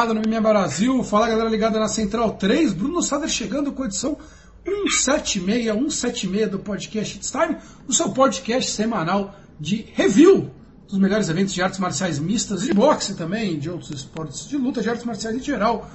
ligada 0.00 0.14
no 0.14 0.22
MMA 0.26 0.40
Brasil, 0.40 1.04
fala 1.04 1.28
galera 1.28 1.50
ligada 1.50 1.78
na 1.78 1.86
Central 1.86 2.32
3, 2.32 2.72
Bruno 2.72 3.02
Sader 3.02 3.28
chegando 3.28 3.70
com 3.70 3.82
a 3.82 3.86
edição 3.86 4.16
176, 4.64 5.66
176 5.66 6.50
do 6.50 6.58
podcast 6.58 7.18
It's 7.18 7.30
Time, 7.30 7.58
o 7.86 7.92
seu 7.92 8.10
podcast 8.10 8.70
semanal 8.70 9.34
de 9.60 9.84
review 9.92 10.50
dos 10.88 10.98
melhores 10.98 11.28
eventos 11.28 11.52
de 11.52 11.60
artes 11.60 11.78
marciais 11.78 12.18
mistas 12.18 12.66
e 12.66 12.72
boxe 12.72 13.14
também, 13.14 13.58
de 13.58 13.68
outros 13.68 13.90
esportes 13.90 14.48
de 14.48 14.56
luta, 14.56 14.80
de 14.80 14.88
artes 14.88 15.04
marciais 15.04 15.36
em 15.36 15.42
geral, 15.42 15.90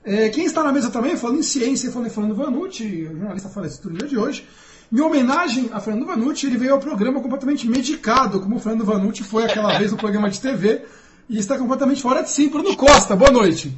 É, 0.03 0.29
quem 0.29 0.45
está 0.45 0.63
na 0.63 0.71
mesa 0.71 0.89
também, 0.89 1.15
falando 1.15 1.39
em 1.39 1.43
ciência, 1.43 1.91
falando 1.91 2.07
em 2.07 2.13
Fernando 2.13 2.35
Vanucci, 2.35 3.05
jornalista 3.05 3.49
falecido 3.49 3.91
no 3.91 3.97
dia 3.97 4.07
de 4.07 4.17
hoje, 4.17 4.47
em 4.91 4.99
homenagem 4.99 5.69
a 5.71 5.79
Fernando 5.79 6.07
Vanucci, 6.07 6.47
ele 6.47 6.57
veio 6.57 6.73
ao 6.73 6.79
programa 6.79 7.21
completamente 7.21 7.67
medicado, 7.67 8.41
como 8.41 8.55
o 8.55 8.59
Fernando 8.59 8.83
Vanucci 8.83 9.23
foi 9.23 9.43
aquela 9.45 9.77
vez 9.79 9.91
no 9.91 9.97
programa 9.97 10.29
de 10.29 10.41
TV, 10.41 10.83
e 11.29 11.37
está 11.37 11.57
completamente 11.57 12.01
fora 12.01 12.23
de 12.23 12.31
si. 12.31 12.49
Bruno 12.49 12.75
Costa, 12.75 13.15
boa 13.15 13.31
noite. 13.31 13.71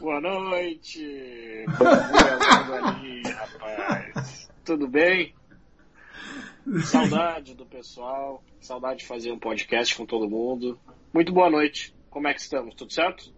Boa 0.00 0.20
noite. 0.20 1.64
ali, 2.82 3.22
rapaz. 3.30 4.50
Tudo 4.64 4.88
bem? 4.88 5.34
Saudade 6.84 7.54
do 7.54 7.64
pessoal, 7.64 8.42
saudade 8.60 9.00
de 9.00 9.06
fazer 9.06 9.30
um 9.30 9.38
podcast 9.38 9.96
com 9.96 10.04
todo 10.04 10.28
mundo. 10.28 10.78
Muito 11.12 11.32
boa 11.32 11.48
noite. 11.48 11.94
Como 12.10 12.28
é 12.28 12.34
que 12.34 12.40
estamos? 12.40 12.74
Tudo 12.74 12.92
certo? 12.92 13.32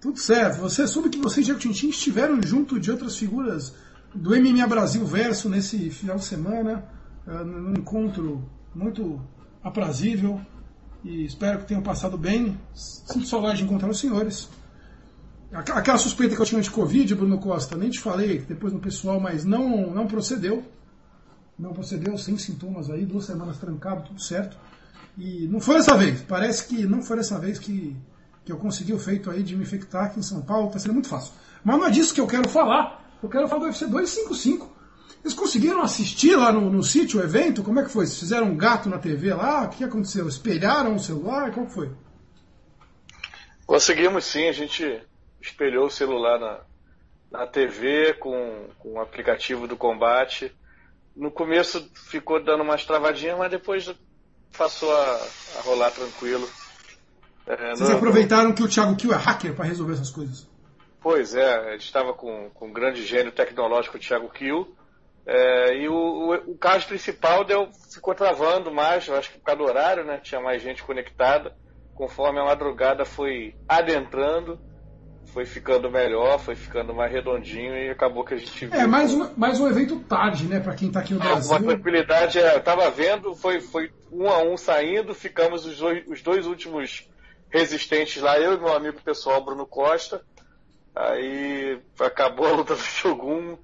Tudo 0.00 0.18
certo. 0.18 0.60
Você 0.60 0.86
soube 0.86 1.10
que 1.10 1.18
você 1.18 1.42
e 1.42 1.44
Diego 1.44 1.60
Tintin 1.60 1.90
estiveram 1.90 2.40
junto 2.42 2.80
de 2.80 2.90
outras 2.90 3.16
figuras 3.16 3.74
do 4.14 4.30
MMA 4.30 4.66
Brasil 4.66 5.04
Verso 5.04 5.48
nesse 5.48 5.90
final 5.90 6.16
de 6.16 6.24
semana, 6.24 6.84
uh, 7.26 7.44
num 7.44 7.72
encontro 7.72 8.48
muito 8.74 9.20
aprazível 9.62 10.40
e 11.04 11.24
espero 11.24 11.60
que 11.60 11.66
tenham 11.66 11.82
passado 11.82 12.16
bem. 12.16 12.58
Sinto 12.74 13.26
saudade 13.26 13.58
de 13.58 13.64
encontrar 13.64 13.90
os 13.90 14.00
senhores. 14.00 14.48
Aquela 15.52 15.98
suspeita 15.98 16.34
que 16.34 16.40
eu 16.40 16.46
tinha 16.46 16.62
de 16.62 16.70
Covid, 16.70 17.14
Bruno 17.14 17.38
Costa, 17.38 17.76
nem 17.76 17.90
te 17.90 18.00
falei 18.00 18.38
depois 18.38 18.72
no 18.72 18.78
pessoal, 18.78 19.20
mas 19.20 19.44
não, 19.44 19.90
não 19.90 20.06
procedeu. 20.06 20.64
Não 21.58 21.74
procedeu, 21.74 22.16
sem 22.16 22.38
sintomas 22.38 22.88
aí, 22.88 23.04
duas 23.04 23.26
semanas 23.26 23.58
trancado, 23.58 24.04
tudo 24.04 24.22
certo. 24.22 24.56
E 25.18 25.46
não 25.48 25.60
foi 25.60 25.74
dessa 25.74 25.96
vez, 25.96 26.22
parece 26.22 26.66
que 26.68 26.86
não 26.86 27.02
foi 27.02 27.18
dessa 27.18 27.38
vez 27.38 27.58
que 27.58 27.96
que 28.50 28.52
eu 28.52 28.58
consegui 28.58 28.92
o 28.92 28.98
feito 28.98 29.30
aí 29.30 29.44
de 29.44 29.54
me 29.54 29.62
infectar 29.62 30.06
aqui 30.06 30.18
em 30.18 30.22
São 30.22 30.42
Paulo, 30.42 30.66
está 30.66 30.80
sendo 30.80 30.94
muito 30.94 31.08
fácil. 31.08 31.32
Mas 31.62 31.78
não 31.78 31.86
é 31.86 31.90
disso 31.90 32.12
que 32.12 32.20
eu 32.20 32.26
quero 32.26 32.48
falar. 32.48 33.16
Eu 33.22 33.28
quero 33.28 33.46
falar 33.46 33.60
do 33.60 33.66
UFC 33.66 33.86
255. 33.86 34.76
Eles 35.22 35.34
conseguiram 35.34 35.82
assistir 35.82 36.34
lá 36.34 36.50
no, 36.50 36.68
no 36.68 36.82
sítio 36.82 37.20
o 37.20 37.22
evento? 37.22 37.62
Como 37.62 37.78
é 37.78 37.84
que 37.84 37.90
foi? 37.90 38.06
Vocês 38.06 38.18
fizeram 38.18 38.48
um 38.48 38.56
gato 38.56 38.88
na 38.88 38.98
TV 38.98 39.32
lá? 39.34 39.64
O 39.64 39.68
que 39.68 39.84
aconteceu? 39.84 40.26
Espelharam 40.26 40.96
o 40.96 40.98
celular? 40.98 41.52
Como 41.52 41.68
foi? 41.68 41.92
Conseguimos 43.66 44.24
sim, 44.24 44.48
a 44.48 44.52
gente 44.52 45.00
espelhou 45.40 45.86
o 45.86 45.90
celular 45.90 46.40
na, 46.40 46.60
na 47.30 47.46
TV 47.46 48.14
com, 48.14 48.68
com 48.78 48.94
o 48.94 49.00
aplicativo 49.00 49.68
do 49.68 49.76
combate. 49.76 50.52
No 51.14 51.30
começo 51.30 51.88
ficou 51.94 52.42
dando 52.42 52.62
umas 52.62 52.84
travadinhas, 52.84 53.38
mas 53.38 53.50
depois 53.50 53.94
passou 54.56 54.90
a, 54.92 55.28
a 55.58 55.60
rolar 55.62 55.90
tranquilo. 55.92 56.48
É, 57.50 57.70
Vocês 57.70 57.90
aproveitaram 57.90 58.52
que 58.52 58.62
o 58.62 58.68
Thiago 58.68 58.94
Kiel 58.94 59.12
é 59.12 59.16
hacker 59.16 59.54
para 59.54 59.64
resolver 59.64 59.94
essas 59.94 60.10
coisas. 60.10 60.48
Pois 61.02 61.34
é, 61.34 61.70
a 61.70 61.72
gente 61.72 61.86
estava 61.86 62.12
com, 62.12 62.50
com 62.50 62.68
um 62.68 62.72
grande 62.72 63.04
gênio 63.04 63.32
tecnológico, 63.32 63.96
o 63.96 64.00
Thiago 64.00 64.28
Kiel, 64.28 64.68
é, 65.26 65.76
e 65.76 65.88
o, 65.88 65.94
o, 65.94 66.34
o 66.52 66.58
caso 66.58 66.86
principal 66.86 67.44
deu, 67.44 67.68
ficou 67.92 68.14
travando 68.14 68.70
mais, 68.70 69.08
eu 69.08 69.16
acho 69.16 69.32
que 69.32 69.38
por 69.38 69.44
causa 69.44 69.62
do 69.62 69.64
horário, 69.66 70.04
né? 70.04 70.18
Tinha 70.22 70.40
mais 70.40 70.62
gente 70.62 70.82
conectada. 70.82 71.54
Conforme 71.94 72.40
a 72.40 72.44
madrugada 72.44 73.04
foi 73.04 73.54
adentrando, 73.68 74.58
foi 75.26 75.44
ficando 75.44 75.90
melhor, 75.90 76.38
foi 76.38 76.54
ficando 76.54 76.94
mais 76.94 77.12
redondinho 77.12 77.76
e 77.76 77.90
acabou 77.90 78.24
que 78.24 78.34
a 78.34 78.36
gente 78.36 78.66
viu. 78.66 78.78
É, 78.78 78.86
mais 78.86 79.12
um, 79.12 79.28
mais 79.36 79.60
um 79.60 79.68
evento 79.68 80.00
tarde, 80.00 80.46
né, 80.46 80.60
para 80.60 80.74
quem 80.74 80.88
está 80.88 81.00
aqui 81.00 81.12
no 81.12 81.20
Brasil. 81.20 81.50
Uma 81.50 81.60
tranquilidade, 81.60 82.38
é, 82.38 82.56
eu 82.56 82.62
tava 82.62 82.90
vendo, 82.90 83.34
foi, 83.34 83.60
foi 83.60 83.90
um 84.10 84.28
a 84.28 84.42
um 84.42 84.56
saindo, 84.56 85.14
ficamos 85.14 85.66
os 85.66 85.78
dois, 85.78 86.04
os 86.08 86.22
dois 86.22 86.46
últimos 86.46 87.06
resistentes 87.50 88.22
lá, 88.22 88.38
eu 88.38 88.54
e 88.54 88.58
meu 88.58 88.74
amigo 88.74 89.00
pessoal 89.02 89.44
Bruno 89.44 89.66
Costa. 89.66 90.22
Aí 90.94 91.80
acabou 91.98 92.46
a 92.46 92.52
luta 92.52 92.74
do 92.74 92.80
Shogun, 92.82 93.56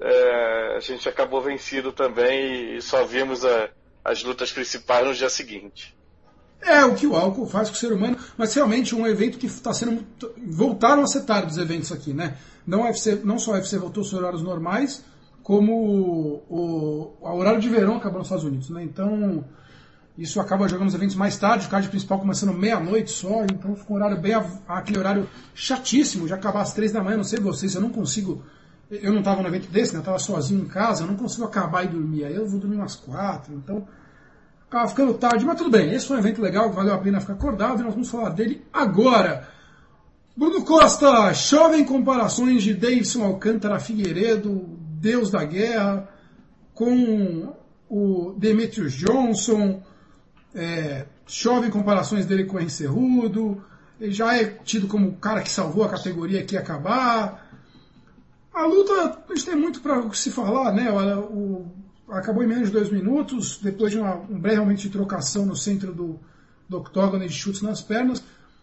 é, 0.00 0.76
a 0.76 0.80
gente 0.80 1.08
acabou 1.08 1.40
vencido 1.40 1.92
também 1.92 2.76
e 2.76 2.82
só 2.82 3.04
vimos 3.04 3.44
a, 3.44 3.70
as 4.04 4.22
lutas 4.22 4.52
principais 4.52 5.06
no 5.06 5.14
dia 5.14 5.30
seguinte. 5.30 5.96
É 6.60 6.84
o 6.84 6.94
que 6.94 7.06
o 7.06 7.14
álcool 7.14 7.46
faz 7.46 7.68
com 7.68 7.74
o 7.74 7.78
ser 7.78 7.92
humano, 7.92 8.16
mas 8.38 8.54
realmente 8.54 8.94
um 8.94 9.06
evento 9.06 9.38
que 9.38 9.46
está 9.46 9.72
sendo. 9.74 10.04
Voltaram 10.46 11.02
a 11.02 11.06
ser 11.06 11.24
tarde 11.24 11.52
os 11.52 11.58
eventos 11.58 11.92
aqui, 11.92 12.14
né? 12.14 12.38
Não, 12.66 12.84
UFC, 12.84 13.20
não 13.22 13.38
só 13.38 13.52
a 13.52 13.54
UFC 13.56 13.76
voltou 13.76 14.02
aos 14.02 14.14
horários 14.14 14.42
normais, 14.42 15.04
como 15.42 15.74
o, 15.74 16.42
o, 16.48 17.16
o 17.20 17.36
horário 17.36 17.60
de 17.60 17.68
verão 17.68 17.96
acabou 17.96 18.18
nos 18.18 18.28
Estados 18.28 18.44
Unidos, 18.44 18.70
né? 18.70 18.82
Então 18.82 19.44
isso 20.16 20.40
acaba 20.40 20.68
jogando 20.68 20.88
os 20.88 20.94
eventos 20.94 21.16
mais 21.16 21.36
tarde, 21.36 21.66
o 21.66 21.70
card 21.70 21.88
principal 21.88 22.20
começando 22.20 22.52
meia-noite 22.52 23.10
só, 23.10 23.44
então 23.44 23.74
fica 23.74 23.92
um 23.92 23.96
horário 23.96 24.20
bem. 24.20 24.32
aquele 24.68 24.98
horário 24.98 25.28
chatíssimo 25.54 26.26
de 26.26 26.32
acabar 26.32 26.62
às 26.62 26.72
três 26.72 26.92
da 26.92 27.02
manhã, 27.02 27.16
não 27.16 27.24
sei 27.24 27.40
vocês, 27.40 27.74
eu 27.74 27.80
não 27.80 27.90
consigo. 27.90 28.44
Eu 28.90 29.10
não 29.10 29.20
estava 29.20 29.42
no 29.42 29.48
evento 29.48 29.68
desse, 29.68 29.92
né? 29.92 29.98
Eu 29.98 30.02
estava 30.02 30.18
sozinho 30.20 30.62
em 30.62 30.68
casa, 30.68 31.02
eu 31.02 31.08
não 31.08 31.16
consigo 31.16 31.44
acabar 31.44 31.84
e 31.84 31.88
dormir. 31.88 32.24
Aí 32.24 32.34
eu 32.34 32.46
vou 32.46 32.60
dormir 32.60 32.76
umas 32.76 32.94
quatro, 32.94 33.54
então. 33.54 33.88
Acaba 34.68 34.88
ficando 34.88 35.14
tarde, 35.14 35.44
mas 35.44 35.58
tudo 35.58 35.70
bem. 35.70 35.92
Esse 35.92 36.06
foi 36.06 36.16
um 36.16 36.20
evento 36.20 36.40
legal, 36.40 36.70
valeu 36.72 36.94
a 36.94 36.98
pena 36.98 37.20
ficar 37.20 37.32
acordado 37.32 37.80
e 37.80 37.82
nós 37.82 37.92
vamos 37.92 38.08
falar 38.08 38.30
dele 38.30 38.64
agora. 38.72 39.48
Bruno 40.36 40.64
Costa, 40.64 41.32
chovem 41.34 41.84
comparações 41.84 42.62
de 42.62 42.74
Davidson 42.74 43.24
Alcântara 43.24 43.80
Figueiredo, 43.80 44.78
Deus 45.00 45.30
da 45.30 45.44
Guerra, 45.44 46.08
com 46.72 47.54
o 47.88 48.34
Demetrius 48.38 48.92
Johnson 48.92 49.82
é, 50.54 51.06
chove 51.26 51.70
comparações 51.70 52.26
dele 52.26 52.44
com 52.44 52.56
o 52.56 52.60
Henry 52.60 52.70
Cerrudo, 52.70 53.62
ele 54.00 54.12
já 54.12 54.36
é 54.36 54.44
tido 54.44 54.86
como 54.86 55.08
o 55.08 55.16
cara 55.16 55.42
que 55.42 55.50
salvou 55.50 55.84
a 55.84 55.88
categoria 55.88 56.44
que 56.44 56.54
ia 56.54 56.60
acabar. 56.60 57.48
A 58.52 58.66
luta, 58.66 59.18
a 59.28 59.34
gente 59.34 59.46
tem 59.46 59.56
muito 59.56 59.80
para 59.80 60.12
se 60.12 60.30
falar, 60.30 60.72
né? 60.72 60.90
O, 60.92 61.66
acabou 62.08 62.42
em 62.42 62.46
menos 62.46 62.68
de 62.68 62.72
dois 62.72 62.90
minutos, 62.90 63.58
depois 63.62 63.90
de 63.90 63.98
uma, 63.98 64.16
um 64.16 64.38
breve 64.38 64.60
momento 64.60 64.80
de 64.80 64.90
trocação 64.90 65.46
no 65.46 65.56
centro 65.56 65.92
do, 65.92 66.20
do 66.68 66.78
octógono 66.78 67.24
e 67.24 67.28
de 67.28 67.34
chutes 67.34 67.62
nas 67.62 67.80
pernas. 67.80 68.22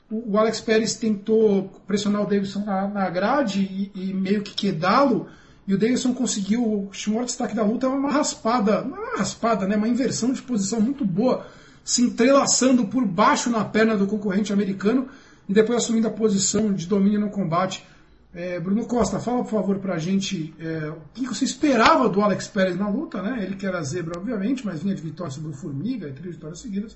O, 0.09 0.33
o 0.33 0.37
Alex 0.37 0.61
Pérez 0.61 0.95
tentou 0.95 1.69
pressionar 1.87 2.21
o 2.21 2.25
Davidson 2.25 2.63
na, 2.65 2.87
na 2.87 3.09
grade 3.09 3.61
e, 3.61 3.91
e 4.09 4.13
meio 4.13 4.41
que 4.41 4.53
quedá-lo, 4.53 5.27
e 5.67 5.73
o 5.73 5.77
Davidson 5.77 6.13
conseguiu, 6.13 6.63
o 6.63 6.91
maior 7.07 7.25
destaque 7.25 7.55
da 7.55 7.63
luta 7.63 7.85
é 7.85 7.89
uma 7.89 8.11
raspada, 8.11 8.81
uma 8.81 9.17
raspada, 9.17 9.67
né, 9.67 9.75
uma 9.75 9.87
inversão 9.87 10.33
de 10.33 10.41
posição 10.41 10.81
muito 10.81 11.05
boa, 11.05 11.45
se 11.83 12.04
entrelaçando 12.04 12.86
por 12.88 13.06
baixo 13.06 13.50
na 13.50 13.66
perna 13.66 13.98
do 13.98 14.07
concorrente 14.07 14.54
americano 14.54 15.07
e 15.48 15.54
depois 15.54 15.83
assumindo 15.83 16.07
a 16.07 16.12
posição 16.12 16.74
de 16.74 16.88
domínio 16.88 17.19
no 17.19 17.30
combate. 17.30 17.86
É, 18.33 18.60
Bruno 18.60 18.86
Costa, 18.86 19.19
fala 19.19 19.44
por 19.44 19.51
favor 19.51 19.80
pra 19.80 19.98
gente 19.98 20.54
é, 20.57 20.89
o 20.89 21.01
que 21.13 21.28
você 21.28 21.44
esperava 21.44 22.07
do 22.07 22.22
Alex 22.22 22.48
Pérez 22.48 22.78
na 22.78 22.88
luta, 22.88 23.22
né? 23.22 23.44
Ele 23.44 23.57
que 23.57 23.66
era 23.66 23.81
zebra, 23.83 24.18
obviamente, 24.18 24.66
mas 24.66 24.81
vinha 24.81 24.95
de 24.95 25.01
vitória 25.01 25.31
sobre 25.31 25.50
o 25.50 25.54
Formiga 25.54 26.07
e 26.07 26.13
três 26.13 26.36
vitórias 26.36 26.60
seguidas. 26.60 26.95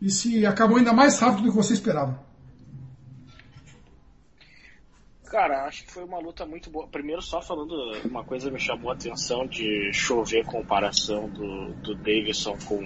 E 0.00 0.10
se 0.10 0.46
acabou 0.46 0.76
ainda 0.76 0.92
mais 0.92 1.18
rápido 1.18 1.42
do 1.42 1.50
que 1.50 1.56
você 1.56 1.72
esperava. 1.72 2.28
Cara, 5.24 5.64
acho 5.64 5.84
que 5.84 5.92
foi 5.92 6.04
uma 6.04 6.18
luta 6.18 6.46
muito 6.46 6.70
boa. 6.70 6.86
Primeiro, 6.86 7.20
só 7.20 7.42
falando 7.42 7.74
uma 8.04 8.24
coisa 8.24 8.50
me 8.50 8.58
chamou 8.58 8.90
a 8.90 8.94
atenção 8.94 9.46
de 9.46 9.92
chover 9.92 10.44
comparação 10.46 11.28
do, 11.28 11.74
do 11.82 11.94
Davidson 11.96 12.56
com 12.66 12.80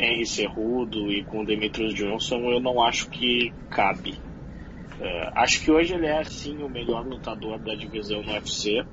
Henry 0.00 0.26
Cerrudo 0.26 1.10
e 1.12 1.22
com 1.24 1.44
Demetrius 1.44 1.94
Johnson, 1.94 2.38
eu 2.50 2.60
não 2.60 2.82
acho 2.82 3.10
que 3.10 3.52
cabe. 3.70 4.12
Uh, 4.12 5.30
acho 5.34 5.62
que 5.62 5.70
hoje 5.70 5.94
ele 5.94 6.06
é, 6.06 6.24
sim, 6.24 6.62
o 6.62 6.68
melhor 6.68 7.06
lutador 7.06 7.58
da 7.58 7.74
divisão 7.74 8.22
no 8.22 8.32
UFC. 8.32 8.80
Uh, 8.80 8.86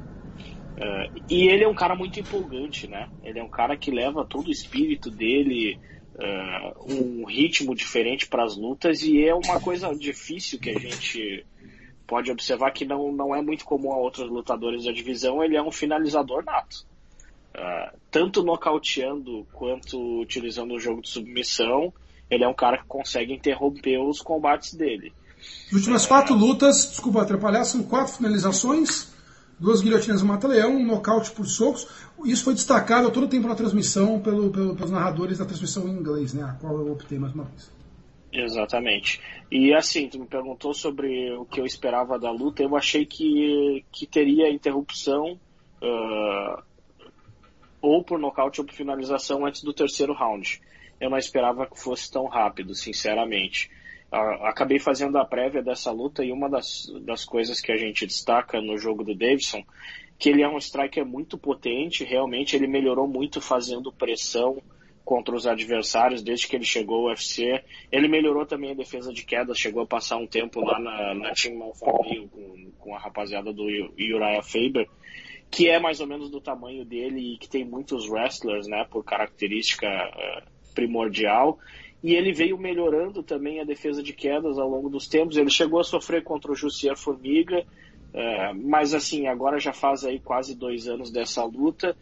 é, 0.79 1.09
e 1.29 1.47
ele 1.47 1.63
é 1.63 1.67
um 1.67 1.73
cara 1.73 1.95
muito 1.95 2.19
empolgante, 2.19 2.87
né? 2.87 3.09
Ele 3.23 3.39
é 3.39 3.43
um 3.43 3.49
cara 3.49 3.75
que 3.77 3.89
leva 3.89 4.25
todo 4.25 4.47
o 4.47 4.51
espírito 4.51 5.09
dele, 5.09 5.79
uh, 6.15 6.93
um 6.93 7.25
ritmo 7.25 7.73
diferente 7.73 8.27
para 8.27 8.43
as 8.43 8.55
lutas, 8.55 9.01
e 9.01 9.23
é 9.25 9.33
uma 9.33 9.59
coisa 9.59 9.93
difícil 9.95 10.59
que 10.59 10.69
a 10.69 10.79
gente 10.79 11.45
pode 12.05 12.31
observar 12.31 12.71
que 12.71 12.85
não, 12.85 13.11
não 13.11 13.35
é 13.35 13.41
muito 13.41 13.65
comum 13.65 13.91
a 13.91 13.97
outros 13.97 14.29
lutadores 14.29 14.85
da 14.85 14.91
divisão. 14.91 15.43
Ele 15.43 15.57
é 15.57 15.61
um 15.61 15.71
finalizador 15.71 16.43
nato. 16.43 16.85
Uh, 17.57 17.97
tanto 18.11 18.43
nocauteando 18.43 19.47
quanto 19.51 20.21
utilizando 20.21 20.75
o 20.75 20.79
jogo 20.79 21.01
de 21.01 21.09
submissão, 21.09 21.91
ele 22.29 22.43
é 22.43 22.47
um 22.47 22.53
cara 22.53 22.77
que 22.77 22.85
consegue 22.85 23.33
interromper 23.33 23.97
os 23.99 24.21
combates 24.21 24.75
dele. 24.75 25.11
As 25.67 25.73
últimas 25.73 26.05
quatro 26.05 26.35
lutas, 26.35 26.89
desculpa 26.89 27.21
atrapalhar, 27.21 27.63
são 27.65 27.81
quatro 27.83 28.13
finalizações, 28.13 29.11
duas 29.59 29.81
guilhotinas 29.81 30.21
no 30.21 30.27
mata-leão, 30.27 30.75
um 30.75 30.85
nocaute 30.85 31.31
por 31.31 31.47
socos. 31.47 31.87
Isso 32.25 32.43
foi 32.43 32.53
destacado 32.53 33.09
todo 33.11 33.25
o 33.25 33.29
tempo 33.29 33.47
na 33.47 33.55
transmissão 33.55 34.19
pelo, 34.19 34.51
pelo, 34.51 34.75
pelos 34.75 34.91
narradores 34.91 35.39
da 35.39 35.45
transmissão 35.45 35.87
em 35.87 35.91
inglês, 35.91 36.33
né, 36.33 36.43
a 36.43 36.53
qual 36.53 36.77
eu 36.77 36.91
optei 36.91 37.17
mais 37.17 37.33
uma 37.33 37.45
vez. 37.45 37.71
Exatamente. 38.31 39.19
E 39.51 39.73
assim, 39.73 40.09
tu 40.09 40.19
me 40.19 40.27
perguntou 40.27 40.73
sobre 40.73 41.33
o 41.33 41.45
que 41.45 41.59
eu 41.59 41.65
esperava 41.65 42.19
da 42.19 42.29
luta, 42.29 42.61
eu 42.61 42.75
achei 42.75 43.05
que, 43.05 43.83
que 43.91 44.05
teria 44.05 44.51
interrupção 44.51 45.39
uh, 45.81 46.61
ou 47.81 48.03
por 48.03 48.19
nocaute 48.19 48.59
ou 48.59 48.65
por 48.65 48.73
finalização 48.73 49.45
antes 49.45 49.63
do 49.63 49.73
terceiro 49.73 50.13
round. 50.13 50.61
Eu 50.99 51.09
não 51.09 51.17
esperava 51.17 51.67
que 51.67 51.79
fosse 51.79 52.11
tão 52.11 52.25
rápido, 52.25 52.73
sinceramente 52.73 53.69
acabei 54.11 54.79
fazendo 54.79 55.17
a 55.17 55.25
prévia 55.25 55.61
dessa 55.61 55.91
luta 55.91 56.23
e 56.23 56.31
uma 56.31 56.49
das, 56.49 56.87
das 57.01 57.25
coisas 57.25 57.59
que 57.59 57.71
a 57.71 57.77
gente 57.77 58.05
destaca 58.05 58.61
no 58.61 58.77
jogo 58.77 59.03
do 59.03 59.13
Davidson, 59.13 59.63
que 60.17 60.29
ele 60.29 60.41
é 60.41 60.49
um 60.49 60.57
striker 60.57 61.05
muito 61.05 61.37
potente, 61.37 62.03
realmente 62.03 62.55
ele 62.55 62.67
melhorou 62.67 63.07
muito 63.07 63.41
fazendo 63.41 63.91
pressão 63.91 64.61
contra 65.03 65.35
os 65.35 65.45
adversários 65.45 66.21
desde 66.21 66.47
que 66.47 66.55
ele 66.55 66.65
chegou 66.65 67.01
ao 67.01 67.13
UFC. 67.13 67.63
Ele 67.91 68.07
melhorou 68.07 68.45
também 68.45 68.71
a 68.71 68.75
defesa 68.75 69.13
de 69.13 69.23
quedas, 69.23 69.57
chegou 69.57 69.83
a 69.83 69.87
passar 69.87 70.17
um 70.17 70.27
tempo 70.27 70.59
lá 70.61 70.79
na, 70.79 71.13
na 71.13 71.33
Team 71.33 71.57
Malfamio 71.57 72.27
com, 72.29 72.71
com 72.77 72.95
a 72.95 72.99
rapaziada 72.99 73.53
do 73.53 73.63
Uriah 73.63 74.41
Faber, 74.41 74.87
que 75.49 75.69
é 75.69 75.79
mais 75.79 75.99
ou 75.99 76.07
menos 76.07 76.29
do 76.29 76.41
tamanho 76.41 76.85
dele 76.85 77.33
e 77.33 77.37
que 77.37 77.49
tem 77.49 77.63
muitos 77.65 78.09
wrestlers, 78.09 78.67
né, 78.67 78.85
por 78.89 79.03
característica 79.03 79.87
uh, 79.87 80.73
primordial 80.73 81.57
e 82.03 82.13
ele 82.13 82.31
veio 82.31 82.57
melhorando 82.57 83.23
também 83.23 83.59
a 83.59 83.63
defesa 83.63 84.03
de 84.03 84.13
quedas 84.13 84.57
ao 84.57 84.69
longo 84.69 84.89
dos 84.89 85.07
tempos. 85.07 85.37
Ele 85.37 85.49
chegou 85.49 85.79
a 85.79 85.83
sofrer 85.83 86.23
contra 86.23 86.51
o 86.51 86.55
Jussier 86.55 86.95
Formiga, 86.95 87.65
é, 88.13 88.53
mas 88.53 88.93
assim, 88.93 89.27
agora 89.27 89.59
já 89.59 89.73
faz 89.73 90.05
aí 90.05 90.19
quase 90.19 90.55
dois 90.55 90.87
anos 90.87 91.11
dessa 91.11 91.43
luta 91.43 91.95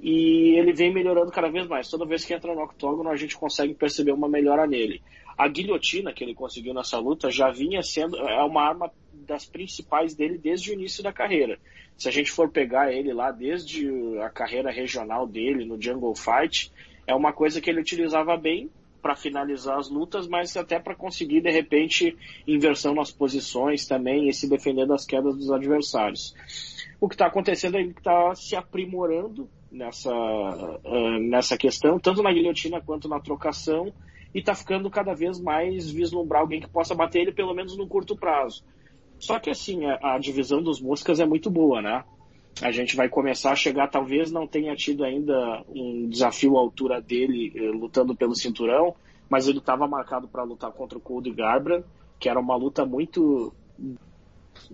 e 0.00 0.54
ele 0.56 0.72
vem 0.72 0.92
melhorando 0.92 1.32
cada 1.32 1.48
vez 1.50 1.66
mais. 1.66 1.88
Toda 1.88 2.06
vez 2.06 2.24
que 2.24 2.34
entra 2.34 2.54
no 2.54 2.62
octógono, 2.62 3.08
a 3.08 3.16
gente 3.16 3.36
consegue 3.36 3.74
perceber 3.74 4.12
uma 4.12 4.28
melhora 4.28 4.66
nele. 4.66 5.02
A 5.38 5.46
guilhotina 5.46 6.12
que 6.12 6.24
ele 6.24 6.34
conseguiu 6.34 6.74
nessa 6.74 6.98
luta 6.98 7.30
já 7.30 7.48
vinha 7.48 7.80
sendo 7.80 8.16
é 8.18 8.42
uma 8.42 8.60
arma 8.60 8.90
das 9.12 9.46
principais 9.46 10.12
dele 10.12 10.36
desde 10.36 10.70
o 10.70 10.74
início 10.74 11.00
da 11.00 11.12
carreira. 11.12 11.58
Se 11.96 12.08
a 12.08 12.12
gente 12.12 12.32
for 12.32 12.50
pegar 12.50 12.92
ele 12.92 13.12
lá 13.12 13.30
desde 13.30 13.88
a 14.20 14.30
carreira 14.30 14.70
regional 14.70 15.28
dele 15.28 15.64
no 15.64 15.80
Jungle 15.80 16.16
Fight, 16.16 16.72
é 17.06 17.14
uma 17.14 17.32
coisa 17.32 17.60
que 17.60 17.70
ele 17.70 17.80
utilizava 17.80 18.36
bem 18.36 18.68
para 19.00 19.14
finalizar 19.14 19.78
as 19.78 19.88
lutas, 19.88 20.26
mas 20.26 20.56
até 20.56 20.80
para 20.80 20.94
conseguir 20.94 21.40
de 21.40 21.50
repente 21.50 22.16
inversão 22.46 22.94
nas 22.94 23.12
posições 23.12 23.86
também 23.86 24.28
e 24.28 24.34
se 24.34 24.48
defender 24.48 24.86
das 24.86 25.06
quedas 25.06 25.36
dos 25.36 25.52
adversários. 25.52 26.34
O 27.00 27.08
que 27.08 27.14
está 27.14 27.26
acontecendo 27.26 27.76
é 27.76 27.84
que 27.84 27.90
está 27.90 28.34
se 28.34 28.56
aprimorando 28.56 29.48
nessa, 29.70 30.12
uh, 30.12 31.18
nessa 31.20 31.56
questão, 31.56 31.98
tanto 31.98 32.22
na 32.22 32.32
guilhotina 32.32 32.80
quanto 32.80 33.08
na 33.08 33.20
trocação, 33.20 33.92
e 34.34 34.40
está 34.40 34.54
ficando 34.54 34.90
cada 34.90 35.14
vez 35.14 35.40
mais 35.40 35.90
vislumbrar 35.90 36.42
alguém 36.42 36.60
que 36.60 36.68
possa 36.68 36.94
bater 36.94 37.22
ele, 37.22 37.32
pelo 37.32 37.54
menos 37.54 37.76
no 37.76 37.86
curto 37.86 38.16
prazo. 38.16 38.64
Só 39.18 39.38
que 39.38 39.50
assim, 39.50 39.84
a, 39.86 40.14
a 40.14 40.18
divisão 40.18 40.62
dos 40.62 40.80
moscas 40.80 41.20
é 41.20 41.26
muito 41.26 41.50
boa, 41.50 41.82
né? 41.82 42.04
a 42.60 42.72
gente 42.72 42.96
vai 42.96 43.08
começar 43.08 43.52
a 43.52 43.56
chegar, 43.56 43.88
talvez 43.88 44.30
não 44.30 44.46
tenha 44.46 44.74
tido 44.74 45.04
ainda 45.04 45.62
um 45.68 46.08
desafio 46.08 46.56
à 46.56 46.60
altura 46.60 47.00
dele 47.00 47.52
eh, 47.54 47.70
lutando 47.70 48.16
pelo 48.16 48.34
cinturão, 48.34 48.94
mas 49.28 49.46
ele 49.46 49.58
estava 49.58 49.86
marcado 49.86 50.26
para 50.26 50.42
lutar 50.42 50.72
contra 50.72 50.98
o 50.98 51.00
Cody 51.00 51.30
Garbrandt, 51.30 51.86
que 52.18 52.28
era 52.28 52.40
uma 52.40 52.56
luta 52.56 52.84
muito 52.84 53.52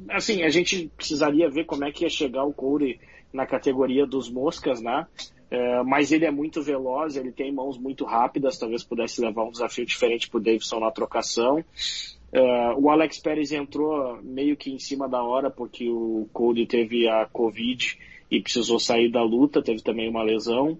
assim, 0.08 0.42
a 0.42 0.48
gente 0.48 0.90
precisaria 0.96 1.50
ver 1.50 1.64
como 1.64 1.84
é 1.84 1.92
que 1.92 2.04
ia 2.04 2.10
chegar 2.10 2.44
o 2.44 2.54
Cody 2.54 2.98
na 3.32 3.46
categoria 3.46 4.06
dos 4.06 4.30
moscas, 4.30 4.80
né? 4.80 5.06
É, 5.54 5.84
mas 5.84 6.10
ele 6.10 6.24
é 6.24 6.32
muito 6.32 6.60
veloz, 6.60 7.16
ele 7.16 7.30
tem 7.30 7.52
mãos 7.52 7.78
muito 7.78 8.04
rápidas, 8.04 8.58
talvez 8.58 8.82
pudesse 8.82 9.20
levar 9.20 9.44
um 9.44 9.52
desafio 9.52 9.86
diferente 9.86 10.28
para 10.28 10.38
o 10.38 10.42
Davidson 10.42 10.80
na 10.80 10.90
trocação. 10.90 11.58
Uh, 11.58 12.82
o 12.82 12.90
Alex 12.90 13.20
Pérez 13.20 13.52
entrou 13.52 14.20
meio 14.20 14.56
que 14.56 14.72
em 14.72 14.80
cima 14.80 15.08
da 15.08 15.22
hora 15.22 15.48
porque 15.48 15.88
o 15.88 16.28
Cody 16.32 16.66
teve 16.66 17.08
a 17.08 17.26
Covid 17.26 17.96
e 18.28 18.40
precisou 18.40 18.80
sair 18.80 19.08
da 19.08 19.22
luta, 19.22 19.62
teve 19.62 19.80
também 19.80 20.10
uma 20.10 20.24
lesão. 20.24 20.76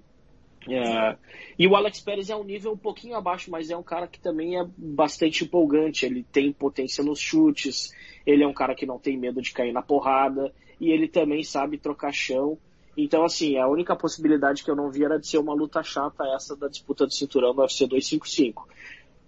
Uh, 0.66 1.16
e 1.57 1.69
o 1.69 1.76
Alex 1.76 2.00
Pérez 2.00 2.28
é 2.28 2.35
um 2.35 2.43
nível 2.43 2.73
um 2.73 2.76
pouquinho 2.76 3.14
abaixo, 3.14 3.52
mas 3.52 3.71
é 3.71 3.76
um 3.76 3.83
cara 3.83 4.09
que 4.09 4.19
também 4.19 4.59
é 4.59 4.66
bastante 4.76 5.45
empolgante. 5.45 6.04
Ele 6.04 6.25
tem 6.33 6.52
potência 6.52 7.04
nos 7.04 7.21
chutes, 7.21 7.95
ele 8.26 8.43
é 8.43 8.47
um 8.47 8.54
cara 8.54 8.75
que 8.75 8.87
não 8.87 8.99
tem 8.99 9.16
medo 9.16 9.40
de 9.40 9.52
cair 9.52 9.73
na 9.73 9.83
porrada 9.83 10.52
e 10.81 10.90
ele 10.90 11.07
também 11.07 11.45
sabe 11.45 11.78
trocar 11.78 12.12
chão. 12.12 12.59
Então, 12.97 13.25
assim, 13.25 13.59
a 13.59 13.67
única 13.67 13.97
possibilidade 13.97 14.63
que 14.63 14.71
eu 14.71 14.77
não 14.77 14.91
vi 14.91 15.05
era 15.05 15.19
de 15.19 15.27
ser 15.27 15.39
uma 15.39 15.55
luta 15.55 15.83
chata 15.83 16.25
essa 16.35 16.57
da 16.57 16.69
disputa 16.69 17.07
do 17.07 17.13
cinturão 17.13 17.55
do 17.55 17.61
UFC 17.61 17.87
255 17.87 18.69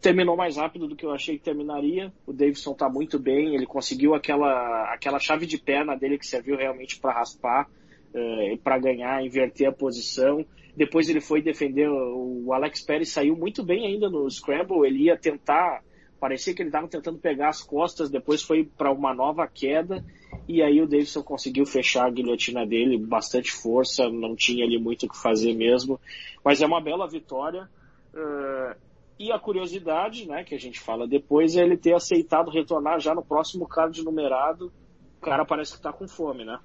terminou 0.01 0.37
mais 0.37 0.57
rápido 0.57 0.87
do 0.87 0.95
que 0.95 1.05
eu 1.05 1.11
achei 1.11 1.39
que 1.39 1.45
terminaria. 1.45 2.13
O 2.27 2.33
Davidson 2.33 2.73
está 2.73 2.89
muito 2.89 3.19
bem, 3.19 3.55
ele 3.55 3.67
conseguiu 3.67 4.15
aquela, 4.15 4.93
aquela 4.93 5.19
chave 5.19 5.47
de 5.47 5.59
perna 5.59 5.97
dele 5.97 6.19
que 6.19 6.27
serviu 6.27 6.57
realmente 6.57 6.99
para 6.99 7.13
raspar, 7.13 7.69
eh, 8.15 8.59
para 8.63 8.79
ganhar, 8.79 9.25
inverter 9.25 9.69
a 9.69 9.73
posição. 9.73 10.45
Depois 10.77 11.09
ele 11.09 11.21
foi 11.21 11.41
defender, 11.41 11.89
o 11.89 12.53
Alex 12.53 12.83
Pérez 12.83 13.09
saiu 13.09 13.35
muito 13.35 13.65
bem 13.65 13.87
ainda 13.87 14.11
no 14.11 14.31
Scramble, 14.31 14.87
ele 14.87 15.05
ia 15.05 15.17
tentar, 15.17 15.83
parecia 16.19 16.55
que 16.55 16.63
ele 16.63 16.69
estava 16.69 16.89
tentando 16.89 17.19
pegar 17.19 17.49
as 17.49 17.63
costas, 17.63 18.11
depois 18.11 18.43
foi 18.43 18.65
para 18.65 18.93
uma 18.93 19.15
nova 19.15 19.47
queda, 19.47 20.05
e 20.49 20.63
aí 20.63 20.81
o 20.81 20.87
Davidson 20.87 21.23
conseguiu 21.23 21.67
fechar 21.67 22.07
a 22.07 22.11
guilhotina 22.11 22.67
dele, 22.67 22.99
bastante 22.99 23.53
força, 23.53 24.09
não 24.09 24.35
tinha 24.35 24.65
ali 24.65 24.79
muito 24.79 25.07
o 25.07 25.09
que 25.09 25.17
fazer 25.17 25.55
mesmo, 25.55 26.01
mas 26.45 26.61
é 26.61 26.67
uma 26.67 26.81
bela 26.81 27.09
vitória. 27.09 27.69
Uh, 28.15 28.75
e 29.19 29.33
a 29.33 29.39
curiosidade, 29.39 30.27
né, 30.29 30.45
que 30.45 30.55
a 30.55 30.59
gente 30.59 30.79
fala 30.79 31.07
depois, 31.09 31.57
é 31.57 31.63
ele 31.63 31.77
ter 31.77 31.95
aceitado 31.95 32.51
retornar 32.51 33.01
já 33.01 33.15
no 33.15 33.25
próximo 33.25 33.67
card 33.67 34.03
numerado. 34.05 34.71
O 35.19 35.25
cara 35.25 35.45
parece 35.45 35.73
que 35.73 35.79
está 35.79 35.93
com 35.93 36.07
fome, 36.07 36.45
né? 36.45 36.59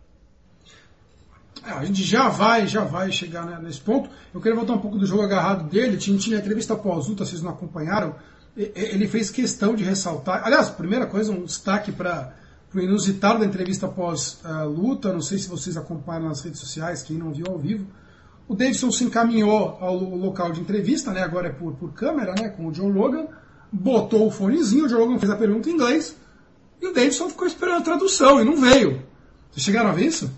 É, 1.65 1.71
a 1.71 1.85
gente 1.85 2.01
já 2.03 2.27
vai, 2.27 2.67
já 2.67 2.83
vai 2.83 3.11
chegar 3.11 3.45
né, 3.45 3.57
nesse 3.61 3.79
ponto. 3.79 4.09
Eu 4.33 4.41
queria 4.41 4.55
voltar 4.55 4.73
um 4.73 4.79
pouco 4.79 4.97
do 4.97 5.05
jogo 5.05 5.21
agarrado 5.21 5.69
dele. 5.69 5.97
Tinha, 5.97 6.17
tinha 6.17 6.37
entrevista 6.37 6.75
pós-luta, 6.75 7.23
vocês 7.23 7.41
não 7.41 7.51
acompanharam. 7.51 8.15
Ele 8.55 9.07
fez 9.07 9.29
questão 9.29 9.75
de 9.75 9.83
ressaltar. 9.83 10.43
Aliás, 10.45 10.69
primeira 10.69 11.05
coisa, 11.05 11.31
um 11.31 11.43
destaque 11.43 11.91
para 11.91 12.33
o 12.73 12.79
inusitado 12.79 13.39
da 13.39 13.45
entrevista 13.45 13.87
pós-luta. 13.87 15.13
Não 15.13 15.21
sei 15.21 15.37
se 15.37 15.47
vocês 15.47 15.77
acompanham 15.77 16.27
nas 16.27 16.41
redes 16.41 16.59
sociais, 16.59 17.01
quem 17.01 17.17
não 17.17 17.31
viu 17.31 17.45
ao 17.47 17.57
vivo. 17.57 17.85
o 18.47 18.55
Davidson 18.55 18.91
se 18.91 19.05
encaminhou 19.05 19.77
ao 19.79 19.95
local 19.95 20.51
de 20.51 20.59
entrevista, 20.59 21.11
né? 21.11 21.21
Agora 21.21 21.47
é 21.47 21.51
por, 21.51 21.73
por 21.75 21.93
câmera, 21.93 22.33
né? 22.33 22.49
Com 22.49 22.67
o 22.67 22.73
Joe 22.73 22.91
Logan, 22.91 23.27
botou 23.71 24.27
o 24.27 24.31
fonezinho, 24.31 24.85
o 24.85 24.89
Joe 24.89 24.99
Logan 24.99 25.17
fez 25.17 25.31
a 25.31 25.37
pergunta 25.37 25.69
em 25.69 25.73
inglês 25.73 26.17
e 26.81 26.87
o 26.87 26.93
Davidson 26.93 27.29
ficou 27.29 27.47
esperando 27.47 27.77
a 27.77 27.81
tradução 27.81 28.41
e 28.41 28.43
não 28.43 28.57
veio. 28.57 29.03
Vocês 29.49 29.63
chegaram 29.63 29.91
a 29.91 29.93
ver 29.93 30.05
isso? 30.05 30.29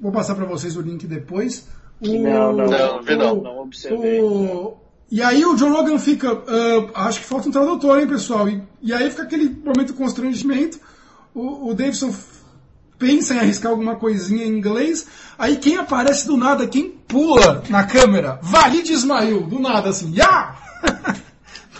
Vou 0.00 0.10
passar 0.10 0.34
para 0.34 0.46
vocês 0.46 0.76
o 0.76 0.80
link 0.80 1.06
depois. 1.06 1.68
O, 2.00 2.06
não, 2.06 2.52
não, 2.52 2.66
não, 2.66 3.02
não, 3.02 3.42
não 3.42 3.58
observei. 3.60 4.20
O, 4.20 4.79
e 5.10 5.22
aí 5.22 5.44
o 5.44 5.56
Joe 5.56 5.70
Logan 5.70 5.98
fica, 5.98 6.32
uh, 6.32 6.90
acho 6.94 7.20
que 7.20 7.26
falta 7.26 7.48
um 7.48 7.52
tradutor, 7.52 7.98
hein, 7.98 8.06
pessoal? 8.06 8.48
E, 8.48 8.62
e 8.80 8.92
aí 8.92 9.10
fica 9.10 9.24
aquele 9.24 9.48
momento 9.48 9.94
constrangimento. 9.94 10.78
O, 11.34 11.70
o 11.70 11.74
Davidson 11.74 12.14
pensa 12.98 13.34
em 13.34 13.38
arriscar 13.38 13.72
alguma 13.72 13.96
coisinha 13.96 14.44
em 14.44 14.56
inglês. 14.56 15.06
Aí 15.38 15.56
quem 15.56 15.78
aparece 15.78 16.26
do 16.26 16.36
nada, 16.36 16.68
quem 16.68 16.90
pula 16.90 17.64
na 17.68 17.84
câmera? 17.84 18.38
Valide 18.42 18.92
Ismail, 18.92 19.42
do 19.42 19.58
nada 19.58 19.88
assim, 19.88 20.12
ya! 20.14 20.54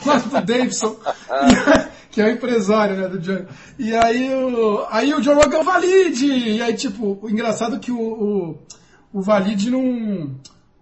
do 0.03 0.09
lado 0.09 0.29
do 0.29 0.41
Davidson, 0.41 0.97
que 2.11 2.21
é 2.21 2.25
o 2.25 2.31
empresário 2.31 2.97
né, 2.97 3.07
do 3.07 3.19
John. 3.19 3.45
E 3.79 3.95
aí 3.95 4.35
o, 4.35 4.87
aí 4.91 5.15
o 5.15 5.21
John 5.21 5.35
Logan 5.35 5.63
valide! 5.63 6.27
E 6.27 6.63
aí, 6.63 6.75
tipo, 6.75 7.21
engraçado 7.29 7.77
é 7.77 7.79
que 7.79 7.93
o, 7.93 8.01
o, 8.01 8.59
o 9.13 9.23
valide 9.23 9.71
não. 9.71 10.35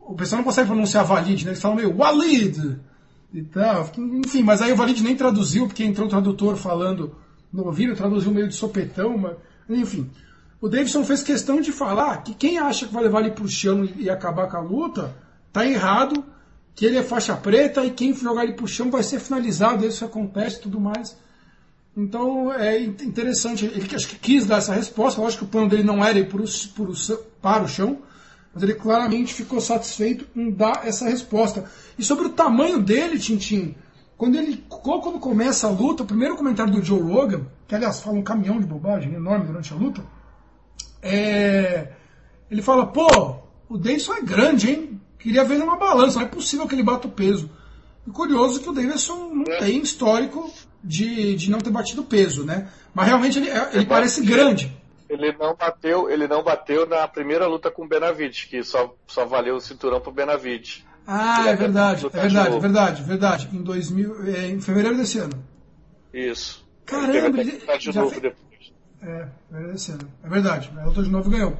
O 0.08 0.14
pessoal 0.14 0.38
não 0.38 0.44
consegue 0.44 0.68
pronunciar 0.68 1.04
valide, 1.04 1.44
né? 1.44 1.50
Eles 1.50 1.60
falam 1.60 1.76
meio 1.76 1.94
Walid! 1.94 2.80
E 3.32 3.42
tal. 3.42 3.90
Enfim, 4.24 4.42
mas 4.42 4.62
aí 4.62 4.72
o 4.72 4.76
valide 4.76 5.02
nem 5.02 5.14
traduziu, 5.14 5.66
porque 5.66 5.84
entrou 5.84 6.06
o 6.06 6.10
tradutor 6.10 6.56
falando 6.56 7.14
no 7.52 7.66
ouvido, 7.66 7.94
traduziu 7.94 8.32
meio 8.32 8.48
de 8.48 8.54
sopetão, 8.54 9.18
mas, 9.18 9.36
enfim. 9.68 10.10
O 10.60 10.68
Davidson 10.68 11.04
fez 11.04 11.22
questão 11.22 11.60
de 11.60 11.70
falar 11.70 12.22
que 12.22 12.34
quem 12.34 12.58
acha 12.58 12.86
que 12.86 12.92
vai 12.92 13.02
levar 13.02 13.20
ele 13.20 13.32
para 13.32 13.44
o 13.44 13.48
chão 13.48 13.84
e 13.84 14.08
acabar 14.08 14.48
com 14.48 14.56
a 14.56 14.60
luta, 14.60 15.14
tá 15.52 15.66
errado, 15.66 16.24
que 16.74 16.86
ele 16.86 16.96
é 16.96 17.02
faixa 17.02 17.36
preta 17.36 17.84
e 17.84 17.90
quem 17.90 18.14
jogar 18.14 18.44
ele 18.44 18.54
para 18.54 18.64
o 18.64 18.68
chão 18.68 18.90
vai 18.90 19.02
ser 19.02 19.20
finalizado, 19.20 19.86
isso 19.86 20.04
acontece 20.04 20.56
e 20.56 20.60
tudo 20.62 20.80
mais. 20.80 21.16
Então 21.96 22.52
é 22.52 22.80
interessante, 22.80 23.66
ele 23.66 23.94
acho 23.94 24.08
que 24.08 24.16
quis 24.16 24.46
dar 24.46 24.56
essa 24.56 24.72
resposta, 24.72 25.20
lógico 25.20 25.44
que 25.44 25.48
o 25.48 25.52
plano 25.52 25.68
dele 25.68 25.82
não 25.82 26.02
era 26.02 26.18
ir 26.18 26.28
pro, 26.28 26.44
pro, 26.74 26.92
para 27.42 27.64
o 27.64 27.68
chão, 27.68 27.98
mas 28.52 28.62
ele 28.62 28.74
claramente 28.74 29.34
ficou 29.34 29.60
satisfeito 29.60 30.26
em 30.34 30.50
dar 30.50 30.86
essa 30.86 31.08
resposta. 31.08 31.64
E 31.98 32.04
sobre 32.04 32.26
o 32.26 32.30
tamanho 32.30 32.80
dele, 32.80 33.18
Tintin, 33.18 33.74
quando 34.16 34.36
ele 34.36 34.64
quando 34.68 35.18
começa 35.18 35.66
a 35.66 35.70
luta, 35.70 36.02
o 36.02 36.06
primeiro 36.06 36.36
comentário 36.36 36.72
do 36.72 36.84
Joe 36.84 37.00
Rogan, 37.00 37.46
que 37.66 37.74
aliás 37.74 38.00
fala 38.00 38.18
um 38.18 38.22
caminhão 38.22 38.58
de 38.58 38.66
bobagem 38.66 39.14
enorme 39.14 39.46
durante 39.46 39.72
a 39.72 39.76
luta, 39.76 40.02
é, 41.02 41.92
ele 42.50 42.62
fala, 42.62 42.86
pô, 42.86 43.36
o 43.68 43.76
Davidson 43.76 44.14
é 44.14 44.22
grande, 44.22 44.70
hein? 44.70 45.00
Queria 45.18 45.44
ver 45.44 45.58
numa 45.58 45.76
balança, 45.76 46.18
não 46.18 46.26
é 46.26 46.28
possível 46.28 46.66
que 46.66 46.74
ele 46.74 46.82
bata 46.82 47.06
o 47.06 47.10
peso. 47.10 47.50
E 48.06 48.10
curioso 48.10 48.60
que 48.60 48.68
o 48.68 48.72
Davidson 48.72 49.30
não 49.34 49.52
é. 49.52 49.58
tem 49.58 49.82
histórico 49.82 50.50
de, 50.82 51.34
de 51.36 51.50
não 51.50 51.58
ter 51.58 51.70
batido 51.70 52.02
peso, 52.02 52.44
né? 52.44 52.68
Mas 52.94 53.06
realmente 53.06 53.38
ele, 53.38 53.50
ele 53.72 53.86
parece 53.86 54.24
grande. 54.24 54.76
Ele 55.08 55.32
não 55.32 55.54
bateu, 55.54 56.10
ele 56.10 56.28
não 56.28 56.42
bateu 56.42 56.86
na 56.86 57.08
primeira 57.08 57.46
luta 57.46 57.70
com 57.70 57.84
o 57.84 57.88
Benavides, 57.88 58.44
que 58.44 58.62
só, 58.62 58.94
só 59.06 59.24
valeu 59.24 59.56
o 59.56 59.60
cinturão 59.60 60.00
pro 60.00 60.12
Benavides. 60.12 60.84
Ah, 61.06 61.48
é 61.48 61.56
verdade, 61.56 62.06
é 62.06 62.08
verdade, 62.10 62.56
é 62.56 62.60
verdade, 62.60 63.02
verdade. 63.02 63.48
Em 63.50 63.62
2000, 63.62 64.26
é, 64.26 64.46
em 64.48 64.60
fevereiro 64.60 64.96
desse 64.96 65.18
ano. 65.18 65.42
Isso. 66.12 66.68
Caramba, 66.84 67.40
ele, 67.40 67.62
ele 67.66 67.80
já 67.80 68.06
fez... 68.06 68.34
É, 69.00 69.28
esse 69.74 69.92
ano. 69.92 70.12
É 70.22 70.28
verdade, 70.28 70.70
lutou 70.84 71.02
de 71.02 71.10
novo 71.10 71.30
ganhou. 71.30 71.56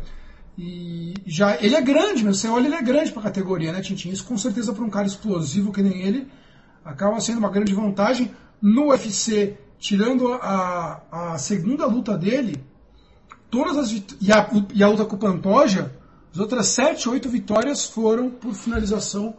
E 0.59 1.14
já 1.25 1.57
ele 1.62 1.76
é 1.76 1.81
grande, 1.81 2.25
mas 2.25 2.38
você 2.38 2.49
olha, 2.49 2.67
ele 2.67 2.75
é 2.75 2.83
grande 2.83 3.12
para 3.12 3.21
a 3.21 3.25
categoria, 3.25 3.73
né, 3.73 3.81
Tintin? 3.81 4.11
Isso 4.11 4.25
com 4.25 4.37
certeza 4.37 4.73
para 4.73 4.85
um 4.85 4.90
cara 4.90 5.07
explosivo 5.07 5.73
que 5.73 5.81
nem 5.81 6.02
ele 6.02 6.28
acaba 6.85 7.21
sendo 7.21 7.38
uma 7.38 7.49
grande 7.49 7.73
vantagem. 7.73 8.35
No 8.61 8.88
UFC, 8.88 9.57
tirando 9.78 10.33
a, 10.33 11.00
a 11.12 11.38
segunda 11.38 11.87
luta 11.87 12.19
dele, 12.19 12.57
todas 13.50 13.76
as 13.76 13.90
e 14.21 14.33
a, 14.33 14.50
e 14.75 14.83
a 14.83 14.88
luta 14.88 15.05
com 15.05 15.17
o 15.17 15.19
Pantoja, 15.19 15.93
as 16.33 16.38
outras 16.38 16.69
sete, 16.69 17.09
oito 17.09 17.28
vitórias 17.28 17.85
foram 17.85 18.31
por 18.31 18.55
finalização 18.55 19.35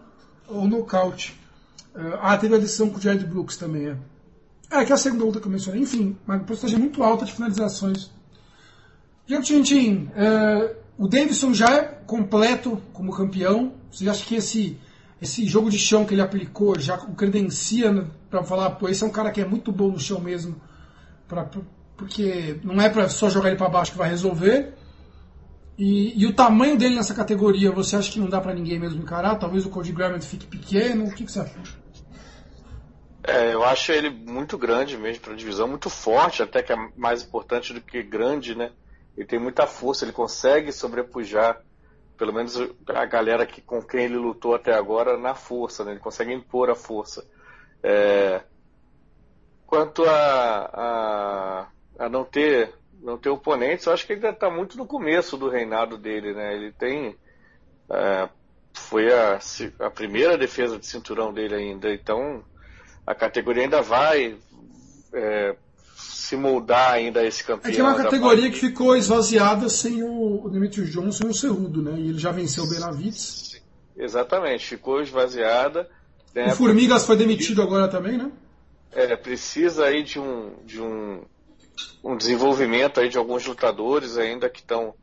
ou 0.48 0.68
nocaute. 0.68 1.40
Uh, 1.96 2.18
ah, 2.22 2.38
teve 2.38 2.56
a 2.56 2.60
decisão 2.60 2.90
com 2.90 2.98
o 2.98 3.02
Jared 3.02 3.26
Brooks 3.26 3.58
também, 3.58 3.88
é. 3.88 3.98
É, 4.72 4.86
que 4.86 4.92
é 4.92 4.96
a 4.96 4.98
segunda 4.98 5.26
luta 5.26 5.40
que 5.40 5.48
eu 5.48 5.52
mencionei. 5.52 5.82
Enfim, 5.82 6.16
uma 6.28 6.40
porcentagem 6.40 6.80
muito 6.80 7.04
alta 7.04 7.26
de 7.26 7.34
finalizações. 7.34 8.12
Diego 9.26 9.44
Tintin, 9.44 10.10
é, 10.16 10.76
o 10.98 11.08
Davidson 11.08 11.54
já 11.54 11.70
é 11.70 11.82
completo 12.06 12.82
como 12.94 13.16
campeão. 13.16 13.74
Você 13.92 14.08
acha 14.08 14.24
que 14.24 14.36
esse, 14.36 14.78
esse 15.22 15.46
jogo 15.46 15.70
de 15.70 15.80
chão 15.80 16.06
que 16.06 16.14
ele 16.14 16.22
aplicou 16.22 16.80
já 16.80 16.96
o 16.96 17.16
credencia 17.16 18.08
para 18.30 18.44
falar, 18.44 18.72
pô, 18.72 18.88
esse 18.88 19.04
é 19.04 19.08
um 19.08 19.12
cara 19.12 19.32
que 19.32 19.42
é 19.42 19.46
muito 19.46 19.72
bom 19.72 19.92
no 19.92 20.00
chão 20.00 20.20
mesmo, 20.20 20.56
porque 22.00 22.58
não 22.64 22.82
é 22.82 22.90
para 22.90 23.10
só 23.10 23.30
jogar 23.30 23.50
ele 23.50 23.58
para 23.58 23.68
baixo 23.68 23.92
que 23.92 23.98
vai 23.98 24.10
resolver. 24.10 24.74
E, 25.78 26.22
e, 26.22 26.26
o 26.26 26.34
tamanho 26.34 26.78
dele 26.78 26.96
nessa 26.96 27.14
categoria, 27.14 27.72
você 27.72 27.96
acha 27.96 28.12
que 28.12 28.20
não 28.20 28.30
dá 28.30 28.42
para 28.42 28.54
ninguém 28.54 28.80
mesmo 28.80 29.02
encarar? 29.02 29.36
Talvez 29.36 29.66
o 29.66 29.70
Cody 29.70 29.92
Graham 29.92 30.20
fique 30.22 30.48
pequeno? 30.48 31.06
O 31.06 31.14
que, 31.14 31.26
que 31.26 31.32
você 31.32 31.42
acha? 31.42 31.54
É, 33.24 33.54
eu 33.54 33.64
acho 33.64 33.92
ele 33.92 34.10
muito 34.10 34.58
grande 34.58 34.98
mesmo 34.98 35.22
para 35.22 35.36
divisão, 35.36 35.68
muito 35.68 35.90
forte, 35.90 36.42
até 36.42 36.64
que 36.64 36.74
é 36.74 36.76
mais 36.98 37.24
importante 37.24 37.74
do 37.74 37.82
que 37.82 38.02
grande, 38.02 38.56
né? 38.56 38.72
Ele 39.16 39.28
tem 39.28 39.40
muita 39.40 39.68
força, 39.68 40.06
ele 40.06 40.14
consegue 40.14 40.72
sobrepujar, 40.72 41.62
pelo 42.18 42.34
menos 42.34 42.58
a 42.88 43.06
galera 43.06 43.46
que, 43.46 43.62
com 43.62 43.82
quem 43.82 44.06
ele 44.06 44.18
lutou 44.18 44.56
até 44.56 44.74
agora, 44.74 45.18
na 45.18 45.36
força, 45.36 45.84
né? 45.84 45.92
Ele 45.92 46.00
consegue 46.00 46.34
impor 46.34 46.70
a 46.70 46.76
força. 46.76 47.26
É... 47.84 48.42
Quanto 49.66 50.04
a, 50.04 50.70
a, 50.74 51.68
a, 52.00 52.10
não 52.10 52.24
ter 52.24 52.74
não 53.02 53.18
ter 53.18 53.30
oponentes, 53.30 53.86
eu 53.86 53.94
acho 53.94 54.06
que 54.06 54.12
ele 54.12 54.26
ainda 54.26 54.36
está 54.36 54.50
muito 54.50 54.78
no 54.78 54.86
começo 54.86 55.38
do 55.38 55.48
reinado 55.50 55.98
dele, 55.98 56.34
né? 56.34 56.54
Ele 56.54 56.72
tem 56.72 57.16
é, 57.90 58.30
foi 58.74 59.12
a, 59.14 59.40
a 59.80 59.90
primeira 59.90 60.38
defesa 60.38 60.78
de 60.78 60.86
cinturão 60.86 61.34
dele 61.34 61.56
ainda, 61.56 61.94
então 61.94 62.44
a 63.06 63.16
categoria 63.16 63.64
ainda 63.64 63.82
vai 63.82 64.38
é, 65.14 65.56
se 65.96 66.36
moldar 66.36 66.94
ainda 66.94 67.26
esse 67.26 67.44
campeão. 67.44 67.72
É 67.72 67.74
que 67.74 67.82
é 67.82 67.84
uma 67.84 67.96
categoria 67.96 68.50
que 68.52 68.60
ficou 68.60 68.96
esvaziada 68.96 69.68
sem 69.70 70.04
o, 70.04 70.46
o 70.46 70.50
Demetrius 70.50 70.92
Johnson 70.92 71.28
e 71.28 71.30
o 71.30 71.34
Cerrudo, 71.34 71.82
né? 71.82 71.94
E 71.98 72.10
ele 72.10 72.20
já 72.20 72.32
venceu 72.32 72.66
o 72.66 72.70
Benavides. 72.70 73.62
Exatamente, 73.98 74.66
ficou 74.66 75.02
esvaziada. 75.02 75.90
Né? 76.34 76.48
O 76.48 76.56
Formigas 76.56 77.06
foi 77.06 77.18
demitido 77.18 77.62
agora 77.62 77.88
também, 77.88 78.18
né? 78.18 78.32
É, 78.92 79.16
precisa 79.16 79.86
aí 79.86 80.04
de 80.04 80.20
um, 80.20 80.54
de 80.66 80.82
um, 80.82 81.24
um 82.04 82.16
desenvolvimento 82.16 83.00
aí 83.00 83.10
de 83.10 83.18
alguns 83.18 83.46
lutadores 83.46 84.18
ainda 84.18 84.50
que 84.50 84.60
estão 84.60 84.94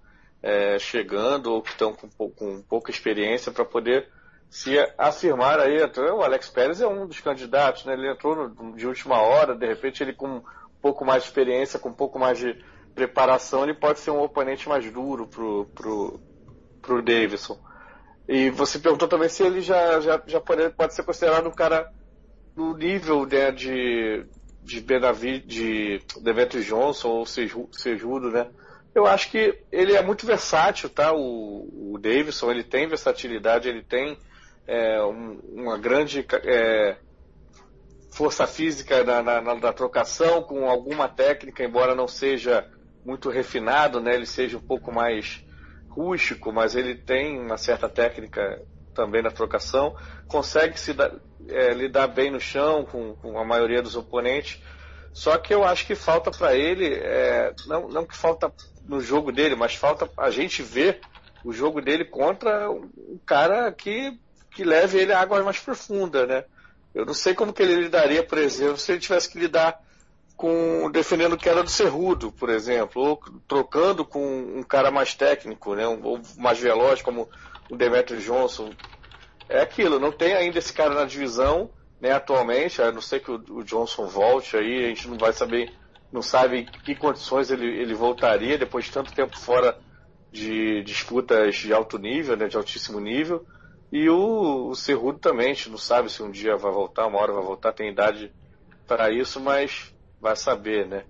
é, 0.43 0.79
chegando 0.79 1.53
ou 1.53 1.63
que 1.63 1.71
estão 1.71 1.93
com, 1.93 2.31
com 2.31 2.63
pouca 2.63 2.91
experiência 2.91 3.53
para 3.53 3.65
poder 3.65 4.09
se 4.49 4.77
afirmar 4.97 5.59
aí, 5.59 5.77
o 5.83 6.23
Alex 6.23 6.49
Pérez 6.49 6.81
é 6.81 6.87
um 6.87 7.07
dos 7.07 7.21
candidatos, 7.21 7.85
né? 7.85 7.95
Ele 7.95 8.11
entrou 8.11 8.37
no, 8.37 8.77
de 8.77 8.87
última 8.87 9.21
hora, 9.21 9.57
de 9.57 9.67
repente 9.67 10.03
ele 10.03 10.13
com 10.13 10.37
um 10.37 10.43
pouco 10.81 11.05
mais 11.05 11.23
de 11.23 11.29
experiência, 11.29 11.79
com 11.79 11.89
um 11.89 11.95
pouco 11.95 12.19
mais 12.19 12.39
de 12.39 12.57
preparação, 12.95 13.65
ele 13.65 13.75
pode 13.75 13.99
ser 13.99 14.11
um 14.11 14.23
oponente 14.23 14.69
mais 14.69 14.91
duro 14.91 15.27
pro, 15.27 15.67
pro, 15.75 16.21
pro 16.81 17.03
Davidson. 17.03 17.59
E 18.29 18.51
você 18.51 18.79
perguntou 18.79 19.09
também 19.09 19.29
se 19.29 19.43
ele 19.43 19.61
já, 19.61 20.01
já, 20.01 20.23
já 20.27 20.41
pode, 20.41 20.71
pode 20.71 20.95
ser 20.95 21.03
considerado 21.03 21.49
um 21.49 21.53
cara 21.53 21.93
no 22.57 22.77
nível 22.77 23.27
né, 23.27 23.51
de, 23.53 24.25
de 24.67 24.81
Benavid, 24.81 25.47
de 25.47 26.03
Demetrius 26.21 26.67
Johnson 26.67 27.09
ou 27.09 27.27
Sejudo, 27.27 28.31
né? 28.31 28.49
Eu 28.93 29.07
acho 29.07 29.31
que 29.31 29.59
ele 29.71 29.95
é 29.95 30.03
muito 30.03 30.27
versátil, 30.27 30.89
tá? 30.89 31.13
O, 31.13 31.93
o 31.93 31.99
Davidson, 31.99 32.51
ele 32.51 32.65
tem 32.65 32.89
versatilidade, 32.89 33.69
ele 33.69 33.83
tem 33.83 34.19
é, 34.67 35.01
um, 35.05 35.39
uma 35.53 35.79
grande 35.79 36.27
é, 36.45 36.97
força 38.11 38.47
física 38.47 39.05
na, 39.05 39.23
na, 39.23 39.41
na, 39.55 39.73
trocação, 39.73 40.43
com 40.43 40.69
alguma 40.69 41.09
técnica, 41.09 41.63
embora 41.63 41.95
não 41.95 42.09
seja 42.09 42.67
muito 43.05 43.31
refinado, 43.31 44.01
né? 44.01 44.15
ele 44.15 44.27
seja 44.27 44.57
um 44.57 44.67
pouco 44.67 44.91
mais 44.91 45.45
rústico, 45.89 46.53
mas 46.53 46.75
ele 46.75 46.97
tem 46.97 47.39
uma 47.39 47.57
certa 47.57 47.89
técnica 47.89 48.61
também 48.95 49.23
na 49.23 49.31
trocação, 49.31 49.95
consegue 50.27 50.81
se 50.81 50.93
dar, 50.93 51.13
é, 51.49 51.73
lidar 51.73 52.09
bem 52.09 52.31
no 52.31 52.41
chão 52.41 52.85
com, 52.85 53.15
com, 53.17 53.39
a 53.39 53.45
maioria 53.45 53.83
dos 53.83 53.97
oponentes. 53.97 54.61
Só 55.13 55.39
que 55.39 55.55
eu 55.55 55.65
acho 55.65 55.87
que 55.87 55.95
falta 55.95 56.31
para 56.31 56.55
ele, 56.55 56.93
é, 56.95 57.55
não, 57.67 57.89
não 57.89 58.05
que 58.05 58.17
falta 58.17 58.53
no 58.87 59.01
jogo 59.01 59.33
dele, 59.33 59.55
mas 59.55 59.75
falta 59.75 60.09
a 60.17 60.31
gente 60.31 60.63
ver 60.63 61.01
o 61.45 61.53
jogo 61.53 61.81
dele 61.81 62.05
contra 62.05 62.71
um 62.71 63.19
cara 63.25 63.71
que 63.73 64.19
que 64.57 64.65
leve 64.65 64.99
ele 64.99 65.13
a 65.13 65.21
águas 65.21 65.45
mais 65.45 65.59
profundas, 65.59 66.27
né? 66.27 66.45
Eu 66.95 67.05
não 67.05 67.13
sei 67.13 67.35
como 67.35 67.53
que 67.53 67.63
ele 67.63 67.75
lidaria, 67.75 68.23
por 68.23 68.39
exemplo, 68.39 68.79
se 68.79 68.91
ele 68.91 69.01
tivesse 69.01 69.29
que 69.29 69.39
lidar 69.39 69.79
com 70.35 70.91
defendendo 70.91 71.37
que 71.37 71.47
era 71.47 71.63
do 71.63 71.69
Cerrudo, 71.71 72.33
por 72.33 72.49
exemplo, 72.49 73.03
ou 73.03 73.21
trocando 73.47 74.03
com 74.03 74.25
um 74.57 74.63
cara 74.63 74.91
mais 74.91 75.13
técnico, 75.13 75.75
né, 75.75 75.87
ou 75.87 76.21
mais 76.39 76.59
veloz, 76.59 77.03
como 77.03 77.29
o 77.71 77.77
Demetrio 77.77 78.19
Johnson. 78.21 78.71
É 79.49 79.61
aquilo, 79.61 79.99
não 79.99 80.13
tem 80.13 80.35
ainda 80.35 80.59
esse 80.59 80.73
cara 80.73 80.95
na 80.95 81.05
divisão, 81.05 81.71
né, 82.01 82.13
atualmente, 82.13 82.83
a 82.83 82.91
não 82.91 83.01
ser 83.01 83.21
que 83.21 83.31
o, 83.31 83.63
Johnson 83.63 84.07
volte 84.07 84.57
aí, 84.57 84.85
a 84.85 84.89
gente 84.89 85.09
não 85.09 85.17
vai 85.17 85.33
saber, 85.33 85.73
não 86.13 86.23
sabe 86.23 86.59
em 86.59 86.65
que 86.65 86.95
condições 86.95 87.51
ele, 87.51 87.67
ele 87.67 87.95
voltaria 87.95 88.59
depois 88.59 88.87
de 88.87 88.93
tanto 88.93 89.13
tempo 89.13 89.39
fora 89.39 89.79
de 90.33 90.83
disputas 90.83 91.57
de 91.57 91.73
alto 91.73 91.99
nível, 91.99 92.37
né, 92.37 92.49
de 92.49 92.57
altíssimo 92.57 93.01
nível. 93.01 93.47
E 93.91 94.09
o, 94.11 94.69
o 94.69 94.75
Cerrudo 94.75 95.19
também, 95.19 95.51
a 95.51 95.55
gente 95.55 95.71
não 95.71 95.79
sabe 95.79 96.11
se 96.11 96.23
um 96.23 96.31
dia 96.31 96.57
vai 96.57 96.73
voltar, 96.73 97.07
uma 97.07 97.21
hora 97.21 97.33
vai 97.33 97.43
voltar, 97.43 97.73
tem 97.73 97.91
idade 97.91 98.33
para 98.87 99.11
isso, 99.11 99.41
mas 99.41 99.95
vai 100.21 100.37
saber, 100.37 100.87
né? 100.87 101.05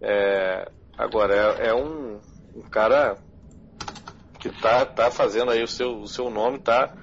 É, 0.00 0.70
agora, 0.96 1.34
é, 1.34 1.68
é 1.68 1.74
um, 1.74 2.20
um, 2.54 2.62
cara 2.62 3.16
que 4.38 4.50
tá, 4.60 4.84
tá 4.84 5.10
fazendo 5.10 5.50
aí 5.50 5.62
o 5.62 5.68
seu, 5.68 6.00
o 6.00 6.06
seu 6.06 6.30
nome, 6.30 6.58
tá? 6.58 6.94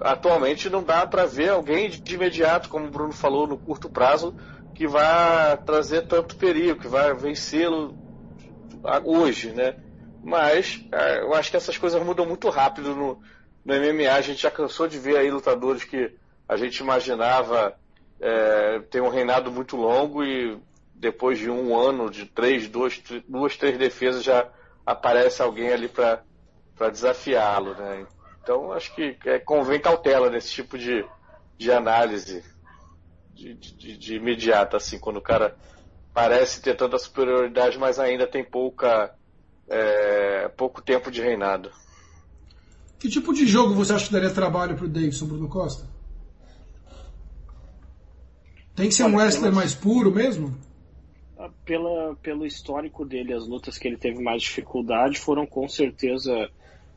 Atualmente 0.00 0.70
não 0.70 0.82
dá 0.82 1.06
para 1.06 1.26
ver 1.26 1.50
alguém 1.50 1.90
de, 1.90 2.14
imediato, 2.14 2.68
como 2.68 2.86
o 2.86 2.90
Bruno 2.90 3.12
falou, 3.12 3.46
no 3.46 3.58
curto 3.58 3.88
prazo, 3.88 4.34
que 4.74 4.86
vai 4.86 5.56
trazer 5.58 6.02
tanto 6.02 6.36
perigo, 6.36 6.80
que 6.80 6.88
vai 6.88 7.12
vencê-lo 7.14 7.94
hoje, 9.04 9.52
né? 9.52 9.76
Mas 10.22 10.84
é, 10.92 11.20
eu 11.20 11.34
acho 11.34 11.50
que 11.50 11.56
essas 11.56 11.76
coisas 11.76 12.02
mudam 12.02 12.26
muito 12.26 12.48
rápido 12.48 12.94
no, 12.94 13.20
no 13.64 13.74
MMA. 13.74 14.12
A 14.12 14.20
gente 14.20 14.42
já 14.42 14.50
cansou 14.50 14.88
de 14.88 14.98
ver 14.98 15.16
aí 15.16 15.30
lutadores 15.30 15.84
que 15.84 16.14
a 16.48 16.56
gente 16.56 16.78
imaginava 16.78 17.74
é, 18.20 18.80
ter 18.90 19.02
um 19.02 19.08
reinado 19.08 19.50
muito 19.50 19.76
longo 19.76 20.24
e 20.24 20.58
depois 20.94 21.38
de 21.38 21.50
um 21.50 21.78
ano, 21.78 22.10
de 22.10 22.26
três, 22.26 22.68
duas, 22.68 23.02
duas 23.26 23.56
três 23.56 23.78
defesas, 23.78 24.22
já 24.22 24.46
aparece 24.84 25.40
alguém 25.40 25.72
ali 25.72 25.88
para 25.88 26.22
desafiá-lo. 26.90 27.74
Né? 27.74 28.06
Então 28.50 28.72
acho 28.72 28.92
que 28.96 29.16
é, 29.26 29.38
convém 29.38 29.80
cautela 29.80 30.28
nesse 30.28 30.50
tipo 30.50 30.76
de, 30.76 31.06
de 31.56 31.70
análise 31.70 32.42
de, 33.32 33.54
de, 33.54 33.96
de 33.96 34.16
imediata, 34.16 34.76
assim, 34.76 34.98
quando 34.98 35.18
o 35.18 35.22
cara 35.22 35.56
parece 36.12 36.60
ter 36.60 36.76
tanta 36.76 36.98
superioridade, 36.98 37.78
mas 37.78 38.00
ainda 38.00 38.26
tem 38.26 38.42
pouca 38.42 39.14
é, 39.68 40.48
pouco 40.48 40.82
tempo 40.82 41.12
de 41.12 41.22
reinado. 41.22 41.70
Que 42.98 43.08
tipo 43.08 43.32
de 43.32 43.46
jogo 43.46 43.72
você 43.72 43.92
acha 43.92 44.06
que 44.08 44.12
daria 44.12 44.34
trabalho 44.34 44.74
para 44.74 44.84
o 44.84 44.88
Davidson, 44.88 45.26
Bruno 45.26 45.48
Costa? 45.48 45.88
Tem 48.74 48.88
que 48.88 48.94
ser 48.94 49.04
Olha, 49.04 49.14
um 49.14 49.16
wrestler 49.16 49.52
mais 49.52 49.76
puro 49.76 50.10
mesmo? 50.10 50.58
Ah, 51.38 51.50
pela, 51.64 52.16
pelo 52.16 52.44
histórico 52.44 53.04
dele, 53.04 53.32
as 53.32 53.46
lutas 53.46 53.78
que 53.78 53.86
ele 53.86 53.96
teve 53.96 54.20
mais 54.20 54.42
dificuldade 54.42 55.20
foram 55.20 55.46
com 55.46 55.68
certeza 55.68 56.50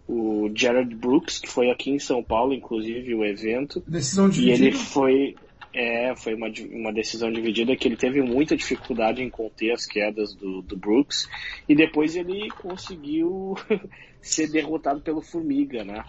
o 0.07 0.51
Jared 0.53 0.93
Brooks, 0.95 1.39
que 1.39 1.49
foi 1.49 1.69
aqui 1.69 1.91
em 1.91 1.99
São 1.99 2.23
Paulo, 2.23 2.53
inclusive, 2.53 3.15
o 3.15 3.23
evento. 3.23 3.81
Decisão 3.87 4.29
dividida? 4.29 4.63
E 4.63 4.67
ele 4.67 4.71
foi. 4.75 5.35
É, 5.75 6.15
foi 6.15 6.35
uma, 6.35 6.51
uma 6.71 6.93
decisão 6.93 7.31
dividida 7.31 7.75
que 7.75 7.87
ele 7.87 7.97
teve 7.97 8.21
muita 8.21 8.55
dificuldade 8.55 9.23
em 9.23 9.29
conter 9.29 9.71
as 9.71 9.87
quedas 9.87 10.35
do, 10.35 10.61
do 10.61 10.77
Brooks. 10.77 11.27
E 11.67 11.73
depois 11.73 12.15
ele 12.15 12.47
conseguiu 12.51 13.55
ser 14.21 14.51
derrotado 14.51 15.01
pelo 15.01 15.21
Formiga, 15.21 15.83
né? 15.83 16.03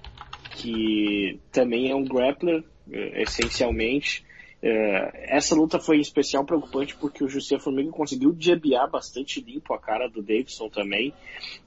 Que 0.50 1.40
também 1.50 1.90
é 1.90 1.94
um 1.94 2.04
grappler, 2.04 2.62
eh, 2.92 3.22
essencialmente. 3.22 4.22
Eh, 4.62 5.28
essa 5.28 5.54
luta 5.54 5.78
foi 5.78 5.96
em 5.96 6.00
especial 6.00 6.44
preocupante 6.44 6.94
porque 6.96 7.24
o 7.24 7.28
José 7.28 7.58
Formiga 7.58 7.90
conseguiu 7.90 8.32
debiar 8.32 8.90
bastante 8.90 9.40
limpo 9.40 9.72
a 9.72 9.78
cara 9.78 10.08
do 10.08 10.22
Davidson 10.22 10.68
também 10.68 11.14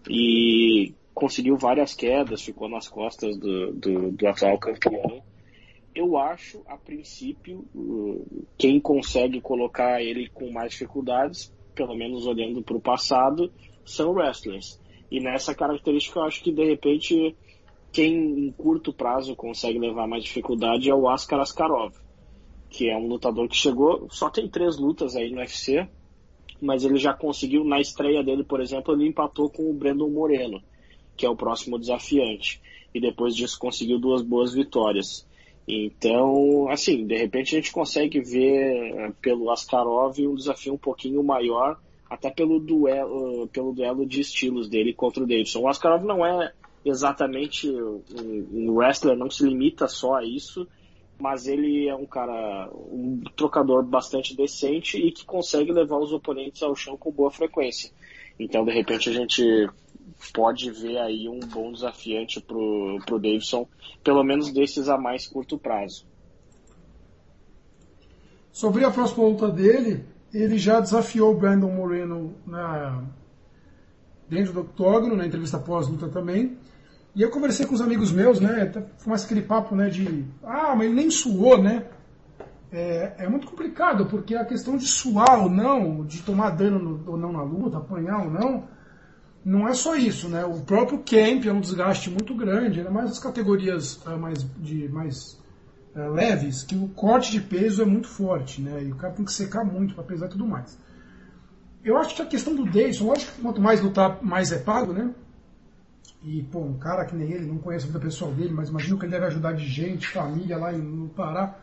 e 0.07 0.93
conseguiu 1.17 1.57
várias 1.57 1.95
quedas, 1.95 2.43
ficou 2.43 2.69
nas 2.69 2.87
costas 2.87 3.35
do, 3.39 3.73
do, 3.73 4.11
do 4.11 4.27
atual 4.27 4.55
campeão. 4.59 5.23
Eu 5.95 6.15
acho, 6.15 6.61
a 6.67 6.77
princípio, 6.77 7.65
quem 8.55 8.79
consegue 8.79 9.41
colocar 9.41 9.99
ele 9.99 10.29
com 10.29 10.51
mais 10.51 10.73
dificuldades, 10.73 11.51
pelo 11.73 11.95
menos 11.95 12.27
olhando 12.27 12.61
para 12.61 12.77
o 12.77 12.79
passado, 12.79 13.51
são 13.83 14.11
wrestlers. 14.11 14.79
E 15.09 15.19
nessa 15.19 15.55
característica 15.55 16.19
eu 16.19 16.23
acho 16.23 16.43
que 16.43 16.51
de 16.51 16.63
repente 16.63 17.35
quem 17.91 18.13
em 18.13 18.51
curto 18.51 18.93
prazo 18.93 19.35
consegue 19.35 19.79
levar 19.79 20.05
mais 20.05 20.23
dificuldade 20.23 20.87
é 20.87 20.93
o 20.93 21.09
Askar 21.09 21.39
Askarov, 21.39 21.95
que 22.69 22.91
é 22.91 22.95
um 22.95 23.07
lutador 23.07 23.47
que 23.47 23.55
chegou, 23.55 24.07
só 24.11 24.29
tem 24.29 24.47
três 24.47 24.77
lutas 24.77 25.15
aí 25.15 25.31
no 25.31 25.39
UFC, 25.39 25.89
mas 26.61 26.83
ele 26.83 26.97
já 26.97 27.11
conseguiu, 27.11 27.63
na 27.63 27.79
estreia 27.79 28.23
dele, 28.23 28.43
por 28.43 28.61
exemplo, 28.61 28.93
ele 28.93 29.07
empatou 29.07 29.49
com 29.49 29.67
o 29.67 29.73
Brandon 29.73 30.09
Moreno, 30.09 30.61
que 31.17 31.25
é 31.25 31.29
o 31.29 31.35
próximo 31.35 31.79
desafiante. 31.79 32.61
E 32.93 33.01
depois 33.01 33.35
disso 33.35 33.59
conseguiu 33.59 33.99
duas 33.99 34.21
boas 34.21 34.53
vitórias. 34.53 35.27
Então, 35.67 36.69
assim, 36.69 37.05
de 37.05 37.17
repente 37.17 37.55
a 37.55 37.59
gente 37.59 37.73
consegue 37.73 38.21
ver 38.21 38.95
eh, 38.95 39.11
pelo 39.21 39.51
Askarov 39.51 40.17
um 40.19 40.35
desafio 40.35 40.73
um 40.73 40.77
pouquinho 40.77 41.21
maior 41.21 41.77
até 42.09 42.29
pelo 42.29 42.57
duelo, 42.57 43.47
pelo 43.47 43.73
duelo 43.73 44.05
de 44.05 44.21
estilos 44.21 44.69
dele 44.69 44.93
contra 44.93 45.21
o 45.21 45.27
Davidson. 45.27 45.59
O 45.59 45.67
Askarov 45.67 46.05
não 46.05 46.25
é 46.25 46.53
exatamente 46.85 47.69
um, 47.69 48.01
um 48.53 48.71
wrestler, 48.71 49.17
não 49.17 49.29
se 49.29 49.43
limita 49.43 49.89
só 49.89 50.15
a 50.15 50.23
isso, 50.23 50.65
mas 51.19 51.47
ele 51.47 51.87
é 51.87 51.95
um 51.95 52.05
cara, 52.05 52.69
um 52.73 53.21
trocador 53.35 53.83
bastante 53.83 54.35
decente 54.35 54.97
e 54.97 55.11
que 55.11 55.25
consegue 55.25 55.73
levar 55.73 55.97
os 55.97 56.13
oponentes 56.13 56.63
ao 56.63 56.75
chão 56.75 56.95
com 56.95 57.11
boa 57.11 57.31
frequência. 57.31 57.91
Então, 58.39 58.63
de 58.63 58.71
repente, 58.71 59.09
a 59.09 59.13
gente 59.13 59.67
pode 60.33 60.71
ver 60.71 60.97
aí 60.97 61.27
um 61.27 61.39
bom 61.39 61.71
desafiante 61.71 62.41
pro, 62.41 62.99
pro 63.05 63.19
Davidson, 63.19 63.67
pelo 64.03 64.23
menos 64.23 64.51
desses 64.51 64.89
a 64.89 64.97
mais 64.97 65.27
curto 65.27 65.57
prazo. 65.57 66.05
Sobre 68.51 68.83
a 68.83 68.91
próxima 68.91 69.27
luta 69.27 69.49
dele, 69.49 70.03
ele 70.33 70.57
já 70.57 70.79
desafiou 70.79 71.31
o 71.31 71.37
Brandon 71.37 71.71
Moreno 71.71 72.35
na, 72.45 73.03
dentro 74.27 74.53
do 74.53 74.61
octógono, 74.61 75.15
na 75.15 75.27
entrevista 75.27 75.59
pós-luta 75.59 76.07
também. 76.07 76.57
E 77.15 77.21
eu 77.21 77.31
conversei 77.31 77.65
com 77.65 77.73
os 77.73 77.81
amigos 77.81 78.11
meus, 78.11 78.39
né? 78.39 78.71
Mais 79.05 79.25
aquele 79.25 79.41
papo, 79.41 79.75
né? 79.75 79.89
De 79.89 80.25
ah, 80.43 80.75
mas 80.75 80.85
ele 80.85 80.95
nem 80.95 81.09
suou, 81.09 81.61
né? 81.61 81.85
É, 82.71 83.15
é, 83.19 83.29
muito 83.29 83.47
complicado, 83.47 84.05
porque 84.07 84.35
a 84.35 84.45
questão 84.45 84.75
de 84.75 84.85
suar 84.85 85.41
ou 85.41 85.49
não, 85.49 86.05
de 86.05 86.21
tomar 86.21 86.49
dano 86.51 86.77
no, 86.77 87.11
ou 87.11 87.17
não 87.17 87.31
na 87.31 87.41
luta, 87.41 87.77
apanhar 87.77 88.25
ou 88.25 88.29
não, 88.29 88.65
não 89.43 89.67
é 89.67 89.73
só 89.73 89.95
isso, 89.95 90.27
né? 90.27 90.45
O 90.45 90.61
próprio 90.61 90.99
camp 90.99 91.45
é 91.45 91.51
um 91.51 91.61
desgaste 91.61 92.09
muito 92.09 92.35
grande, 92.35 92.79
ainda 92.79 92.91
mais 92.91 93.11
as 93.11 93.19
categorias 93.19 93.95
uh, 94.05 94.17
mais, 94.17 94.45
de, 94.57 94.89
mais 94.89 95.41
uh, 95.95 96.11
leves, 96.11 96.63
que 96.63 96.75
o 96.75 96.87
corte 96.89 97.31
de 97.31 97.41
peso 97.41 97.81
é 97.81 97.85
muito 97.85 98.07
forte, 98.07 98.61
né? 98.61 98.83
E 98.83 98.91
o 98.91 98.95
cara 98.95 99.13
tem 99.13 99.25
que 99.25 99.31
secar 99.31 99.63
muito 99.63 99.95
para 99.95 100.03
pesar 100.03 100.27
tudo 100.27 100.45
mais. 100.45 100.77
Eu 101.83 101.97
acho 101.97 102.15
que 102.15 102.21
a 102.21 102.25
questão 102.25 102.53
do 102.53 102.65
Dayson, 102.65 103.05
lógico 103.05 103.31
que 103.33 103.41
quanto 103.41 103.61
mais 103.61 103.81
lutar, 103.81 104.21
mais 104.21 104.51
é 104.51 104.59
pago, 104.59 104.91
né? 104.91 105.13
E, 106.23 106.43
pô, 106.43 106.59
um 106.59 106.77
cara 106.77 107.05
que 107.05 107.15
nem 107.15 107.31
ele, 107.31 107.45
não 107.45 107.57
conheço 107.57 107.85
a 107.85 107.87
vida 107.87 107.99
pessoal 107.99 108.31
dele, 108.33 108.53
mas 108.53 108.69
imagino 108.69 108.97
que 108.97 109.05
ele 109.05 109.11
deve 109.11 109.27
ajudar 109.27 109.53
de 109.53 109.65
gente, 109.65 110.07
família 110.07 110.57
lá 110.57 110.71
no 110.71 111.07
Pará, 111.09 111.55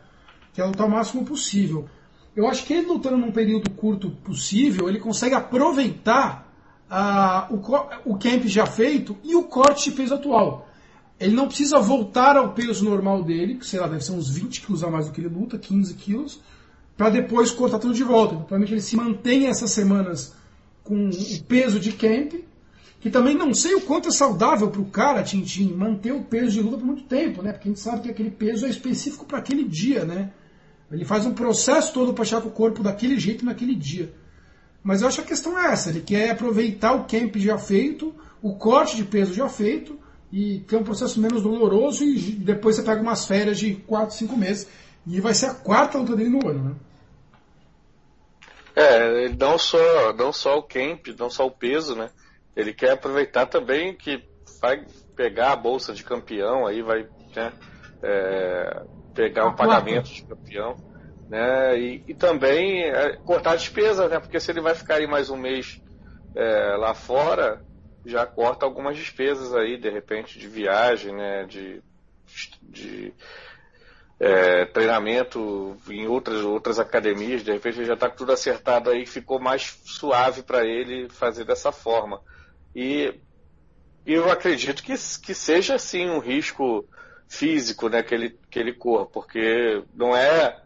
que 0.53 0.61
é 0.61 0.65
lutar 0.65 0.87
o 0.87 0.89
máximo 0.89 1.23
possível. 1.23 1.87
Eu 2.35 2.47
acho 2.47 2.65
que 2.65 2.73
ele 2.73 2.87
lutando 2.87 3.17
num 3.17 3.31
período 3.31 3.69
curto 3.69 4.09
possível, 4.09 4.89
ele 4.89 4.99
consegue 4.99 5.35
aproveitar 5.35 6.44
ah, 6.89 7.47
o, 7.49 8.11
o 8.11 8.17
camp 8.17 8.45
já 8.45 8.65
feito 8.65 9.17
e 9.23 9.35
o 9.35 9.43
corte 9.43 9.89
de 9.89 9.95
peso 9.95 10.13
atual. 10.13 10.69
Ele 11.19 11.33
não 11.33 11.47
precisa 11.47 11.79
voltar 11.79 12.35
ao 12.35 12.53
peso 12.53 12.83
normal 12.83 13.23
dele, 13.23 13.55
que 13.55 13.65
sei 13.65 13.79
lá, 13.79 13.87
deve 13.87 14.03
ser 14.03 14.11
uns 14.11 14.29
20 14.29 14.61
quilos 14.61 14.83
a 14.83 14.89
mais 14.89 15.07
do 15.07 15.13
que 15.13 15.21
ele 15.21 15.29
luta, 15.29 15.57
15 15.57 15.93
quilos, 15.93 16.41
para 16.97 17.09
depois 17.09 17.51
cortar 17.51 17.79
tudo 17.79 17.93
de 17.93 18.03
volta. 18.03 18.33
Então, 18.33 18.45
provavelmente 18.45 18.73
ele 18.73 18.81
se 18.81 18.95
mantém 18.95 19.47
essas 19.47 19.71
semanas 19.71 20.35
com 20.83 21.09
o 21.09 21.43
peso 21.47 21.79
de 21.79 21.93
camp, 21.93 22.33
que 22.99 23.09
também 23.09 23.35
não 23.35 23.53
sei 23.53 23.75
o 23.75 23.81
quanto 23.81 24.09
é 24.09 24.11
saudável 24.11 24.69
para 24.69 24.81
o 24.81 24.85
cara, 24.85 25.23
Tintin, 25.23 25.73
manter 25.73 26.11
o 26.11 26.23
peso 26.23 26.51
de 26.51 26.61
luta 26.61 26.77
por 26.77 26.85
muito 26.85 27.03
tempo, 27.03 27.41
né? 27.41 27.51
Porque 27.51 27.69
a 27.69 27.71
gente 27.71 27.81
sabe 27.81 28.01
que 28.01 28.09
aquele 28.09 28.31
peso 28.31 28.65
é 28.65 28.69
específico 28.69 29.25
para 29.25 29.37
aquele 29.37 29.63
dia, 29.63 30.05
né? 30.05 30.31
Ele 30.91 31.05
faz 31.05 31.25
um 31.25 31.33
processo 31.33 31.93
todo 31.93 32.13
para 32.13 32.23
achar 32.23 32.39
o 32.39 32.51
corpo 32.51 32.83
daquele 32.83 33.19
jeito 33.19 33.45
naquele 33.45 33.75
dia. 33.75 34.13
Mas 34.85 35.01
eu 35.01 35.07
acho 35.07 35.17
que 35.17 35.23
a 35.23 35.27
questão 35.29 35.59
é 35.59 35.71
essa, 35.71 35.89
ele 35.89 36.01
quer 36.01 36.29
aproveitar 36.29 36.93
o 36.93 37.05
camp 37.05 37.35
já 37.37 37.57
feito, 37.57 38.13
o 38.39 38.55
corte 38.55 38.95
de 38.95 39.03
peso 39.03 39.33
já 39.33 39.49
feito, 39.49 39.99
e 40.31 40.59
ter 40.59 40.75
um 40.75 40.83
processo 40.83 41.19
menos 41.19 41.41
doloroso 41.41 42.03
e 42.03 42.19
depois 42.33 42.75
você 42.75 42.83
pega 42.83 43.01
umas 43.01 43.25
férias 43.25 43.57
de 43.57 43.77
4, 43.77 44.15
5 44.15 44.37
meses. 44.37 44.69
E 45.07 45.19
vai 45.19 45.33
ser 45.33 45.47
a 45.47 45.55
quarta 45.55 45.97
luta 45.97 46.15
dele 46.15 46.29
no 46.29 46.47
ano, 46.47 46.69
né? 46.69 46.75
É, 48.75 49.29
não 49.29 49.57
só, 49.57 50.13
não 50.13 50.31
só 50.31 50.59
o 50.59 50.63
camp, 50.63 51.07
não 51.17 51.31
só 51.31 51.47
o 51.47 51.51
peso, 51.51 51.95
né? 51.95 52.11
Ele 52.55 52.71
quer 52.71 52.91
aproveitar 52.91 53.47
também 53.47 53.95
que 53.95 54.23
vai 54.61 54.85
pegar 55.15 55.53
a 55.53 55.55
bolsa 55.55 55.93
de 55.93 56.03
campeão, 56.03 56.67
aí 56.67 56.83
vai 56.83 57.07
né, 57.35 57.53
é, 58.03 58.83
pegar 59.15 59.47
um 59.47 59.55
pagamento 59.55 60.13
de 60.13 60.23
campeão 60.23 60.75
né? 61.29 61.79
E, 61.79 62.03
e 62.07 62.13
também 62.13 62.83
é, 62.83 63.17
cortar 63.17 63.51
a 63.51 63.55
despesa, 63.55 64.07
né? 64.07 64.19
Porque 64.19 64.39
se 64.39 64.51
ele 64.51 64.61
vai 64.61 64.75
ficar 64.75 64.95
aí 64.95 65.07
mais 65.07 65.29
um 65.29 65.37
mês 65.37 65.81
é, 66.35 66.75
lá 66.77 66.93
fora, 66.93 67.63
já 68.05 68.25
corta 68.25 68.65
algumas 68.65 68.95
despesas 68.97 69.53
aí, 69.55 69.77
de 69.77 69.89
repente, 69.89 70.37
de 70.37 70.47
viagem, 70.47 71.15
né, 71.15 71.45
de, 71.45 71.81
de 72.61 73.13
é, 74.19 74.65
treinamento 74.65 75.75
em 75.89 76.07
outras, 76.07 76.41
outras 76.43 76.77
academias, 76.77 77.43
de 77.43 77.51
repente 77.51 77.79
ele 77.79 77.85
já 77.85 77.95
está 77.95 78.09
tudo 78.09 78.31
acertado 78.31 78.89
aí, 78.89 79.05
ficou 79.05 79.39
mais 79.39 79.79
suave 79.85 80.43
para 80.43 80.63
ele 80.63 81.09
fazer 81.09 81.45
dessa 81.45 81.71
forma. 81.71 82.21
E 82.75 83.19
eu 84.05 84.29
acredito 84.29 84.83
que, 84.83 84.93
que 84.93 85.33
seja 85.33 85.79
sim 85.79 86.09
um 86.09 86.19
risco 86.19 86.87
físico 87.27 87.89
né, 87.89 88.03
que, 88.03 88.13
ele, 88.13 88.39
que 88.49 88.59
ele 88.59 88.73
corra, 88.73 89.05
porque 89.05 89.83
não 89.93 90.15
é. 90.15 90.61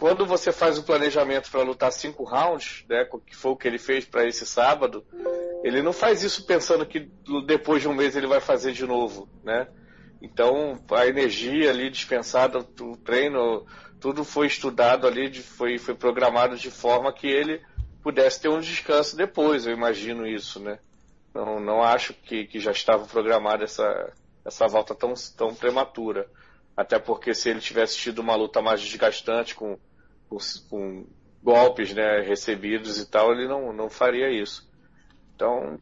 Quando 0.00 0.24
você 0.24 0.50
faz 0.50 0.78
o 0.78 0.82
planejamento 0.82 1.50
para 1.50 1.60
lutar 1.60 1.92
cinco 1.92 2.24
rounds, 2.24 2.86
né, 2.88 3.06
que 3.26 3.36
foi 3.36 3.50
o 3.50 3.56
que 3.56 3.68
ele 3.68 3.78
fez 3.78 4.06
para 4.06 4.26
esse 4.26 4.46
sábado, 4.46 5.04
ele 5.62 5.82
não 5.82 5.92
faz 5.92 6.22
isso 6.22 6.46
pensando 6.46 6.86
que 6.86 7.10
depois 7.46 7.82
de 7.82 7.88
um 7.88 7.94
mês 7.94 8.16
ele 8.16 8.26
vai 8.26 8.40
fazer 8.40 8.72
de 8.72 8.86
novo, 8.86 9.28
né? 9.44 9.68
Então 10.22 10.82
a 10.90 11.06
energia 11.06 11.68
ali 11.68 11.90
dispensada, 11.90 12.66
o 12.80 12.96
treino, 12.96 13.66
tudo 14.00 14.24
foi 14.24 14.46
estudado 14.46 15.06
ali, 15.06 15.34
foi, 15.34 15.76
foi 15.76 15.94
programado 15.94 16.56
de 16.56 16.70
forma 16.70 17.12
que 17.12 17.26
ele 17.26 17.60
pudesse 18.02 18.40
ter 18.40 18.48
um 18.48 18.58
descanso 18.58 19.14
depois, 19.14 19.66
eu 19.66 19.72
imagino 19.74 20.26
isso, 20.26 20.58
né? 20.60 20.78
Não, 21.34 21.60
não 21.60 21.82
acho 21.82 22.14
que, 22.14 22.46
que 22.46 22.58
já 22.58 22.72
estava 22.72 23.04
programada 23.04 23.64
essa, 23.64 24.14
essa 24.46 24.66
volta 24.66 24.94
tão, 24.94 25.12
tão 25.36 25.54
prematura. 25.54 26.26
Até 26.74 26.98
porque 26.98 27.34
se 27.34 27.50
ele 27.50 27.60
tivesse 27.60 27.98
tido 27.98 28.20
uma 28.20 28.34
luta 28.34 28.62
mais 28.62 28.80
desgastante 28.80 29.54
com, 29.54 29.78
com, 30.30 30.38
com 30.70 31.06
golpes 31.42 31.92
né, 31.92 32.20
recebidos 32.20 32.98
e 32.98 33.10
tal, 33.10 33.32
ele 33.32 33.48
não, 33.48 33.72
não 33.72 33.90
faria 33.90 34.30
isso. 34.30 34.70
Então, 35.34 35.78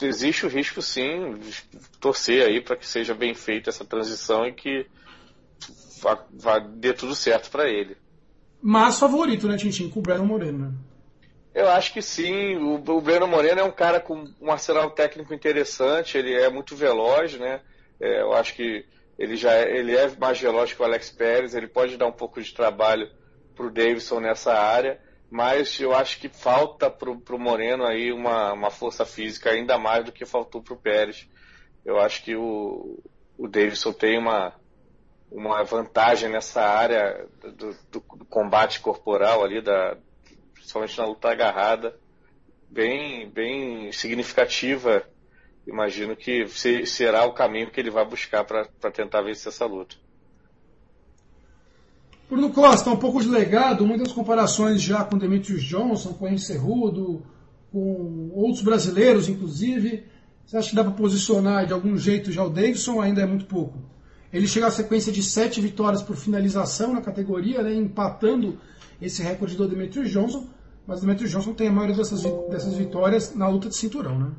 existe 0.00 0.46
o 0.46 0.48
risco 0.48 0.80
sim, 0.80 1.34
de 1.38 1.62
torcer 2.00 2.46
aí 2.46 2.60
para 2.60 2.76
que 2.76 2.86
seja 2.86 3.14
bem 3.14 3.34
feita 3.34 3.68
essa 3.68 3.84
transição 3.84 4.46
e 4.46 4.52
que 4.52 4.86
vá, 6.00 6.24
vá 6.32 6.58
dê 6.58 6.92
tudo 6.92 7.14
certo 7.14 7.50
para 7.50 7.68
ele. 7.68 7.96
Mas 8.62 8.98
favorito, 8.98 9.46
né, 9.46 9.56
Tintin, 9.56 9.90
com 9.90 10.00
o 10.00 10.02
Breno 10.02 10.24
Moreno, 10.24 10.58
né? 10.58 10.72
Eu 11.52 11.68
acho 11.68 11.92
que 11.92 12.00
sim. 12.00 12.56
O, 12.56 12.74
o 12.74 13.00
Breno 13.00 13.26
Moreno 13.26 13.60
é 13.60 13.64
um 13.64 13.72
cara 13.72 14.00
com 14.00 14.24
um 14.40 14.50
arsenal 14.50 14.90
técnico 14.90 15.34
interessante, 15.34 16.16
ele 16.16 16.32
é 16.32 16.48
muito 16.48 16.76
veloz, 16.76 17.34
né? 17.38 17.60
É, 17.98 18.22
eu 18.22 18.32
acho 18.32 18.54
que 18.54 18.84
ele 19.20 19.36
já 19.36 19.52
é, 19.52 19.76
ele 19.76 19.94
é 19.94 20.10
mais 20.18 20.40
veloz 20.40 20.72
que 20.72 20.80
o 20.80 20.84
Alex 20.84 21.10
Pérez, 21.10 21.54
ele 21.54 21.68
pode 21.68 21.98
dar 21.98 22.06
um 22.06 22.12
pouco 22.12 22.40
de 22.40 22.54
trabalho 22.54 23.06
para 23.54 23.66
o 23.66 23.70
Davidson 23.70 24.18
nessa 24.18 24.54
área, 24.54 24.98
mas 25.30 25.78
eu 25.78 25.94
acho 25.94 26.18
que 26.18 26.30
falta 26.30 26.90
para 26.90 27.10
o 27.10 27.38
Moreno 27.38 27.84
aí 27.84 28.10
uma, 28.12 28.54
uma 28.54 28.70
força 28.70 29.04
física 29.04 29.50
ainda 29.50 29.76
mais 29.76 30.06
do 30.06 30.10
que 30.10 30.24
faltou 30.24 30.62
para 30.62 30.72
o 30.72 30.78
Pérez. 30.78 31.28
Eu 31.84 32.00
acho 32.00 32.24
que 32.24 32.34
o, 32.34 32.98
o 33.36 33.46
Davidson 33.46 33.92
tem 33.92 34.18
uma, 34.18 34.54
uma 35.30 35.62
vantagem 35.64 36.30
nessa 36.30 36.62
área 36.62 37.28
do, 37.42 37.76
do 37.90 38.00
combate 38.24 38.80
corporal 38.80 39.44
ali, 39.44 39.60
da, 39.60 39.98
principalmente 40.54 40.96
na 40.96 41.04
luta 41.04 41.30
agarrada, 41.30 41.94
bem, 42.70 43.28
bem 43.28 43.92
significativa. 43.92 45.06
Imagino 45.70 46.16
que 46.16 46.48
será 46.84 47.24
o 47.24 47.32
caminho 47.32 47.70
que 47.70 47.78
ele 47.78 47.90
vai 47.90 48.04
buscar 48.04 48.42
para 48.44 48.64
tentar 48.92 49.22
vencer 49.22 49.52
essa 49.52 49.64
luta. 49.64 49.94
Bruno 52.28 52.50
Costa, 52.50 52.90
um 52.90 52.96
pouco 52.96 53.22
de 53.22 53.28
legado, 53.28 53.86
muitas 53.86 54.12
comparações 54.12 54.82
já 54.82 55.04
com 55.04 55.16
Demetrius 55.16 55.62
Johnson, 55.62 56.12
com 56.12 56.26
Henry 56.26 56.40
Cerrudo, 56.40 57.22
com 57.70 58.30
outros 58.34 58.62
brasileiros, 58.62 59.28
inclusive. 59.28 60.04
Você 60.44 60.56
acha 60.56 60.70
que 60.70 60.76
dá 60.76 60.82
para 60.82 60.92
posicionar 60.92 61.66
de 61.66 61.72
algum 61.72 61.96
jeito 61.96 62.32
já 62.32 62.42
o 62.42 62.50
Davidson 62.50 63.00
ainda 63.00 63.20
é 63.20 63.26
muito 63.26 63.44
pouco? 63.44 63.78
Ele 64.32 64.48
chega 64.48 64.66
à 64.66 64.70
sequência 64.72 65.12
de 65.12 65.22
sete 65.22 65.60
vitórias 65.60 66.02
por 66.02 66.16
finalização 66.16 66.92
na 66.94 67.00
categoria, 67.00 67.62
né, 67.62 67.72
empatando 67.72 68.58
esse 69.00 69.22
recorde 69.22 69.54
do 69.54 69.68
Demetrius 69.68 70.10
Johnson, 70.10 70.48
mas 70.84 70.98
o 70.98 71.02
Demetrius 71.02 71.30
Johnson 71.30 71.54
tem 71.54 71.68
a 71.68 71.72
maioria 71.72 71.96
dessas, 71.96 72.22
dessas 72.48 72.76
vitórias 72.76 73.36
na 73.36 73.46
luta 73.48 73.68
de 73.68 73.76
cinturão, 73.76 74.18
né? 74.18 74.30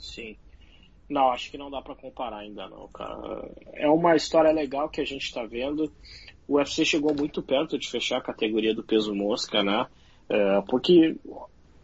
Sim. 0.00 0.36
Não, 1.08 1.30
acho 1.30 1.50
que 1.50 1.58
não 1.58 1.70
dá 1.70 1.82
para 1.82 1.94
comparar 1.94 2.38
ainda 2.38 2.68
não, 2.68 2.88
cara. 2.88 3.50
É 3.74 3.88
uma 3.88 4.16
história 4.16 4.52
legal 4.52 4.88
que 4.88 5.00
a 5.00 5.04
gente 5.04 5.24
está 5.24 5.44
vendo. 5.44 5.92
O 6.48 6.56
UFC 6.56 6.84
chegou 6.84 7.14
muito 7.14 7.42
perto 7.42 7.78
de 7.78 7.88
fechar 7.88 8.18
a 8.18 8.22
categoria 8.22 8.74
do 8.74 8.82
peso 8.82 9.14
mosca, 9.14 9.62
né? 9.62 9.86
É, 10.28 10.60
porque 10.68 11.16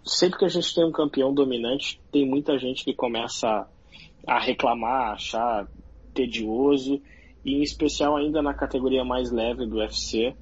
sempre 0.04 0.38
que 0.38 0.44
a 0.44 0.48
gente 0.48 0.72
tem 0.74 0.84
um 0.84 0.92
campeão 0.92 1.34
dominante, 1.34 2.00
tem 2.12 2.24
muita 2.24 2.56
gente 2.58 2.84
que 2.84 2.94
começa 2.94 3.68
a 4.26 4.40
reclamar, 4.40 5.10
a 5.10 5.12
achar 5.14 5.68
tedioso, 6.14 7.02
e 7.44 7.54
em 7.54 7.62
especial 7.62 8.16
ainda 8.16 8.40
na 8.40 8.54
categoria 8.54 9.04
mais 9.04 9.30
leve 9.30 9.66
do 9.66 9.76
UFC. 9.76 10.34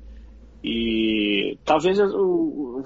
E 0.62 1.58
talvez, 1.64 1.98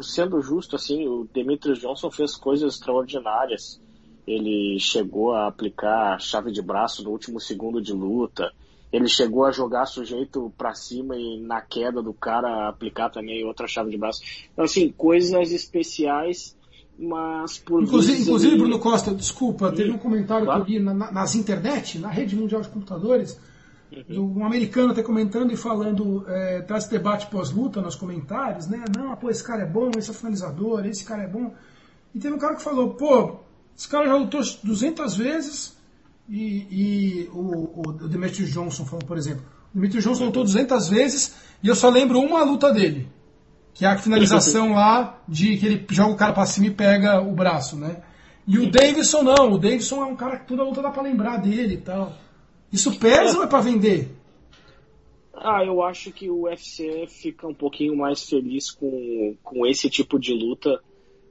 sendo 0.03 0.41
justo, 0.41 0.75
assim, 0.75 1.07
o 1.07 1.29
Demetrius 1.33 1.81
Johnson 1.81 2.11
fez 2.11 2.37
coisas 2.37 2.75
extraordinárias. 2.75 3.81
Ele 4.29 4.79
chegou 4.79 5.33
a 5.33 5.47
aplicar 5.47 6.21
chave 6.21 6.53
de 6.53 6.61
braço 6.61 7.03
no 7.03 7.11
último 7.11 7.41
segundo 7.41 7.81
de 7.81 7.93
luta. 7.95 8.53
Ele 8.93 9.09
chegou 9.09 9.45
a 9.45 9.51
jogar 9.51 9.87
sujeito 9.87 10.53
para 10.57 10.75
cima 10.75 11.17
e 11.17 11.41
na 11.41 11.63
queda 11.63 12.03
do 12.03 12.13
cara 12.13 12.69
aplicar 12.69 13.09
também 13.09 13.45
outra 13.45 13.67
chave 13.67 13.91
de 13.91 13.97
braço. 13.97 14.21
Então, 14.53 14.65
assim, 14.65 14.91
coisas 14.91 15.51
especiais, 15.51 16.55
mas 16.99 17.59
por 17.59 17.83
Inclusive, 17.83 18.23
inclusive 18.23 18.53
ele... 18.53 18.61
Bruno 18.61 18.79
Costa, 18.79 19.15
desculpa, 19.15 19.73
teve 19.73 19.91
um 19.91 19.99
comentário 19.99 20.45
claro. 20.45 20.65
que 20.65 20.75
eu 20.75 20.79
li 20.79 20.85
na, 20.85 21.11
nas 21.11 21.35
internet, 21.35 21.99
na 21.99 22.09
rede 22.09 22.37
mundial 22.37 22.61
de 22.61 22.69
computadores, 22.69 23.39
Uhum. 23.91 24.37
Um 24.39 24.45
americano 24.45 24.93
até 24.93 25.03
comentando 25.03 25.51
e 25.51 25.57
falando, 25.57 26.23
é, 26.29 26.61
traz 26.61 26.87
debate 26.87 27.27
pós-luta 27.29 27.81
nos 27.81 27.97
comentários, 27.97 28.67
né? 28.67 28.85
Não, 28.95 29.17
pô, 29.17 29.31
esse 29.31 29.43
cara 29.43 29.63
é 29.63 29.67
bom, 29.67 29.91
esse 29.97 30.11
é 30.11 30.13
finalizador, 30.13 30.85
esse 30.85 31.07
cara 31.07 31.23
é 31.23 31.27
bom. 31.27 31.55
E 32.15 32.19
teve 32.19 32.35
um 32.35 32.39
cara 32.39 32.55
que 32.55 32.63
falou, 32.63 32.91
pô, 32.91 33.41
esse 33.79 33.89
cara 33.89 34.09
já 34.09 34.17
lutou 34.17 34.41
200 34.65 35.17
vezes 35.17 35.79
e, 36.29 36.67
e 36.69 37.29
o, 37.33 37.81
o 37.81 38.09
Demetrius 38.09 38.51
Johnson 38.51 38.85
falou, 38.85 39.07
por 39.07 39.17
exemplo, 39.17 39.45
o 39.73 39.77
Demetrius 39.77 40.03
Johnson 40.03 40.25
lutou 40.25 40.43
200 40.43 40.89
vezes 40.89 41.37
e 41.63 41.69
eu 41.69 41.77
só 41.77 41.89
lembro 41.89 42.19
uma 42.19 42.43
luta 42.43 42.73
dele, 42.73 43.07
que 43.73 43.85
é 43.85 43.89
a 43.89 43.97
finalização 43.97 44.73
lá 44.73 45.23
de 45.29 45.57
que 45.57 45.65
ele 45.65 45.87
joga 45.91 46.13
o 46.13 46.17
cara 46.17 46.33
pra 46.33 46.45
cima 46.45 46.67
e 46.67 46.71
pega 46.73 47.21
o 47.21 47.33
braço, 47.33 47.77
né? 47.77 48.03
E 48.49 48.59
o 48.59 48.69
Davidson 48.69 49.23
não, 49.23 49.53
o 49.53 49.59
Davidson 49.59 50.03
é 50.03 50.07
um 50.07 50.17
cara 50.17 50.39
que 50.41 50.49
toda 50.49 50.65
luta 50.65 50.83
dá 50.83 50.91
pra 50.91 51.03
lembrar 51.03 51.37
dele 51.37 51.75
e 51.75 51.81
tal. 51.81 52.13
Isso 52.73 52.99
pesa 52.99 53.37
é. 53.37 53.39
ou 53.39 53.45
é 53.45 53.47
para 53.47 53.61
vender? 53.61 54.11
Ah, 55.33 55.63
eu 55.65 55.85
acho 55.85 56.11
que 56.11 56.29
o 56.29 56.47
UFC 56.47 57.07
fica 57.07 57.47
um 57.47 57.55
pouquinho 57.55 57.97
mais 57.97 58.29
feliz 58.29 58.73
com, 58.73 59.37
com 59.41 59.65
esse 59.65 59.89
tipo 59.89 60.19
de 60.19 60.35
luta 60.35 60.83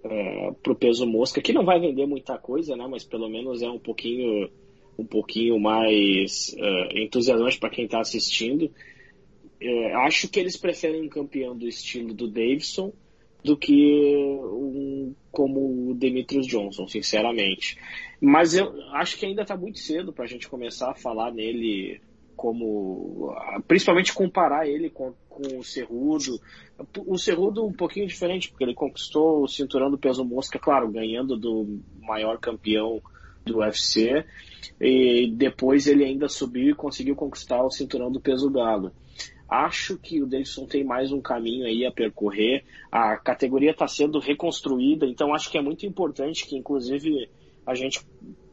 é, 0.09 0.51
pro 0.63 0.75
peso 0.75 1.05
mosca, 1.05 1.41
que 1.41 1.53
não 1.53 1.65
vai 1.65 1.79
vender 1.79 2.05
muita 2.05 2.37
coisa, 2.37 2.75
né? 2.75 2.87
Mas 2.89 3.03
pelo 3.03 3.29
menos 3.29 3.61
é 3.61 3.69
um 3.69 3.79
pouquinho 3.79 4.49
um 4.97 5.05
pouquinho 5.05 5.59
mais 5.59 6.55
uh, 6.57 6.97
entusiasmante 6.97 7.59
para 7.59 7.69
quem 7.69 7.85
está 7.85 7.99
assistindo. 7.99 8.71
É, 9.61 9.93
acho 9.93 10.27
que 10.27 10.39
eles 10.39 10.57
preferem 10.57 11.03
um 11.03 11.09
campeão 11.09 11.55
do 11.55 11.67
estilo 11.67 12.13
do 12.13 12.27
Davidson 12.27 12.91
do 13.43 13.55
que 13.55 14.15
um 14.15 15.13
como 15.31 15.91
o 15.91 15.93
Demetrius 15.93 16.47
Johnson, 16.47 16.87
sinceramente. 16.87 17.77
Mas 18.19 18.55
eu 18.55 18.73
acho 18.93 19.17
que 19.17 19.25
ainda 19.25 19.43
está 19.43 19.55
muito 19.55 19.79
cedo 19.79 20.11
para 20.11 20.25
a 20.25 20.27
gente 20.27 20.49
começar 20.49 20.91
a 20.91 20.95
falar 20.95 21.31
nele 21.31 22.01
como. 22.35 23.35
Principalmente 23.67 24.13
comparar 24.13 24.67
ele 24.67 24.89
com, 24.89 25.13
com 25.37 25.59
o 25.59 25.63
Cerrudo. 25.63 26.39
O 27.05 27.17
Cerrudo 27.17 27.65
um 27.65 27.71
pouquinho 27.71 28.07
diferente, 28.07 28.49
porque 28.49 28.63
ele 28.63 28.73
conquistou 28.73 29.43
o 29.43 29.47
cinturão 29.47 29.91
do 29.91 29.97
peso 29.97 30.25
mosca, 30.25 30.57
claro, 30.57 30.89
ganhando 30.89 31.37
do 31.37 31.79
maior 32.01 32.39
campeão 32.39 32.99
do 33.45 33.59
UFC. 33.59 34.25
E 34.81 35.31
depois 35.31 35.85
ele 35.85 36.03
ainda 36.03 36.27
subiu 36.27 36.71
e 36.71 36.75
conseguiu 36.75 37.15
conquistar 37.15 37.63
o 37.63 37.69
cinturão 37.69 38.11
do 38.11 38.19
peso 38.19 38.49
galo. 38.49 38.91
Acho 39.47 39.97
que 39.97 40.21
o 40.21 40.25
Davidson 40.25 40.65
tem 40.65 40.83
mais 40.83 41.11
um 41.11 41.21
caminho 41.21 41.65
aí 41.65 41.85
a 41.85 41.91
percorrer. 41.91 42.65
A 42.91 43.15
categoria 43.15 43.71
está 43.71 43.87
sendo 43.87 44.19
reconstruída, 44.19 45.05
então 45.05 45.33
acho 45.33 45.49
que 45.49 45.57
é 45.57 45.61
muito 45.61 45.85
importante 45.85 46.45
que, 46.45 46.57
inclusive, 46.57 47.29
a 47.65 47.73
gente 47.73 48.01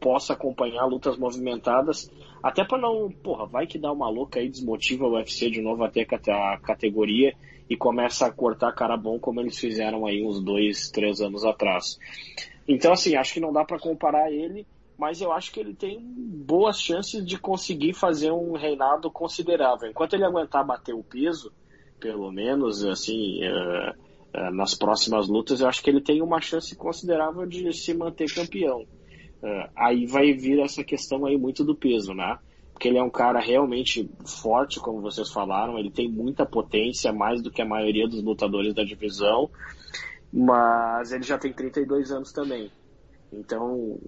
possa 0.05 0.35
acompanhar 0.35 0.85
lutas 0.85 1.17
movimentadas, 1.17 2.13
até 2.43 2.63
para 2.63 2.77
não, 2.77 3.11
porra, 3.11 3.47
vai 3.47 3.67
que 3.67 3.79
dá 3.79 3.91
uma 3.91 4.11
louca 4.11 4.39
aí, 4.39 4.51
desmotiva 4.51 5.07
o 5.07 5.15
UFC 5.15 5.49
de 5.49 5.63
novo 5.63 5.83
até 5.83 6.03
a 6.03 6.59
categoria 6.59 7.35
e 7.71 7.75
começa 7.75 8.27
a 8.27 8.31
cortar 8.31 8.75
cara 8.75 8.99
bom 8.99 9.19
como 9.19 9.41
eles 9.41 9.59
fizeram 9.59 10.05
aí 10.05 10.23
uns 10.23 10.45
dois, 10.45 10.91
três 10.91 11.23
anos 11.23 11.43
atrás. 11.43 11.99
Então, 12.69 12.93
assim, 12.93 13.17
acho 13.17 13.33
que 13.33 13.41
não 13.41 13.51
dá 13.51 13.65
para 13.65 13.79
comparar 13.79 14.31
ele, 14.31 14.67
mas 14.99 15.23
eu 15.23 15.33
acho 15.33 15.51
que 15.51 15.59
ele 15.59 15.73
tem 15.73 15.99
boas 15.99 16.79
chances 16.79 17.25
de 17.25 17.39
conseguir 17.39 17.95
fazer 17.95 18.31
um 18.31 18.53
reinado 18.53 19.11
considerável. 19.11 19.91
Enquanto 19.91 20.13
ele 20.13 20.27
aguentar 20.27 20.67
bater 20.67 20.95
o 20.95 21.03
peso, 21.03 21.51
pelo 21.99 22.31
menos, 22.31 22.85
assim, 22.85 23.41
uh, 23.43 23.91
uh, 24.39 24.55
nas 24.55 24.75
próximas 24.75 25.29
lutas, 25.29 25.63
eu 25.63 25.67
acho 25.67 25.83
que 25.83 25.89
ele 25.89 26.03
tem 26.03 26.21
uma 26.21 26.43
chance 26.43 26.77
considerável 26.77 27.47
de 27.47 27.73
se 27.73 27.95
manter 27.95 28.27
campeão. 28.35 28.85
Uh, 29.43 29.69
aí 29.77 30.07
vai 30.07 30.33
vir 30.33 30.61
essa 30.61 30.83
questão 30.83 31.27
aí 31.27 31.37
muito 31.37 31.65
do 31.65 31.75
peso, 31.75 32.15
né? 32.15 32.39
Porque 32.73 32.89
ele 32.89 32.99
é 32.99 33.03
um 33.03 33.11
cara 33.11 33.39
realmente 33.39 34.11
forte, 34.27 34.81
como 34.81 35.01
vocês 35.01 35.31
falaram, 35.31 35.79
ele 35.79 35.91
tem 35.91 36.11
muita 36.11 36.45
potência, 36.45 37.13
mais 37.13 37.41
do 37.41 37.51
que 37.51 37.63
a 37.63 37.67
maioria 37.67 38.09
dos 38.09 38.23
lutadores 38.23 38.75
da 38.75 38.83
divisão, 38.83 39.49
mas 40.33 41.13
ele 41.13 41.23
já 41.23 41.39
tem 41.39 41.53
32 41.53 42.11
anos 42.11 42.33
também. 42.33 42.71
Então, 43.33 43.99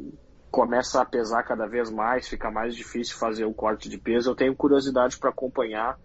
começa 0.51 1.01
a 1.01 1.05
pesar 1.05 1.43
cada 1.43 1.67
vez 1.67 1.91
mais, 1.91 2.29
fica 2.29 2.51
mais 2.51 2.75
difícil 2.75 3.17
fazer 3.17 3.45
o 3.45 3.55
corte 3.55 3.89
de 3.89 3.99
peso. 3.99 4.31
Eu 4.31 4.35
tenho 4.35 4.57
curiosidade 4.57 5.19
para 5.19 5.31
acompanhar 5.31 5.99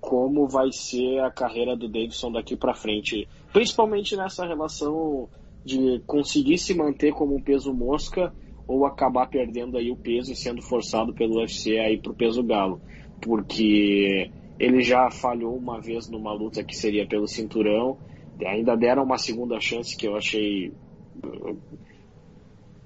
como 0.00 0.48
vai 0.48 0.72
ser 0.72 1.20
a 1.20 1.30
carreira 1.30 1.76
do 1.76 1.88
Davidson 1.88 2.32
daqui 2.32 2.56
para 2.56 2.74
frente, 2.74 3.28
principalmente 3.52 4.16
nessa 4.16 4.46
relação 4.46 5.28
de 5.64 6.02
conseguir 6.06 6.58
se 6.58 6.74
manter 6.74 7.12
como 7.12 7.36
um 7.36 7.42
peso 7.42 7.72
mosca 7.74 8.32
ou 8.68 8.84
acabar 8.84 9.26
perdendo 9.26 9.78
aí 9.78 9.90
o 9.90 9.96
peso 9.96 10.30
e 10.30 10.36
sendo 10.36 10.60
forçado 10.60 11.14
pelo 11.14 11.40
UFC 11.40 11.78
aí 11.78 11.98
pro 11.98 12.12
peso 12.12 12.42
galo, 12.42 12.80
porque 13.20 14.30
ele 14.60 14.82
já 14.82 15.10
falhou 15.10 15.56
uma 15.56 15.80
vez 15.80 16.08
numa 16.08 16.32
luta 16.34 16.62
que 16.62 16.76
seria 16.76 17.06
pelo 17.06 17.26
cinturão, 17.26 17.96
ainda 18.44 18.76
deram 18.76 19.02
uma 19.02 19.16
segunda 19.16 19.58
chance 19.58 19.96
que 19.96 20.06
eu 20.06 20.14
achei 20.14 20.70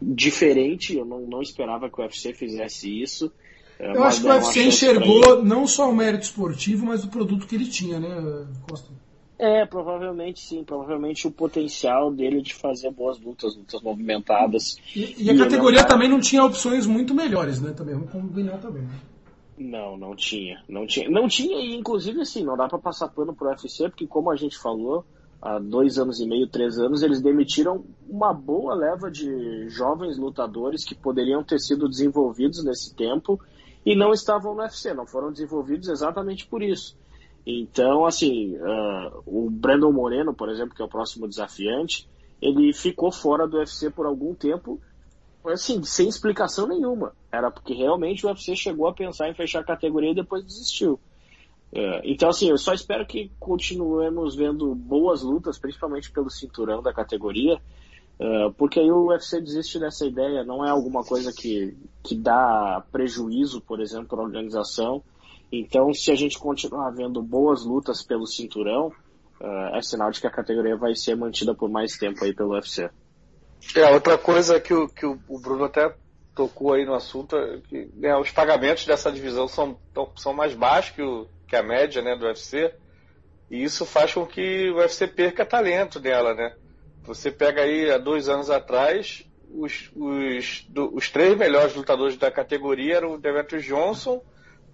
diferente, 0.00 0.96
eu 0.96 1.04
não, 1.04 1.20
não 1.22 1.42
esperava 1.42 1.90
que 1.90 2.00
o 2.00 2.04
UFC 2.04 2.32
fizesse 2.32 3.02
isso. 3.02 3.32
É, 3.78 3.96
eu 3.96 4.04
acho 4.04 4.20
que 4.20 4.26
o 4.28 4.30
UFC 4.30 4.64
enxergou 4.64 5.42
não 5.44 5.66
só 5.66 5.90
o 5.90 5.94
mérito 5.94 6.24
esportivo, 6.24 6.86
mas 6.86 7.04
o 7.04 7.08
produto 7.08 7.46
que 7.46 7.56
ele 7.56 7.66
tinha, 7.66 7.98
né, 7.98 8.46
Costa? 8.68 9.01
É, 9.44 9.66
provavelmente 9.66 10.38
sim, 10.38 10.62
provavelmente 10.62 11.26
o 11.26 11.30
potencial 11.32 12.12
dele 12.12 12.40
de 12.40 12.54
fazer 12.54 12.92
boas 12.92 13.18
lutas, 13.18 13.56
lutas 13.56 13.82
movimentadas. 13.82 14.76
E, 14.94 15.24
e 15.24 15.30
a 15.30 15.34
e 15.34 15.36
categoria 15.36 15.80
não... 15.80 15.88
também 15.88 16.08
não 16.08 16.20
tinha 16.20 16.44
opções 16.44 16.86
muito 16.86 17.12
melhores, 17.12 17.60
né? 17.60 17.72
Também, 17.72 17.96
vamos 17.96 18.12
combinar 18.12 18.58
também. 18.58 18.84
Né? 18.84 19.00
Não, 19.58 19.96
não 19.96 20.14
tinha, 20.14 20.62
não 20.68 20.86
tinha, 20.86 21.10
não 21.10 21.26
tinha 21.26 21.56
e 21.60 21.74
inclusive 21.74 22.20
assim, 22.20 22.44
não 22.44 22.56
dá 22.56 22.68
para 22.68 22.78
passar 22.78 23.08
pano 23.08 23.34
pro 23.34 23.48
UFC 23.48 23.88
porque 23.88 24.06
como 24.06 24.30
a 24.30 24.36
gente 24.36 24.56
falou, 24.56 25.04
há 25.40 25.58
dois 25.58 25.98
anos 25.98 26.20
e 26.20 26.26
meio, 26.26 26.46
três 26.46 26.78
anos, 26.78 27.02
eles 27.02 27.20
demitiram 27.20 27.84
uma 28.08 28.32
boa 28.32 28.76
leva 28.76 29.10
de 29.10 29.68
jovens 29.70 30.18
lutadores 30.18 30.84
que 30.84 30.94
poderiam 30.94 31.42
ter 31.42 31.58
sido 31.58 31.88
desenvolvidos 31.88 32.62
nesse 32.62 32.94
tempo 32.94 33.40
e 33.84 33.96
não 33.96 34.12
estavam 34.12 34.54
no 34.54 34.62
UFC, 34.62 34.94
não 34.94 35.04
foram 35.04 35.32
desenvolvidos 35.32 35.88
exatamente 35.88 36.46
por 36.46 36.62
isso. 36.62 36.96
Então, 37.44 38.06
assim, 38.06 38.56
uh, 38.56 39.22
o 39.26 39.50
Brandon 39.50 39.92
Moreno, 39.92 40.32
por 40.32 40.48
exemplo, 40.48 40.74
que 40.74 40.82
é 40.82 40.84
o 40.84 40.88
próximo 40.88 41.28
desafiante, 41.28 42.08
ele 42.40 42.72
ficou 42.72 43.10
fora 43.12 43.46
do 43.46 43.56
UFC 43.56 43.90
por 43.90 44.06
algum 44.06 44.34
tempo, 44.34 44.80
assim, 45.46 45.82
sem 45.82 46.08
explicação 46.08 46.68
nenhuma. 46.68 47.14
Era 47.30 47.50
porque 47.50 47.74
realmente 47.74 48.24
o 48.24 48.28
UFC 48.28 48.54
chegou 48.54 48.86
a 48.86 48.94
pensar 48.94 49.28
em 49.28 49.34
fechar 49.34 49.60
a 49.60 49.64
categoria 49.64 50.12
e 50.12 50.14
depois 50.14 50.44
desistiu. 50.44 51.00
É, 51.72 52.02
então, 52.04 52.28
assim, 52.28 52.50
eu 52.50 52.58
só 52.58 52.74
espero 52.74 53.06
que 53.06 53.30
continuemos 53.40 54.36
vendo 54.36 54.74
boas 54.74 55.22
lutas, 55.22 55.58
principalmente 55.58 56.12
pelo 56.12 56.30
cinturão 56.30 56.82
da 56.82 56.92
categoria, 56.92 57.58
é, 58.18 58.50
porque 58.56 58.78
aí 58.78 58.90
o 58.90 59.06
UFC 59.06 59.40
desiste 59.40 59.78
dessa 59.78 60.06
ideia, 60.06 60.44
não 60.44 60.64
é 60.64 60.70
alguma 60.70 61.02
coisa 61.02 61.32
que, 61.32 61.76
que 62.02 62.14
dá 62.14 62.84
prejuízo, 62.92 63.60
por 63.60 63.80
exemplo, 63.80 64.08
para 64.08 64.20
a 64.20 64.24
organização. 64.24 65.02
Então, 65.52 65.92
se 65.92 66.10
a 66.10 66.14
gente 66.14 66.38
continuar 66.38 66.90
vendo 66.90 67.22
boas 67.22 67.62
lutas 67.62 68.02
pelo 68.02 68.26
cinturão, 68.26 68.90
é, 69.38 69.78
é 69.78 69.82
sinal 69.82 70.10
de 70.10 70.18
que 70.18 70.26
a 70.26 70.30
categoria 70.30 70.76
vai 70.76 70.94
ser 70.94 71.14
mantida 71.14 71.54
por 71.54 71.68
mais 71.68 71.98
tempo 71.98 72.24
aí 72.24 72.32
pelo 72.32 72.54
UFC. 72.54 72.88
É, 73.76 73.86
outra 73.90 74.16
coisa 74.16 74.58
que 74.58 74.72
o, 74.72 74.88
que 74.88 75.04
o 75.04 75.38
Bruno 75.38 75.64
até 75.64 75.94
tocou 76.34 76.72
aí 76.72 76.86
no 76.86 76.94
assunto, 76.94 77.36
é 77.36 77.60
que 77.68 77.90
né, 77.94 78.16
os 78.16 78.30
pagamentos 78.30 78.86
dessa 78.86 79.12
divisão 79.12 79.46
são, 79.46 79.78
são 80.16 80.32
mais 80.32 80.54
baixos 80.54 80.94
que 80.94 81.02
o, 81.02 81.28
que 81.46 81.54
a 81.54 81.62
média 81.62 82.00
né, 82.00 82.16
do 82.16 82.24
UFC, 82.24 82.72
e 83.50 83.62
isso 83.62 83.84
faz 83.84 84.14
com 84.14 84.26
que 84.26 84.70
o 84.70 84.76
UFC 84.76 85.06
perca 85.06 85.44
talento 85.44 86.00
dela, 86.00 86.32
né? 86.32 86.56
Você 87.02 87.30
pega 87.30 87.60
aí 87.60 87.90
há 87.90 87.98
dois 87.98 88.28
anos 88.28 88.48
atrás, 88.48 89.26
os, 89.50 89.90
os, 89.94 90.64
do, 90.70 90.94
os 90.94 91.10
três 91.10 91.36
melhores 91.36 91.74
lutadores 91.74 92.16
da 92.16 92.30
categoria 92.30 92.96
eram 92.96 93.12
o 93.12 93.18
Demetrius 93.18 93.64
Johnson, 93.64 94.22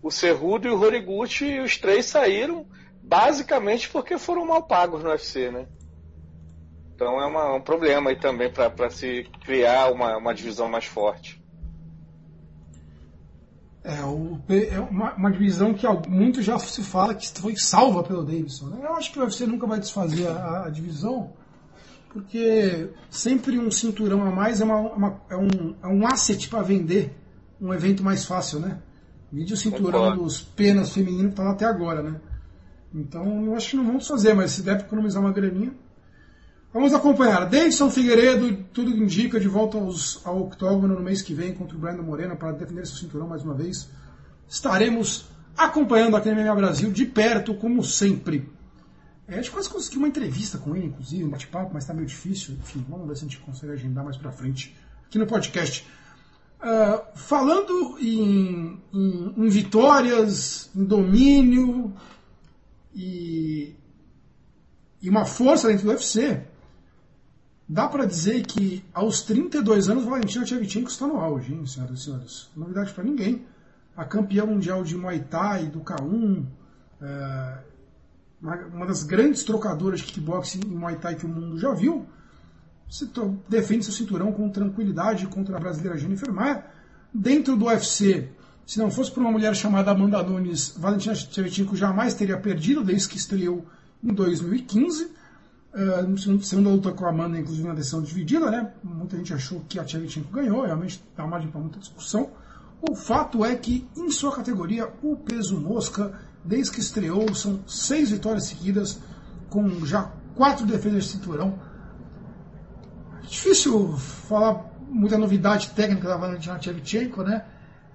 o 0.02 0.10
Cerrudo 0.10 0.68
e 0.68 0.70
o 0.70 0.80
Horiguchi, 0.80 1.44
e 1.44 1.60
os 1.60 1.76
três 1.76 2.06
saíram 2.06 2.66
basicamente 3.02 3.88
porque 3.88 4.18
foram 4.18 4.46
mal 4.46 4.62
pagos 4.62 5.02
no 5.02 5.10
UFC, 5.10 5.50
né? 5.50 5.66
Então 6.94 7.20
é 7.20 7.26
uma, 7.26 7.54
um 7.54 7.60
problema 7.60 8.10
aí 8.10 8.16
também 8.16 8.52
para 8.52 8.90
se 8.90 9.24
criar 9.44 9.92
uma, 9.92 10.16
uma 10.16 10.34
divisão 10.34 10.68
mais 10.68 10.84
forte. 10.84 11.40
É, 13.84 14.02
o, 14.02 14.38
é 14.48 14.80
uma, 14.80 15.14
uma, 15.14 15.30
divisão 15.30 15.72
que 15.72 15.86
muito 16.08 16.42
já 16.42 16.58
se 16.58 16.82
fala 16.82 17.14
que 17.14 17.26
foi 17.40 17.56
salva 17.56 18.02
pelo 18.02 18.24
Davidson. 18.24 18.66
Né? 18.66 18.80
Eu 18.82 18.94
acho 18.94 19.12
que 19.12 19.18
o 19.18 19.22
UFC 19.22 19.46
nunca 19.46 19.66
vai 19.66 19.78
desfazer 19.78 20.26
a, 20.26 20.66
a 20.66 20.68
divisão, 20.68 21.32
porque 22.12 22.90
sempre 23.08 23.58
um 23.58 23.70
cinturão 23.70 24.22
a 24.24 24.30
mais 24.30 24.60
é, 24.60 24.64
uma, 24.64 24.80
uma, 24.80 25.22
é, 25.30 25.36
um, 25.36 25.76
é 25.82 25.86
um 25.86 26.06
asset 26.06 26.48
para 26.48 26.62
vender 26.62 27.16
um 27.60 27.72
evento 27.72 28.02
mais 28.02 28.26
fácil, 28.26 28.58
né? 28.60 28.82
Vídeo 29.30 29.56
cinturão 29.56 30.16
dos 30.16 30.40
penas 30.40 30.92
femininos 30.92 31.30
que 31.30 31.36
tá 31.36 31.50
até 31.50 31.64
agora, 31.66 32.02
né? 32.02 32.20
Então 32.94 33.44
eu 33.44 33.54
acho 33.54 33.70
que 33.70 33.76
não 33.76 33.84
vamos 33.84 34.06
fazer, 34.06 34.34
mas 34.34 34.52
se 34.52 34.62
der 34.62 34.76
para 34.76 34.86
economizar 34.86 35.22
uma 35.22 35.32
graninha. 35.32 35.72
Vamos 36.72 36.92
acompanhar. 36.92 37.46
Davidson 37.46 37.90
Figueiredo, 37.90 38.64
tudo 38.72 38.90
indica, 38.90 39.40
de 39.40 39.48
volta 39.48 39.78
aos, 39.78 40.24
ao 40.24 40.42
octógono 40.42 40.94
no 40.94 41.00
mês 41.00 41.22
que 41.22 41.32
vem 41.32 41.54
contra 41.54 41.76
o 41.76 41.80
Brandon 41.80 42.02
Morena 42.02 42.36
para 42.36 42.52
defender 42.52 42.86
seu 42.86 42.96
cinturão 42.96 43.26
mais 43.26 43.42
uma 43.42 43.54
vez. 43.54 43.88
Estaremos 44.46 45.26
acompanhando 45.56 46.16
a 46.16 46.20
MMA 46.20 46.54
Brasil 46.54 46.90
de 46.90 47.04
perto, 47.04 47.54
como 47.54 47.82
sempre. 47.82 48.50
É, 49.26 49.34
a 49.34 49.36
gente 49.36 49.50
quase 49.50 49.68
conseguiu 49.68 49.98
uma 49.98 50.08
entrevista 50.08 50.56
com 50.56 50.74
ele, 50.74 50.86
inclusive, 50.86 51.24
um 51.24 51.28
bate-papo, 51.28 51.70
mas 51.74 51.84
está 51.84 51.92
meio 51.92 52.06
difícil. 52.06 52.54
Enfim, 52.54 52.84
vamos 52.88 53.06
ver 53.06 53.16
se 53.16 53.24
a 53.24 53.28
gente 53.28 53.40
consegue 53.40 53.72
agendar 53.72 54.04
mais 54.04 54.16
para 54.16 54.30
frente 54.30 54.74
aqui 55.06 55.18
no 55.18 55.26
podcast. 55.26 55.86
Uh, 56.60 57.16
falando 57.16 57.98
em, 58.00 58.82
em, 58.92 59.34
em, 59.36 59.48
vitórias, 59.48 60.70
em 60.74 60.84
domínio 60.84 61.94
e, 62.92 63.76
e 65.00 65.08
uma 65.08 65.24
força 65.24 65.68
dentro 65.68 65.86
do 65.86 65.90
UFC, 65.92 66.44
Dá 67.68 67.86
para 67.86 68.06
dizer 68.06 68.46
que 68.46 68.82
aos 68.94 69.20
32 69.20 69.90
anos 69.90 70.04
Valentina 70.04 70.46
Shevchenko 70.46 70.88
está 70.88 71.06
no 71.06 71.18
auge, 71.18 71.52
hein, 71.52 71.66
senhoras 71.66 72.00
e 72.00 72.04
senhores? 72.04 72.50
Novidade 72.56 72.94
para 72.94 73.04
ninguém. 73.04 73.44
A 73.94 74.06
campeã 74.06 74.46
mundial 74.46 74.82
de 74.82 74.96
Muay 74.96 75.20
Thai, 75.20 75.66
do 75.66 75.80
K1, 75.80 76.46
é, 77.02 77.58
uma 78.40 78.86
das 78.86 79.02
grandes 79.02 79.44
trocadoras 79.44 80.00
de 80.00 80.06
kickboxing 80.06 80.60
em 80.64 80.76
Muay 80.76 80.96
Thai 80.96 81.16
que 81.16 81.26
o 81.26 81.28
mundo 81.28 81.58
já 81.58 81.74
viu, 81.74 82.06
se 82.88 83.10
defende 83.48 83.84
seu 83.84 83.92
cinturão 83.92 84.32
com 84.32 84.48
tranquilidade 84.48 85.26
contra 85.26 85.56
a 85.56 85.60
brasileira 85.60 85.98
Jennifer 85.98 86.32
Maia. 86.32 86.64
Dentro 87.12 87.56
do 87.56 87.66
UFC, 87.66 88.28
se 88.66 88.78
não 88.78 88.90
fosse 88.90 89.10
por 89.10 89.20
uma 89.20 89.30
mulher 89.30 89.54
chamada 89.54 89.90
Amanda 89.90 90.22
Nunes, 90.22 90.74
Valentina 90.76 91.14
Shevchenko 91.14 91.76
jamais 91.76 92.14
teria 92.14 92.38
perdido 92.38 92.84
desde 92.84 93.08
que 93.08 93.16
estreou 93.16 93.66
em 94.02 94.12
2015. 94.12 95.16
Uh, 95.74 96.42
segunda 96.42 96.70
luta 96.70 96.92
com 96.92 97.04
a 97.04 97.10
Amanda, 97.10 97.38
inclusive 97.38 97.68
na 97.68 97.74
decisão 97.74 98.02
dividida, 98.02 98.50
né? 98.50 98.72
Muita 98.82 99.16
gente 99.16 99.32
achou 99.34 99.64
que 99.68 99.78
a 99.78 99.84
Tchevchenko 99.84 100.32
ganhou, 100.32 100.64
realmente 100.64 101.02
dá 101.16 101.26
margem 101.26 101.50
para 101.50 101.60
muita 101.60 101.78
discussão. 101.78 102.30
O 102.80 102.94
fato 102.94 103.44
é 103.44 103.54
que, 103.56 103.86
em 103.96 104.10
sua 104.10 104.34
categoria, 104.34 104.88
o 105.02 105.16
peso 105.16 105.60
mosca, 105.60 106.18
desde 106.44 106.72
que 106.72 106.80
estreou, 106.80 107.34
são 107.34 107.60
seis 107.66 108.10
vitórias 108.10 108.44
seguidas, 108.44 109.00
com 109.50 109.84
já 109.84 110.12
quatro 110.34 110.64
defesas 110.64 111.04
de 111.04 111.10
cinturão. 111.10 111.58
Difícil 113.22 113.96
falar 113.96 114.64
muita 114.88 115.18
novidade 115.18 115.70
técnica 115.70 116.08
da 116.08 116.16
Valentina 116.16 116.58
Tchevchenko, 116.58 117.22
né? 117.22 117.44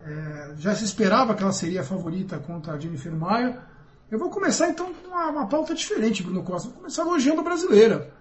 É, 0.05 0.53
já 0.57 0.75
se 0.75 0.83
esperava 0.83 1.33
que 1.33 1.41
ela 1.41 1.53
seria 1.53 1.81
a 1.81 1.83
favorita 1.83 2.37
contra 2.37 2.73
a 2.73 2.79
Jennifer 2.79 3.13
Maia 3.13 3.73
eu 4.13 4.19
vou 4.19 4.29
começar 4.29 4.69
então 4.69 4.93
com 4.93 5.07
uma, 5.07 5.27
uma 5.29 5.47
pauta 5.47 5.73
diferente, 5.73 6.21
Bruno 6.21 6.43
Costa. 6.43 6.69
Vou 6.69 6.77
começar 6.77 7.01
elogiando 7.01 7.41
a 7.41 7.43
brasileira. 7.43 8.13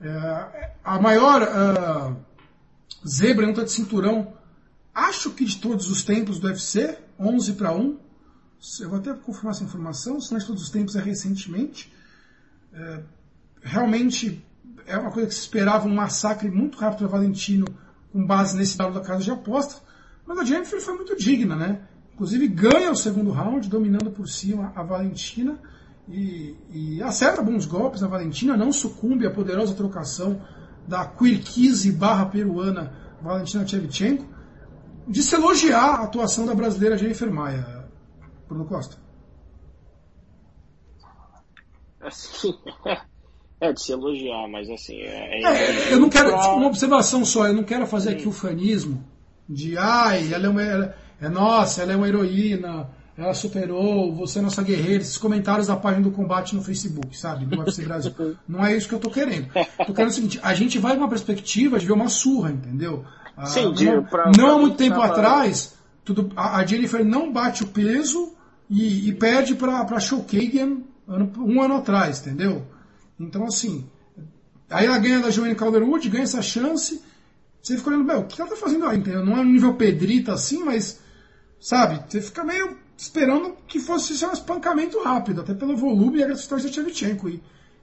É, 0.00 0.72
a 0.82 1.00
maior 1.00 1.42
uh, 1.42 2.16
zebra 3.08 3.44
em 3.44 3.50
luta 3.50 3.62
de 3.62 3.70
cinturão, 3.70 4.32
acho 4.92 5.30
que 5.30 5.44
de 5.44 5.58
todos 5.58 5.88
os 5.88 6.02
tempos 6.02 6.40
do 6.40 6.48
UFC, 6.48 6.98
11 7.16 7.52
para 7.52 7.72
1. 7.72 7.96
Eu 8.80 8.90
vou 8.90 8.98
até 8.98 9.14
confirmar 9.14 9.52
essa 9.52 9.62
informação, 9.62 10.20
se 10.20 10.32
não 10.32 10.38
é 10.38 10.40
de 10.40 10.46
todos 10.48 10.64
os 10.64 10.70
tempos 10.70 10.96
é 10.96 11.00
recentemente. 11.00 11.92
É, 12.72 13.00
realmente 13.62 14.44
é 14.90 14.98
uma 14.98 15.10
coisa 15.10 15.28
que 15.28 15.34
se 15.34 15.40
esperava 15.40 15.86
um 15.86 15.94
massacre 15.94 16.50
muito 16.50 16.78
rápido 16.78 17.04
do 17.04 17.08
Valentino 17.08 17.66
com 18.12 18.26
base 18.26 18.56
nesse 18.56 18.76
dado 18.76 18.92
da 18.92 19.00
casa 19.00 19.22
de 19.22 19.30
aposta. 19.30 19.80
Mas 20.26 20.38
a 20.38 20.44
Jennifer 20.44 20.80
foi 20.80 20.94
muito 20.94 21.16
digna, 21.16 21.54
né? 21.54 21.82
Inclusive 22.14 22.48
ganha 22.48 22.90
o 22.90 22.96
segundo 22.96 23.30
round, 23.30 23.68
dominando 23.68 24.10
por 24.10 24.28
cima 24.28 24.72
a 24.74 24.82
Valentina. 24.82 25.58
e, 26.08 26.56
e 26.72 27.02
acerta 27.02 27.40
bons 27.40 27.64
golpes 27.66 28.00
na 28.00 28.08
Valentina, 28.08 28.56
não 28.56 28.72
sucumbe 28.72 29.26
à 29.26 29.30
poderosa 29.30 29.74
trocação 29.74 30.42
da 30.86 31.06
Quirquize 31.06 31.92
barra 31.92 32.26
peruana 32.26 32.92
Valentina 33.22 33.66
Shevchenko, 33.66 34.26
de 35.06 35.22
se 35.22 35.34
elogiar 35.34 36.00
a 36.00 36.04
atuação 36.04 36.46
da 36.46 36.54
brasileira 36.54 36.98
Jennifer 36.98 37.30
Maia, 37.32 37.88
Bruno 38.48 38.64
Costa. 38.64 38.96
Assim, 42.00 42.54
de 43.72 43.82
se 43.82 43.92
elogiar, 43.92 44.48
mas 44.48 44.68
assim. 44.70 44.96
É, 44.96 45.42
é, 45.42 45.90
é 45.90 45.92
eu 45.92 46.00
não 46.00 46.08
quero. 46.08 46.34
Uma 46.34 46.66
observação 46.66 47.24
só, 47.24 47.46
eu 47.46 47.54
não 47.54 47.64
quero 47.64 47.86
fazer 47.86 48.10
aqui 48.10 48.26
o 48.26 48.32
fanismo 48.32 49.04
de 49.48 49.76
ai, 49.76 50.32
ela 50.32 50.46
é 50.46 50.48
uma. 50.48 50.62
Ela, 50.62 50.96
é 51.20 51.28
nossa, 51.28 51.82
ela 51.82 51.92
é 51.92 51.96
uma 51.96 52.08
heroína, 52.08 52.88
ela 53.18 53.34
superou, 53.34 54.14
você 54.14 54.38
é 54.38 54.42
nossa 54.42 54.62
guerreira, 54.62 55.02
esses 55.02 55.18
comentários 55.18 55.66
da 55.66 55.76
página 55.76 56.04
do 56.04 56.10
combate 56.10 56.54
no 56.54 56.62
Facebook, 56.62 57.14
sabe? 57.16 57.44
Do 57.44 57.58
UFC 57.60 57.82
Brasil. 57.82 58.14
não 58.48 58.64
é 58.64 58.74
isso 58.74 58.88
que 58.88 58.94
eu 58.94 58.98
tô 58.98 59.10
querendo. 59.10 59.48
Tô 59.86 59.92
querendo 59.92 60.10
o 60.10 60.14
seguinte, 60.14 60.40
a 60.42 60.54
gente 60.54 60.78
vai 60.78 60.94
com 60.94 61.00
uma 61.00 61.08
perspectiva 61.08 61.78
de 61.78 61.84
ver 61.84 61.92
uma 61.92 62.08
surra, 62.08 62.50
entendeu? 62.50 63.04
Ah, 63.36 63.44
Sim, 63.44 63.74
não, 63.84 64.04
pra, 64.04 64.32
não 64.36 64.56
há 64.56 64.58
muito 64.58 64.76
tempo 64.76 65.00
atrás, 65.00 65.74
tudo, 66.04 66.30
a, 66.34 66.56
a, 66.58 66.66
Jennifer 66.66 67.04
não 67.04 67.30
bate 67.30 67.62
o 67.62 67.66
peso 67.66 68.34
e, 68.68 69.08
e 69.08 69.12
perde 69.12 69.54
para 69.54 70.00
Showkagan 70.00 70.78
um 71.38 71.60
ano 71.60 71.76
atrás, 71.76 72.20
entendeu? 72.20 72.66
Então, 73.20 73.44
assim, 73.44 73.86
aí 74.70 74.86
ela 74.86 74.98
ganha 74.98 75.20
da 75.20 75.30
Joanne 75.30 75.54
Calderwood, 75.54 76.08
ganha 76.08 76.24
essa 76.24 76.40
chance, 76.40 77.04
você 77.62 77.76
fica 77.76 77.90
olhando, 77.90 78.04
meu, 78.04 78.20
o 78.20 78.26
que 78.26 78.40
ela 78.40 78.48
tá 78.48 78.56
fazendo 78.56 78.86
aí? 78.86 78.98
Não 78.98 79.36
é 79.36 79.40
um 79.40 79.44
nível 79.52 79.74
pedrita 79.74 80.32
assim, 80.32 80.64
mas, 80.64 80.98
sabe, 81.60 82.02
você 82.08 82.22
fica 82.22 82.42
meio 82.42 82.78
esperando 82.96 83.56
que 83.66 83.78
fosse 83.78 84.16
ser 84.16 84.26
um 84.26 84.32
espancamento 84.32 85.02
rápido, 85.02 85.42
até 85.42 85.52
pelo 85.52 85.76
volume 85.76 86.18
e 86.18 86.22
a 86.22 86.24
agressividade 86.24 86.64
da 86.64 86.70
Tchevchenko. 86.70 87.28
E, 87.28 87.42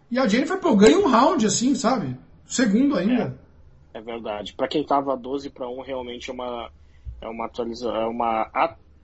e 0.10 0.18
a 0.18 0.28
Jennifer, 0.28 0.60
pô, 0.60 0.76
ganha 0.76 0.98
um 0.98 1.08
round, 1.08 1.46
assim, 1.46 1.76
sabe? 1.76 2.18
Segundo 2.46 2.96
ainda. 2.96 3.38
É, 3.94 4.00
é 4.00 4.02
verdade. 4.02 4.54
Para 4.54 4.68
quem 4.68 4.84
tava 4.84 5.16
12 5.16 5.52
para 5.52 5.70
1, 5.70 5.82
realmente 5.82 6.32
é 6.32 6.34
uma, 6.34 6.72
é 7.22 7.28
uma 7.28 7.46
atualização, 7.46 7.96
é 7.96 8.08
uma, 8.08 8.50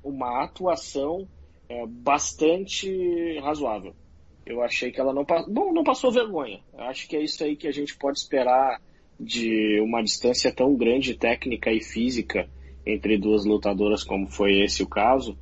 uma 0.03 0.43
atuação 0.43 1.27
é, 1.69 1.85
bastante 1.85 3.39
razoável. 3.39 3.93
Eu 4.45 4.61
achei 4.61 4.91
que 4.91 4.99
ela 4.99 5.13
não 5.13 5.23
passou. 5.23 5.53
Bom, 5.53 5.73
não 5.73 5.83
passou 5.83 6.11
vergonha. 6.11 6.59
Eu 6.73 6.81
acho 6.81 7.07
que 7.07 7.15
é 7.15 7.21
isso 7.21 7.43
aí 7.43 7.55
que 7.55 7.67
a 7.67 7.71
gente 7.71 7.95
pode 7.97 8.19
esperar 8.19 8.81
de 9.19 9.79
uma 9.81 10.03
distância 10.03 10.53
tão 10.53 10.75
grande 10.75 11.15
técnica 11.15 11.71
e 11.71 11.81
física 11.81 12.49
entre 12.85 13.17
duas 13.17 13.45
lutadoras 13.45 14.03
como 14.03 14.27
foi 14.27 14.61
esse 14.61 14.83
o 14.83 14.87
caso. 14.87 15.37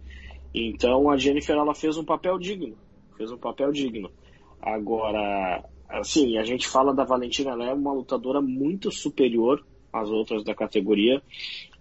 Então 0.54 1.10
a 1.10 1.18
Jennifer 1.18 1.56
ela 1.56 1.74
fez 1.74 1.98
um 1.98 2.06
papel 2.06 2.38
digno, 2.38 2.78
fez 3.18 3.32
um 3.32 3.38
papel 3.38 3.72
digno. 3.72 4.12
Agora, 4.62 5.64
assim, 5.90 6.38
a 6.38 6.44
gente 6.44 6.68
fala 6.68 6.94
da 6.94 7.04
Valentina, 7.04 7.52
ela 7.52 7.66
é 7.66 7.74
uma 7.74 7.94
lutadora 7.94 8.42
muito 8.42 8.92
superior 8.92 9.66
às 9.92 10.10
outras 10.10 10.44
da 10.44 10.54
categoria, 10.54 11.22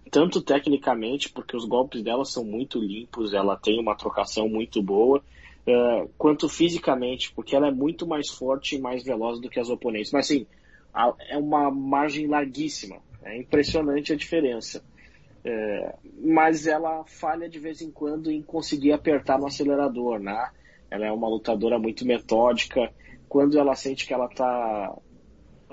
tanto 0.09 0.41
tecnicamente, 0.41 1.31
porque 1.31 1.55
os 1.55 1.65
golpes 1.65 2.01
dela 2.01 2.25
são 2.25 2.43
muito 2.43 2.79
limpos, 2.79 3.33
ela 3.33 3.55
tem 3.55 3.79
uma 3.79 3.95
trocação 3.95 4.49
muito 4.49 4.81
boa, 4.81 5.21
uh, 5.67 6.09
quanto 6.17 6.49
fisicamente, 6.49 7.33
porque 7.33 7.55
ela 7.55 7.67
é 7.67 7.71
muito 7.71 8.07
mais 8.07 8.29
forte 8.29 8.75
e 8.75 8.81
mais 8.81 9.03
veloz 9.03 9.39
do 9.39 9.49
que 9.49 9.59
as 9.59 9.69
oponentes. 9.69 10.11
Mas, 10.11 10.25
assim, 10.25 10.45
é 11.29 11.37
uma 11.37 11.71
margem 11.71 12.27
larguíssima, 12.27 12.97
é 13.23 13.37
impressionante 13.37 14.11
a 14.13 14.15
diferença. 14.15 14.83
É, 15.43 15.95
mas 16.23 16.67
ela 16.67 17.03
falha 17.05 17.49
de 17.49 17.57
vez 17.57 17.81
em 17.81 17.89
quando 17.89 18.31
em 18.31 18.43
conseguir 18.43 18.91
apertar 18.91 19.39
no 19.39 19.47
acelerador, 19.47 20.19
né? 20.19 20.51
Ela 20.89 21.07
é 21.07 21.11
uma 21.11 21.27
lutadora 21.27 21.79
muito 21.79 22.05
metódica. 22.05 22.91
Quando 23.27 23.57
ela 23.57 23.75
sente 23.75 24.05
que 24.05 24.13
ela 24.13 24.25
está 24.25 24.95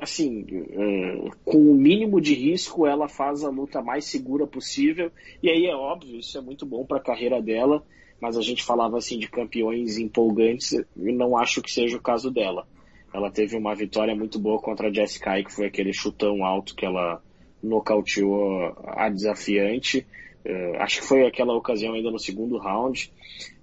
assim, 0.00 0.46
é, 0.50 1.30
com 1.44 1.58
o 1.58 1.74
mínimo 1.74 2.20
de 2.20 2.32
risco, 2.32 2.86
ela 2.86 3.08
faz 3.08 3.42
a 3.44 3.50
luta 3.50 3.82
mais 3.82 4.04
segura 4.04 4.46
possível. 4.46 5.10
E 5.42 5.50
aí 5.50 5.66
é 5.66 5.74
óbvio, 5.74 6.18
isso 6.18 6.38
é 6.38 6.40
muito 6.40 6.64
bom 6.64 6.86
para 6.86 6.98
a 6.98 7.02
carreira 7.02 7.42
dela. 7.42 7.84
Mas 8.20 8.36
a 8.36 8.42
gente 8.42 8.64
falava 8.64 8.98
assim 8.98 9.18
de 9.18 9.28
campeões 9.28 9.98
empolgantes, 9.98 10.72
e 10.72 11.12
não 11.12 11.36
acho 11.36 11.62
que 11.62 11.70
seja 11.70 11.96
o 11.96 12.02
caso 12.02 12.30
dela. 12.30 12.66
Ela 13.12 13.30
teve 13.30 13.56
uma 13.56 13.74
vitória 13.74 14.14
muito 14.14 14.38
boa 14.38 14.60
contra 14.60 14.88
a 14.88 14.92
Jessica, 14.92 15.42
que 15.42 15.52
foi 15.52 15.66
aquele 15.66 15.92
chutão 15.92 16.44
alto 16.44 16.74
que 16.74 16.84
ela 16.84 17.22
nocauteou 17.62 18.74
a 18.86 19.08
desafiante. 19.08 20.06
Uh, 20.44 20.76
acho 20.80 21.00
que 21.00 21.06
foi 21.06 21.26
aquela 21.26 21.54
ocasião 21.54 21.94
ainda 21.94 22.10
no 22.10 22.18
segundo 22.18 22.58
round. 22.58 23.12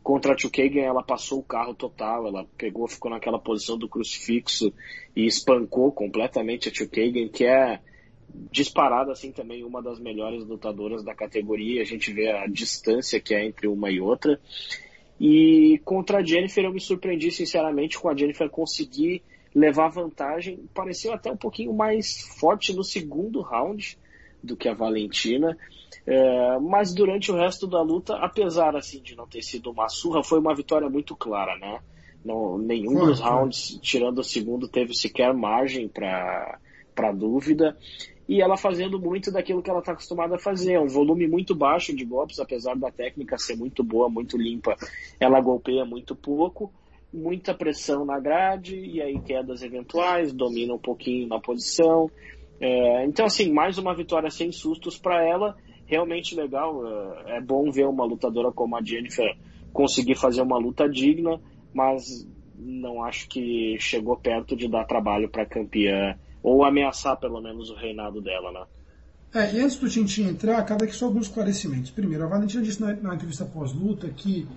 Contra 0.03 0.33
a 0.33 0.37
Chukagan, 0.37 0.81
ela 0.81 1.03
passou 1.03 1.39
o 1.39 1.43
carro 1.43 1.73
total, 1.73 2.27
ela 2.27 2.45
pegou, 2.57 2.87
ficou 2.87 3.09
naquela 3.09 3.39
posição 3.39 3.77
do 3.77 3.89
crucifixo 3.89 4.71
e 5.15 5.25
espancou 5.25 5.91
completamente 5.91 6.69
a 6.69 6.73
Chukagan, 6.73 7.27
que 7.27 7.45
é 7.45 7.79
disparada 8.51 9.11
assim 9.11 9.31
também 9.31 9.63
uma 9.63 9.81
das 9.81 9.99
melhores 9.99 10.45
lutadoras 10.45 11.03
da 11.03 11.13
categoria. 11.13 11.81
A 11.81 11.85
gente 11.85 12.11
vê 12.11 12.29
a 12.29 12.47
distância 12.47 13.19
que 13.19 13.33
é 13.33 13.45
entre 13.45 13.67
uma 13.67 13.89
e 13.89 13.99
outra. 13.99 14.39
E 15.19 15.79
contra 15.85 16.19
a 16.19 16.23
Jennifer 16.23 16.63
eu 16.63 16.73
me 16.73 16.81
surpreendi 16.81 17.31
sinceramente 17.31 17.97
com 17.97 18.09
a 18.09 18.15
Jennifer 18.15 18.49
conseguir 18.49 19.23
levar 19.53 19.89
vantagem. 19.89 20.67
Pareceu 20.73 21.13
até 21.13 21.31
um 21.31 21.37
pouquinho 21.37 21.73
mais 21.73 22.21
forte 22.39 22.73
no 22.73 22.83
segundo 22.83 23.41
round 23.41 23.97
do 24.43 24.55
que 24.55 24.67
a 24.67 24.73
Valentina. 24.73 25.57
É, 26.05 26.59
mas 26.59 26.93
durante 26.93 27.31
o 27.31 27.35
resto 27.35 27.65
da 27.65 27.81
luta, 27.81 28.15
apesar 28.17 28.75
assim 28.75 29.01
de 29.01 29.15
não 29.15 29.25
ter 29.25 29.41
sido 29.41 29.71
uma 29.71 29.89
surra, 29.89 30.23
foi 30.23 30.39
uma 30.39 30.53
vitória 30.53 30.89
muito 30.89 31.15
clara, 31.15 31.57
né? 31.57 31.79
Não, 32.23 32.57
nenhum 32.57 32.97
foi, 32.97 33.05
dos 33.07 33.19
rounds, 33.19 33.71
foi. 33.71 33.79
tirando 33.79 34.19
o 34.19 34.23
segundo, 34.23 34.67
teve 34.67 34.93
sequer 34.93 35.33
margem 35.33 35.87
para 35.87 37.11
dúvida. 37.13 37.77
E 38.27 38.41
ela 38.41 38.57
fazendo 38.57 38.99
muito 38.99 39.31
daquilo 39.31 39.61
que 39.61 39.69
ela 39.69 39.79
está 39.79 39.91
acostumada 39.91 40.35
a 40.35 40.39
fazer, 40.39 40.79
um 40.79 40.87
volume 40.87 41.27
muito 41.27 41.53
baixo 41.53 41.95
de 41.95 42.03
golpes, 42.03 42.39
apesar 42.39 42.75
da 42.75 42.91
técnica 42.91 43.37
ser 43.37 43.55
muito 43.55 43.83
boa, 43.83 44.09
muito 44.09 44.37
limpa, 44.37 44.75
ela 45.19 45.39
golpeia 45.39 45.85
muito 45.85 46.15
pouco 46.15 46.71
muita 47.15 47.53
pressão 47.53 48.05
na 48.05 48.19
grade 48.19 48.75
e 48.75 49.01
aí 49.01 49.19
quedas 49.19 49.63
eventuais, 49.63 50.33
domina 50.33 50.73
um 50.73 50.79
pouquinho 50.79 51.27
na 51.27 51.39
posição. 51.39 52.11
É, 52.59 53.05
então, 53.05 53.25
assim, 53.25 53.51
mais 53.51 53.77
uma 53.77 53.95
vitória 53.95 54.29
sem 54.29 54.51
sustos 54.51 54.97
para 54.97 55.23
ela, 55.23 55.55
realmente 55.85 56.35
legal. 56.35 56.85
É, 56.85 57.37
é 57.37 57.41
bom 57.41 57.71
ver 57.71 57.87
uma 57.87 58.05
lutadora 58.05 58.51
como 58.51 58.75
a 58.75 58.83
Jennifer 58.83 59.35
conseguir 59.71 60.15
fazer 60.15 60.41
uma 60.41 60.57
luta 60.57 60.89
digna, 60.89 61.39
mas 61.73 62.27
não 62.57 63.03
acho 63.03 63.27
que 63.29 63.77
chegou 63.79 64.15
perto 64.17 64.55
de 64.55 64.67
dar 64.67 64.85
trabalho 64.85 65.29
para 65.29 65.45
campeã 65.45 66.17
ou 66.45 66.63
ameaçar 66.63 67.17
pelo 67.17 67.41
menos 67.41 67.71
o 67.71 67.75
reinado 67.75 68.21
dela, 68.21 68.51
né? 68.51 68.65
É, 69.33 69.55
e 69.55 69.59
antes 69.59 69.77
do 69.77 69.89
Tintin 69.89 70.27
entrar, 70.27 70.63
cabe 70.63 70.83
aqui 70.85 70.93
só 70.95 71.07
alguns 71.07 71.25
esclarecimentos. 71.25 71.89
Primeiro, 71.89 72.23
a 72.23 72.27
Valentina 72.27 72.63
disse 72.63 72.79
na, 72.79 72.93
na 72.93 73.15
entrevista 73.15 73.43
pós-luta 73.43 74.07
que 74.09 74.47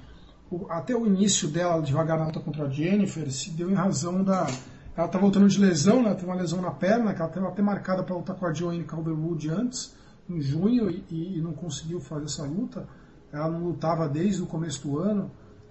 até 0.69 0.95
o 0.95 1.07
início 1.07 1.49
dela 1.49 1.81
devagar 1.81 2.19
na 2.19 2.27
luta 2.27 2.41
contra 2.41 2.67
a 2.67 2.69
Jennifer 2.69 3.33
se 3.33 3.51
deu 3.53 3.71
em 3.71 3.75
razão 3.75 4.23
da. 4.23 4.47
Ela 4.95 5.07
está 5.07 5.19
voltando 5.19 5.49
de 5.49 5.59
lesão, 5.59 6.03
né? 6.03 6.13
Tem 6.13 6.27
uma 6.27 6.35
lesão 6.35 6.61
na 6.61 6.71
perna, 6.71 7.15
que 7.15 7.23
ela 7.23 7.31
estava 7.31 7.49
até 7.49 7.63
marcada 7.63 8.03
para 8.03 8.15
lutar 8.15 8.37
com 8.37 8.45
a 8.45 8.53
Joanne 8.53 8.85
Calderwood 8.85 9.49
antes, 9.49 9.97
em 10.29 10.43
junho, 10.43 10.91
e, 10.91 11.39
e, 11.39 11.41
não 11.41 11.55
conseguiu 11.55 12.01
fazer 12.01 12.27
essa 12.27 12.43
luta. 12.43 12.87
Ela 13.33 13.49
não 13.49 13.61
lutava 13.61 14.07
desde 14.07 14.43
o 14.43 14.47
começo 14.47 14.87
do 14.87 14.99
ano, 14.99 15.31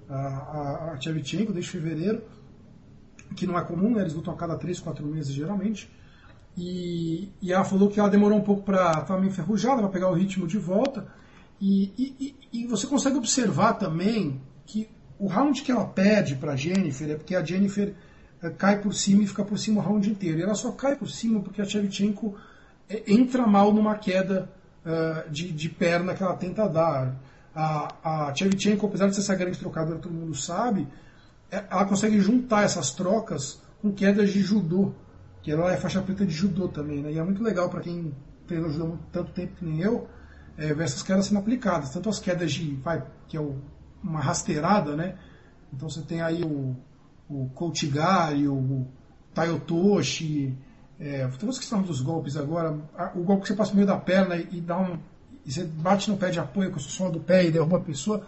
a, 0.09 0.15
a, 0.15 0.91
a 0.93 0.97
Tchevchenko, 0.97 1.53
desde 1.53 1.70
fevereiro, 1.70 2.24
que 3.36 3.45
não 3.45 3.57
é 3.57 3.63
comum, 3.63 3.93
né? 3.93 4.01
Eles 4.01 4.15
lutam 4.15 4.34
a 4.34 4.38
cada 4.38 4.57
3, 4.57 4.80
4 4.80 5.05
meses 5.05 5.32
geralmente. 5.32 5.95
E, 6.58 7.30
e 7.39 7.53
ela 7.53 7.64
falou 7.64 7.88
que 7.88 7.99
ela 7.99 8.10
demorou 8.10 8.39
um 8.39 8.43
pouco 8.43 8.64
para. 8.64 8.89
Estava 8.89 9.20
meio 9.20 9.30
enferrujada, 9.30 9.80
para 9.80 9.89
pegar 9.89 10.10
o 10.10 10.14
ritmo 10.14 10.47
de 10.47 10.58
volta. 10.58 11.08
E, 11.62 11.93
e, 11.97 12.36
e, 12.51 12.68
você 12.68 12.88
consegue 12.88 13.18
observar 13.18 13.74
também 13.74 14.41
que 14.66 14.89
o 15.20 15.28
round 15.28 15.62
que 15.62 15.72
ela 15.72 15.86
perde 15.86 16.36
para 16.36 16.55
Jennifer 16.55 17.10
é 17.10 17.16
porque 17.16 17.36
a 17.36 17.43
Jennifer 17.43 17.93
é, 18.41 18.49
cai 18.49 18.80
por 18.80 18.93
cima 18.93 19.24
e 19.24 19.28
fica 19.28 19.43
por 19.43 19.58
cima 19.58 19.82
o 19.82 19.84
round 19.84 20.10
inteiro. 20.10 20.39
E 20.39 20.43
ela 20.43 20.55
só 20.55 20.72
cai 20.72 20.95
por 20.95 21.10
cima 21.10 21.39
porque 21.39 21.62
a 21.62 21.66
Shevchenko 21.66 22.36
é, 22.89 23.03
entra 23.08 23.45
mal 23.45 23.72
numa 23.72 23.95
queda 23.95 24.49
uh, 24.86 25.30
de, 25.30 25.51
de, 25.51 25.70
perna 25.70 26.14
que 26.16 26.24
ela 26.24 26.36
tenta 26.36 26.68
dar. 26.68 27.16
A, 27.55 28.28
a 28.30 28.36
Shevchenko, 28.36 28.86
apesar 28.86 29.08
de 29.08 29.16
ser 29.16 29.22
essa 29.22 29.36
grande 29.36 29.58
trocadora, 29.58 29.97
todo 29.97 30.14
mundo 30.14 30.36
sabe, 30.36 30.88
ela 31.49 31.86
consegue 31.86 32.20
juntar 32.20 32.64
essas 32.64 32.91
trocas 32.91 33.60
com 33.82 33.91
quedas 33.91 34.32
de 34.32 34.41
judô, 34.41 34.93
que 35.48 35.52
ela 35.54 35.72
é 35.72 35.78
faixa 35.78 36.02
preta 36.02 36.26
de 36.26 36.34
judô 36.34 36.68
também, 36.68 37.02
né? 37.02 37.14
E 37.14 37.18
é 37.18 37.24
muito 37.24 37.41
legal 37.41 37.70
para 37.70 37.80
quem 37.80 38.14
treinou 38.45 38.70
judô 38.70 38.98
tanto 39.14 39.32
tempo 39.32 39.56
que 39.56 39.64
nem 39.64 39.80
eu, 39.80 40.06
é, 40.58 40.74
ver 40.74 40.84
essas 40.84 41.02
quedas 41.02 41.28
sendo 41.28 41.39
aplicadas. 41.39 41.89
Tanto 41.89 42.10
as 42.10 42.20
quedas 42.20 42.52
de, 42.52 42.76
vai, 42.76 43.02
que 43.30 43.38
é 43.38 43.39
o 43.39 43.56
uma 44.04 44.20
rasteirada, 44.20 44.93
né? 44.98 45.18
Então 45.72 45.89
você 45.89 46.02
tem 46.02 46.22
aí 46.22 46.43
o, 46.43 46.76
o 47.30 47.50
Kotigari, 47.56 48.45
o 48.45 48.86
Tayotoshi, 49.34 50.54
é, 51.00 51.26
estou 51.26 51.50
esquecendo 51.50 51.84
dos 51.84 52.02
golpes 52.02 52.36
agora, 52.36 52.78
o 53.16 53.24
golpe 53.24 53.43
que 53.43 53.48
você 53.48 53.56
passa 53.56 53.72
no 53.72 53.78
meio 53.78 53.88
da 53.88 53.95
perna 53.95 54.36
e, 54.36 54.50
e 54.52 54.60
dá 54.60 54.78
um, 54.78 55.00
e 55.45 55.52
você 55.52 55.64
bate 55.64 56.12
no 56.12 56.18
pé 56.18 56.30
de 56.30 56.41
apoio 56.41 56.72
com 56.72 56.78
o 56.78 56.82
som 56.82 57.10
do 57.10 57.22
pé 57.22 57.45
e 57.45 57.52
derruba 57.52 57.78
a 57.78 57.80
pessoa, 57.80 58.28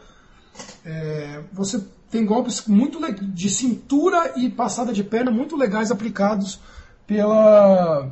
é, 0.86 1.44
você 1.52 1.86
tem 2.10 2.26
golpes 2.26 2.66
muito 2.66 2.98
de 3.14 3.50
cintura 3.50 4.40
e 4.40 4.50
passada 4.50 4.94
de 4.94 5.04
perna 5.04 5.30
muito 5.30 5.58
legais 5.58 5.92
aplicados 5.92 6.62
pela, 7.10 8.12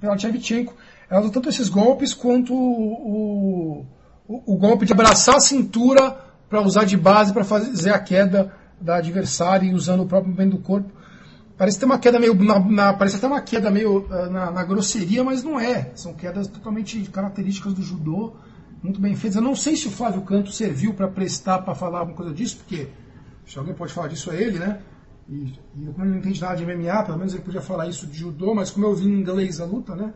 pela 0.00 0.16
Tchevchenko. 0.16 0.72
Ela 1.10 1.20
usa 1.20 1.32
tanto 1.32 1.48
esses 1.48 1.68
golpes 1.68 2.14
quanto 2.14 2.54
o, 2.54 3.84
o, 4.28 4.54
o 4.54 4.56
golpe 4.56 4.86
de 4.86 4.92
abraçar 4.92 5.34
a 5.36 5.40
cintura 5.40 6.16
para 6.48 6.62
usar 6.62 6.84
de 6.84 6.96
base 6.96 7.32
para 7.32 7.42
fazer 7.44 7.90
a 7.90 7.98
queda 7.98 8.54
da 8.80 8.96
adversária 8.96 9.66
e 9.66 9.74
usando 9.74 10.04
o 10.04 10.06
próprio 10.06 10.30
movimento 10.30 10.56
do 10.56 10.62
corpo. 10.62 10.92
Parece 11.58 11.78
ter 11.78 11.86
uma 11.86 11.98
queda 11.98 12.18
meio. 12.18 12.34
Na, 12.34 12.58
na, 12.58 12.92
parece 12.92 13.16
até 13.16 13.26
uma 13.26 13.40
queda 13.40 13.70
meio 13.70 14.06
eh, 14.10 14.28
na, 14.28 14.50
na, 14.50 14.64
grosseria, 14.64 15.22
mas 15.22 15.42
não 15.42 15.58
é. 15.58 15.90
São 15.94 16.12
quedas 16.14 16.48
totalmente 16.48 17.00
características 17.10 17.74
do 17.74 17.82
judô, 17.82 18.34
muito 18.82 19.00
bem 19.00 19.14
feitas. 19.14 19.36
Eu 19.36 19.42
não 19.42 19.54
sei 19.54 19.76
se 19.76 19.86
o 19.86 19.90
Flávio 19.90 20.22
Canto 20.22 20.50
serviu 20.50 20.94
para 20.94 21.06
prestar 21.06 21.60
para 21.60 21.74
falar 21.74 22.00
alguma 22.00 22.16
coisa 22.16 22.34
disso, 22.34 22.56
porque 22.56 22.88
se 23.46 23.56
alguém 23.56 23.74
pode 23.74 23.92
falar 23.92 24.08
disso 24.08 24.32
é 24.32 24.42
ele, 24.42 24.58
né? 24.58 24.80
E, 25.28 25.54
e 25.76 25.86
como 25.92 26.04
ele 26.04 26.10
não 26.10 26.18
entende 26.18 26.40
nada 26.40 26.56
de 26.56 26.66
MMA, 26.66 27.02
pelo 27.04 27.18
menos 27.18 27.32
ele 27.32 27.42
podia 27.42 27.60
falar 27.62 27.88
isso 27.88 28.06
de 28.06 28.18
judô, 28.18 28.54
mas 28.54 28.70
como 28.70 28.86
eu 28.86 28.94
vi 28.94 29.06
em 29.06 29.20
inglês 29.20 29.60
a 29.60 29.64
luta, 29.64 29.94
né? 29.94 30.12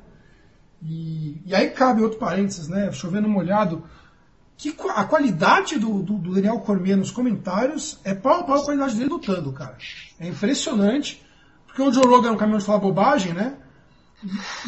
E, 0.82 1.40
e 1.46 1.54
aí 1.54 1.70
cabe 1.70 2.02
outro 2.02 2.18
parênteses, 2.18 2.68
né? 2.68 2.92
Chovendo 2.92 3.28
molhado, 3.28 3.84
que 4.56 4.74
a 4.90 5.04
qualidade 5.04 5.78
do, 5.78 6.02
do, 6.02 6.18
do 6.18 6.34
Daniel 6.34 6.60
Cormier 6.60 6.96
nos 6.96 7.10
comentários 7.10 7.98
é 8.04 8.14
pau 8.14 8.40
a 8.40 8.42
pau 8.42 8.56
a 8.56 8.64
qualidade 8.64 8.96
dele 8.96 9.08
lutando, 9.08 9.52
cara. 9.52 9.76
É 10.18 10.28
impressionante, 10.28 11.24
porque 11.66 11.80
o 11.80 11.92
Joe 11.92 12.04
Rogan 12.06 12.30
é 12.30 12.32
um 12.32 12.36
caminhão 12.36 12.58
de 12.58 12.64
falar 12.64 12.78
bobagem, 12.78 13.32
né? 13.32 13.56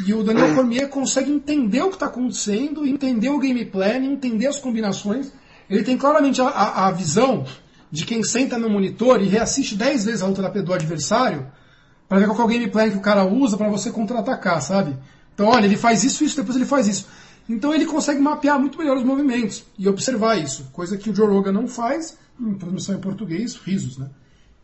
E, 0.07 0.15
o 0.15 0.23
Daniel 0.23 0.55
Cormier 0.55 0.89
consegue 0.89 1.31
entender 1.33 1.83
o 1.83 1.89
que 1.89 1.95
está 1.95 2.07
acontecendo, 2.07 2.87
entender 2.87 3.31
o 3.31 3.39
game 3.41 3.65
plan, 3.65 3.97
entender 3.97 4.47
as 4.47 4.61
combinações. 4.61 5.33
Ele 5.69 5.83
tem 5.83 5.99
claramente 5.99 6.41
a, 6.41 6.47
a, 6.47 6.87
a 6.87 6.91
visão 6.93 7.45
de 7.91 8.05
quem 8.05 8.23
senta 8.23 8.59
no 8.59 8.71
monitor 8.71 9.21
e 9.21 9.27
reassiste 9.27 9.75
10 9.75 10.05
vezes 10.05 10.23
a 10.23 10.27
luta 10.27 10.49
do 10.63 10.73
adversário 10.73 11.47
para 12.09 12.19
ver 12.19 12.27
qual 12.27 12.41
é 12.41 12.45
o 12.45 12.49
game 12.49 12.69
plan 12.69 12.91
que 12.91 12.97
o 12.97 13.01
cara 13.01 13.25
usa 13.25 13.57
para 13.57 13.69
você 13.69 13.91
contra-atacar, 13.91 14.61
sabe? 14.63 14.97
Então, 15.35 15.47
olha, 15.47 15.65
ele 15.65 15.77
faz 15.77 16.05
isso, 16.05 16.25
isso, 16.25 16.37
depois 16.37 16.57
ele 16.57 16.67
faz 16.67 16.87
isso. 16.87 17.07
Então 17.49 17.75
ele 17.75 17.87
consegue 17.87 18.21
mapear 18.21 18.59
muito 18.61 18.79
melhor 18.79 18.97
os 18.97 19.05
movimentos 19.05 19.65
e 19.79 19.89
observar 19.89 20.37
isso, 20.37 20.69
coisa 20.73 20.97
que 20.97 21.11
o 21.11 21.15
Joe 21.15 21.29
Rogan 21.29 21.53
não 21.53 21.67
faz, 21.67 22.17
em 22.39 22.55
transmissão 22.55 22.95
em 22.95 23.01
português, 23.01 23.55
risos, 23.57 23.99
né? 23.99 24.09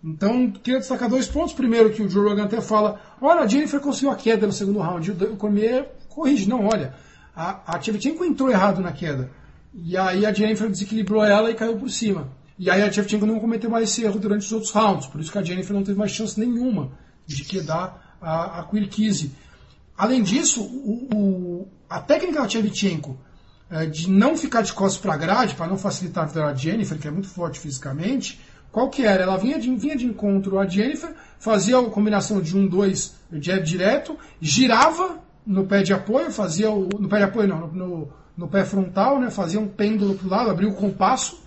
Então, 0.04 0.50
queria 0.50 0.78
destacar 0.78 1.08
dois 1.08 1.26
pontos. 1.26 1.52
Primeiro, 1.52 1.90
que 1.90 2.00
o 2.00 2.08
Joe 2.08 2.28
Rogan 2.28 2.44
até 2.44 2.60
fala, 2.60 3.00
olha, 3.20 3.40
a 3.40 3.46
Jennifer 3.46 3.80
conseguiu 3.80 4.10
a 4.10 4.14
queda 4.14 4.46
no 4.46 4.52
segundo 4.52 4.78
round. 4.78 5.10
O 5.10 5.36
Cormier 5.36 5.90
corrige, 6.08 6.48
não, 6.48 6.64
olha, 6.64 6.94
a, 7.34 7.74
a 7.74 7.78
Tchevchenko 7.78 8.24
entrou 8.24 8.48
errado 8.48 8.80
na 8.80 8.92
queda. 8.92 9.30
E 9.74 9.96
aí 9.96 10.24
a 10.24 10.32
Jennifer 10.32 10.70
desequilibrou 10.70 11.24
ela 11.24 11.50
e 11.50 11.54
caiu 11.54 11.76
por 11.76 11.90
cima. 11.90 12.28
E 12.58 12.70
aí 12.70 12.82
a 12.82 12.90
Tchevchenko 12.90 13.26
não 13.26 13.38
cometeu 13.38 13.68
mais 13.68 13.90
esse 13.90 14.02
erro 14.02 14.18
durante 14.18 14.46
os 14.46 14.52
outros 14.52 14.72
rounds. 14.72 15.06
Por 15.06 15.20
isso 15.20 15.30
que 15.30 15.38
a 15.38 15.42
Jennifer 15.42 15.74
não 15.74 15.82
teve 15.82 15.98
mais 15.98 16.10
chance 16.10 16.38
nenhuma 16.38 16.92
de 17.26 17.44
quedar 17.44 18.16
a, 18.20 18.60
a 18.60 18.64
Quirkize. 18.64 19.32
Além 19.96 20.22
disso, 20.22 20.62
o, 20.62 21.08
o, 21.14 21.68
a 21.88 22.00
técnica 22.00 22.40
da 22.40 22.46
Tchevchenko 22.46 23.18
é, 23.70 23.86
de 23.86 24.10
não 24.10 24.36
ficar 24.36 24.62
de 24.62 24.72
costas 24.72 25.00
para 25.00 25.14
a 25.14 25.16
grade, 25.16 25.54
para 25.54 25.66
não 25.66 25.76
facilitar 25.76 26.24
a 26.24 26.26
vida 26.26 26.40
da 26.40 26.54
Jennifer, 26.54 26.98
que 26.98 27.08
é 27.08 27.10
muito 27.10 27.28
forte 27.28 27.58
fisicamente, 27.58 28.40
qual 28.70 28.90
que 28.90 29.04
era? 29.04 29.22
Ela 29.22 29.36
vinha 29.36 29.58
de, 29.58 29.74
vinha 29.74 29.96
de 29.96 30.04
encontro 30.06 30.58
a 30.58 30.66
Jennifer, 30.66 31.14
fazia 31.38 31.78
a 31.78 31.90
combinação 31.90 32.40
de 32.40 32.56
um, 32.56 32.66
dois, 32.66 33.14
jab 33.32 33.64
direto, 33.64 34.18
girava 34.40 35.18
no 35.46 35.66
pé 35.66 35.82
de 35.82 35.92
apoio, 35.92 36.30
fazia 36.30 36.70
o, 36.70 36.88
no 36.98 37.08
pé 37.08 37.18
de 37.18 37.24
apoio 37.24 37.48
não, 37.48 37.66
no, 37.68 38.08
no 38.36 38.48
pé 38.48 38.64
frontal, 38.64 39.18
né, 39.18 39.30
fazia 39.30 39.58
um 39.58 39.66
pêndulo 39.66 40.14
para 40.14 40.26
o 40.26 40.30
lado, 40.30 40.50
abria 40.50 40.68
o 40.68 40.74
compasso, 40.74 41.42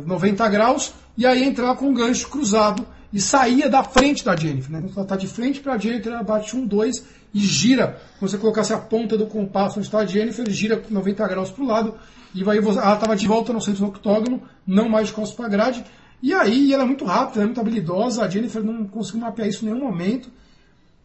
90 0.00 0.48
graus, 0.48 0.92
e 1.16 1.26
aí 1.26 1.44
entrava 1.44 1.76
com 1.76 1.86
um 1.86 1.94
gancho 1.94 2.28
cruzado 2.28 2.86
e 3.12 3.20
saía 3.20 3.68
da 3.68 3.84
frente 3.84 4.24
da 4.24 4.34
Jennifer. 4.34 4.70
Né? 4.70 4.78
Então 4.78 4.94
ela 4.96 5.02
está 5.02 5.16
de 5.16 5.26
frente 5.26 5.60
para 5.60 5.74
a 5.74 5.78
Jennifer, 5.78 6.12
ela 6.12 6.22
bate 6.22 6.56
um, 6.56 6.66
dois 6.66 7.04
e 7.34 7.40
gira. 7.40 8.00
Se 8.14 8.20
você 8.20 8.38
colocasse 8.38 8.72
a 8.72 8.78
ponta 8.78 9.16
do 9.16 9.26
compasso 9.26 9.78
onde 9.78 9.86
está 9.86 9.98
a 9.98 10.06
Jennifer, 10.06 10.48
gira 10.50 10.82
90 10.88 11.28
graus 11.28 11.50
para 11.50 11.62
o 11.62 11.66
lado 11.66 11.94
e 12.34 12.42
vai, 12.42 12.58
ela 12.58 12.94
estava 12.94 13.16
de 13.16 13.26
volta 13.26 13.52
no 13.52 13.60
centro 13.60 13.80
do 13.80 13.86
octógono, 13.88 14.42
não 14.66 14.88
mais 14.88 15.08
de 15.08 15.12
costas 15.12 15.36
para 15.36 15.46
a 15.46 15.50
grade. 15.50 15.84
E 16.22 16.32
aí 16.32 16.72
ela 16.72 16.84
é 16.84 16.86
muito 16.86 17.04
rápida, 17.04 17.42
é 17.42 17.44
muito 17.44 17.60
habilidosa, 17.60 18.24
a 18.24 18.28
Jennifer 18.28 18.62
não 18.62 18.86
conseguiu 18.86 19.20
mapear 19.22 19.48
isso 19.48 19.64
em 19.64 19.68
nenhum 19.68 19.84
momento. 19.84 20.30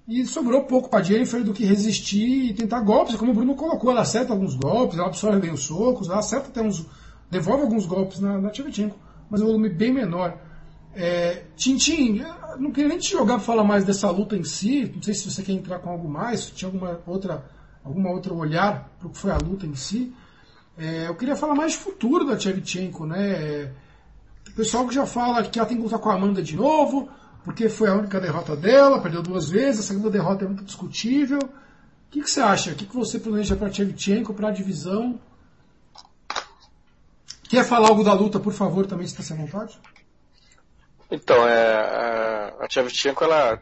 E 0.08 0.26
sobrou 0.26 0.64
pouco 0.64 0.90
para 0.90 1.00
a 1.00 1.04
Jennifer 1.04 1.44
do 1.44 1.54
que 1.54 1.66
resistir 1.66 2.52
e 2.52 2.54
tentar 2.54 2.80
golpes, 2.80 3.16
como 3.16 3.32
o 3.32 3.36
Bruno 3.36 3.56
colocou, 3.56 3.92
ela 3.92 4.02
acerta 4.02 4.32
alguns 4.32 4.56
golpes, 4.56 4.98
ela 4.98 5.08
absorve 5.08 5.40
bem 5.40 5.52
os 5.52 5.64
socos, 5.64 6.08
ela 6.08 6.20
acerta 6.20 6.48
até 6.48 6.62
uns. 6.62 6.86
Devolve 7.30 7.64
alguns 7.64 7.86
golpes 7.86 8.20
na, 8.20 8.40
na 8.40 8.50
Tchevchenko, 8.50 8.98
mas 9.30 9.42
é 9.42 9.44
um 9.44 9.48
volume 9.48 9.70
bem 9.70 9.94
menor. 9.94 10.38
É, 10.94 11.44
Tintin, 11.56 12.24
não 12.58 12.72
queria 12.72 12.90
nem 12.90 12.98
te 12.98 13.12
jogar 13.12 13.36
para 13.36 13.44
falar 13.44 13.64
mais 13.64 13.86
dessa 13.86 14.10
luta 14.10 14.36
em 14.36 14.44
si. 14.44 14.92
Não 14.96 15.02
sei 15.02 15.14
se 15.14 15.30
você 15.30 15.44
quer 15.44 15.52
entrar 15.52 15.80
com 15.80 15.90
algo 15.90 16.10
mais, 16.10 16.42
se 16.42 16.52
tinha 16.54 16.68
alguma 16.68 17.00
outra, 17.06 17.46
alguma 17.84 18.10
outra 18.10 18.34
olhar 18.34 18.90
para 18.98 19.08
o 19.08 19.12
que 19.12 19.18
foi 19.18 19.32
a 19.32 19.38
luta 19.38 19.66
em 19.66 19.76
si. 19.76 20.14
É, 20.78 21.08
eu 21.08 21.16
queria 21.16 21.36
falar 21.36 21.56
mais 21.56 21.74
de 21.74 21.80
futuro 21.80 22.26
da 22.26 22.36
Tchevchenko, 22.36 23.06
né? 23.06 23.72
O 24.48 24.52
pessoal 24.54 24.88
que 24.88 24.96
já 24.96 25.06
fala 25.06 25.44
que 25.44 25.60
ela 25.60 25.68
tem 25.68 25.78
que 25.78 25.84
lutar 25.84 26.00
com 26.00 26.10
a 26.10 26.16
Amanda 26.16 26.42
de 26.42 26.56
novo, 26.56 27.10
porque 27.44 27.70
foi 27.70 27.90
a 27.90 27.96
única 27.96 28.20
derrota 28.20 28.56
dela, 28.56 29.00
perdeu 29.00 29.22
duas 29.22 29.50
vezes, 29.50 29.82
a 29.82 29.88
segunda 29.88 30.10
derrota 30.10 30.46
é 30.46 30.48
muito 30.48 30.64
discutível. 30.64 31.40
O 31.40 32.10
que, 32.10 32.22
que 32.22 32.30
você 32.30 32.42
acha? 32.42 32.72
O 32.72 32.76
que, 32.76 32.86
que 32.86 32.96
você 32.96 33.20
planeja 33.20 33.56
para 33.56 33.70
Tchevchenko, 33.70 34.34
para 34.34 34.48
a 34.48 34.52
divisão? 34.52 35.20
Quer 37.50 37.64
falar 37.64 37.90
algo 37.90 38.04
da 38.04 38.14
luta, 38.14 38.40
por 38.40 38.54
favor, 38.54 38.86
também, 38.86 39.08
se 39.08 39.14
está 39.14 39.24
sem 39.24 39.38
vontade? 39.38 39.80
Então, 41.10 41.48
é, 41.48 42.54
a, 42.60 42.68
Tchevchenko, 42.68 43.24
ela, 43.24 43.62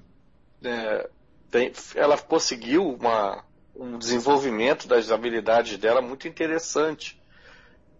é, 0.64 1.10
tem, 1.52 1.72
ela 1.94 2.18
conseguiu 2.18 2.96
uma, 2.96 3.44
um 3.76 3.98
desenvolvimento 4.00 4.88
das 4.88 5.12
habilidades 5.12 5.78
dela 5.78 6.02
muito 6.02 6.28
interessante. 6.28 7.22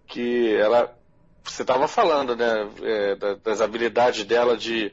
Que 0.08 0.56
ela, 0.56 0.98
você 1.44 1.62
estava 1.62 1.88
falando, 1.88 2.36
né, 2.36 2.70
é, 2.82 3.16
das 3.36 3.62
habilidades 3.62 4.26
dela 4.26 4.58
de, 4.58 4.92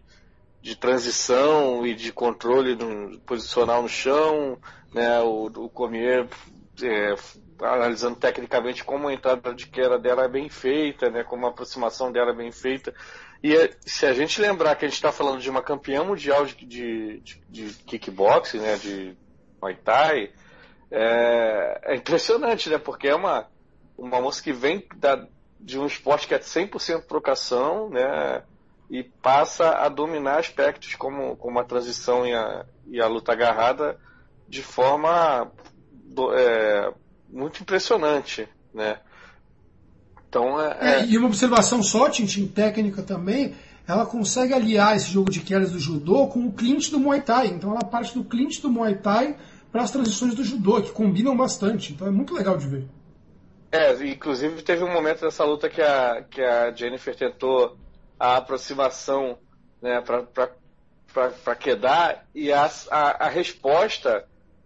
de 0.61 0.77
transição 0.77 1.87
e 1.87 1.95
de 1.95 2.13
controle 2.13 2.75
no, 2.77 3.19
posicional 3.21 3.83
no 3.83 3.89
chão, 3.89 4.59
né, 4.93 5.21
o, 5.21 5.47
o 5.47 5.71
é, 6.83 7.17
analisando 7.63 8.17
tecnicamente 8.17 8.85
como 8.85 9.09
a 9.09 9.15
entrada 9.15 9.55
de 9.55 9.67
queda 9.67 9.99
dela 9.99 10.25
é 10.25 10.29
bem 10.29 10.49
feita, 10.49 11.11
né, 11.11 11.23
como 11.25 11.47
a 11.47 11.51
aproximação 11.51 12.11
dela 12.11 12.31
é 12.31 12.35
bem 12.35 12.51
feita. 12.51 12.95
E 13.43 13.55
é, 13.57 13.71
se 13.81 14.07
a 14.07 14.13
gente 14.13 14.41
lembrar 14.41 14.77
que 14.77 14.85
a 14.85 14.89
gente 14.89 14.97
está 14.97 15.11
falando 15.11 15.41
de 15.41 15.51
uma 15.51 15.63
campeã 15.63 16.05
mundial 16.05 16.47
de, 16.47 16.55
de, 16.65 17.21
de, 17.21 17.41
de 17.49 17.75
kickboxing, 17.85 18.59
né, 18.59 18.77
de 18.77 19.17
Muay 19.61 19.77
Thai, 19.77 20.31
é, 20.95 21.81
é, 21.85 21.97
impressionante, 21.97 22.69
né? 22.69 22.77
Porque 22.77 23.09
é 23.09 23.15
uma, 23.15 23.49
uma 23.97 24.21
moça 24.21 24.43
que 24.43 24.53
vem 24.53 24.87
da, 24.97 25.27
de 25.59 25.79
um 25.79 25.87
esporte 25.87 26.29
que 26.29 26.35
é 26.35 26.39
100% 26.39 27.07
trocação, 27.07 27.89
né? 27.89 28.43
E 28.91 29.03
passa 29.03 29.71
a 29.71 29.89
dominar 29.89 30.39
aspectos 30.39 30.95
como, 30.95 31.35
como 31.37 31.59
a 31.59 31.65
transição 31.65 32.27
e 32.27 32.35
a, 32.35 32.67
e 32.87 33.01
a 33.01 33.07
luta 33.07 33.33
agarrada 33.33 33.99
de 34.47 34.63
forma 34.63 35.51
do, 35.91 36.35
é, 36.35 36.93
muito 37.33 37.63
impressionante, 37.63 38.49
né? 38.73 38.99
Então, 40.29 40.61
é, 40.61 40.77
é, 40.81 41.01
é... 41.01 41.07
e 41.07 41.19
uma 41.19 41.27
observação 41.27 41.83
só, 41.83 42.09
Tintin, 42.09 42.47
técnica 42.47 43.03
também, 43.03 43.55
ela 43.87 44.07
consegue 44.07 44.55
aliar 44.55 44.97
esse 44.97 45.11
jogo 45.11 45.31
de 45.31 45.41
quedas 45.41 45.73
do 45.73 45.79
judô 45.79 46.29
com 46.29 46.47
o 46.47 46.53
clinch 46.53 46.91
do 46.91 47.01
Muay 47.01 47.21
Thai. 47.21 47.49
Então 47.49 47.71
ela 47.71 47.81
parte 47.81 48.15
do 48.15 48.25
clinch 48.25 48.61
do 48.63 48.71
Muay 48.71 48.97
Thai 48.97 49.37
para 49.71 49.83
as 49.83 49.91
transições 49.91 50.35
do 50.35 50.45
judô, 50.45 50.81
que 50.81 50.93
combinam 50.93 51.37
bastante. 51.37 51.93
Então 51.93 52.07
é 52.07 52.11
muito 52.11 52.35
legal 52.35 52.57
de 52.57 52.67
ver. 52.67 52.87
É, 53.71 53.93
inclusive 54.07 54.63
teve 54.63 54.85
um 54.85 54.93
momento 54.93 55.23
dessa 55.23 55.45
luta 55.45 55.69
que 55.69 55.81
a, 55.81 56.23
que 56.31 56.43
a 56.43 56.71
Jennifer 56.73 57.17
tentou 57.17 57.77
a 58.21 58.37
aproximação 58.37 59.39
né, 59.81 60.03
para 60.03 61.57
quedar 61.57 62.27
e 62.35 62.53
a, 62.53 62.71
a, 62.91 63.27
a, 63.27 63.29
resposta 63.29 64.25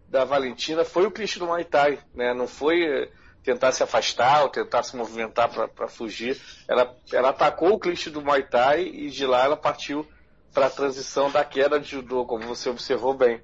da 0.09 0.25
Valentina 0.25 0.85
foi 0.85 1.07
o 1.07 1.11
clinch 1.11 1.39
do 1.39 1.47
Muay 1.47 1.65
Thai. 1.65 1.99
Né? 2.15 2.33
Não 2.35 2.47
foi 2.47 3.11
tentar 3.47 3.71
se 3.71 3.83
afastar 3.83 4.43
ou 4.43 4.49
tentar 4.49 4.83
se 4.83 4.97
movimentar 4.97 5.49
para 5.49 5.87
fugir. 5.87 6.41
Ela, 6.67 6.97
ela 7.13 7.29
atacou 7.29 7.75
o 7.75 7.79
clichê 7.79 8.11
do 8.11 8.21
Muay 8.21 8.43
Thai 8.43 8.83
e 8.83 9.09
de 9.09 9.25
lá 9.25 9.45
ela 9.45 9.57
partiu 9.57 10.05
para 10.53 10.67
a 10.67 10.71
transição 10.71 11.31
da 11.31 11.45
queda 11.45 11.79
de 11.79 11.89
judô, 11.89 12.25
como 12.25 12.45
você 12.45 12.69
observou 12.69 13.15
bem. 13.15 13.41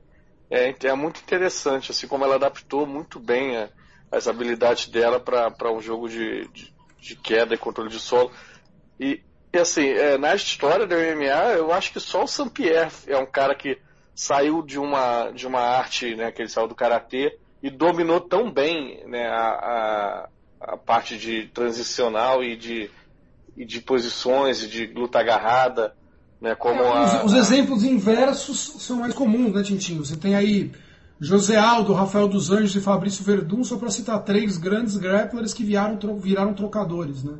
É, 0.50 0.74
é 0.88 0.94
muito 0.94 1.20
interessante, 1.20 1.92
assim 1.92 2.08
como 2.08 2.24
ela 2.24 2.34
adaptou 2.34 2.84
muito 2.84 3.20
bem 3.20 3.56
a, 3.56 3.68
as 4.10 4.26
habilidades 4.26 4.88
dela 4.88 5.20
para 5.20 5.72
um 5.72 5.80
jogo 5.80 6.08
de, 6.08 6.48
de, 6.48 6.74
de, 6.98 7.16
queda 7.16 7.54
e 7.54 7.58
controle 7.58 7.88
de 7.88 8.00
solo. 8.00 8.32
E, 8.98 9.22
e 9.52 9.58
assim, 9.58 9.88
é, 9.88 10.18
na 10.18 10.34
história 10.34 10.86
do 10.86 10.94
MMA, 10.94 11.54
eu 11.56 11.72
acho 11.72 11.92
que 11.92 12.00
só 12.00 12.24
o 12.24 12.28
Saint-Pierre 12.28 12.92
é 13.06 13.16
um 13.16 13.26
cara 13.26 13.54
que 13.54 13.78
saiu 14.14 14.62
de 14.62 14.78
uma, 14.78 15.30
de 15.30 15.46
uma 15.46 15.60
arte, 15.60 16.14
né, 16.14 16.30
que 16.30 16.42
ele 16.42 16.48
saiu 16.48 16.68
do 16.68 16.74
karatê 16.74 17.38
e 17.62 17.70
dominou 17.70 18.20
tão 18.20 18.50
bem 18.50 19.02
né, 19.06 19.26
a, 19.26 19.48
a, 19.48 20.28
a, 20.60 20.76
parte 20.76 21.16
de 21.16 21.46
transicional 21.48 22.42
e 22.42 22.56
de, 22.56 22.90
e 23.56 23.64
de 23.64 23.80
posições 23.80 24.62
e 24.62 24.68
de 24.68 24.86
luta 24.86 25.20
agarrada, 25.20 25.94
né? 26.40 26.56
Como 26.56 26.82
é, 26.82 26.88
a, 26.88 27.24
os, 27.24 27.32
os, 27.32 27.34
exemplos 27.34 27.84
inversos 27.84 28.74
são 28.80 28.98
mais 28.98 29.14
comuns, 29.14 29.54
né, 29.54 29.62
Tintinho? 29.62 30.04
Você 30.04 30.16
tem 30.16 30.34
aí 30.34 30.72
José 31.20 31.56
Aldo, 31.56 31.92
Rafael 31.92 32.26
dos 32.26 32.50
Anjos 32.50 32.74
e 32.74 32.80
Fabrício 32.80 33.24
Verdun, 33.24 33.62
só 33.62 33.78
para 33.78 33.90
citar 33.90 34.24
três 34.24 34.56
grandes 34.56 34.96
grapplers 34.96 35.54
que 35.54 35.62
viraram, 35.62 35.96
viraram 36.18 36.52
trocadores, 36.52 37.22
né? 37.22 37.34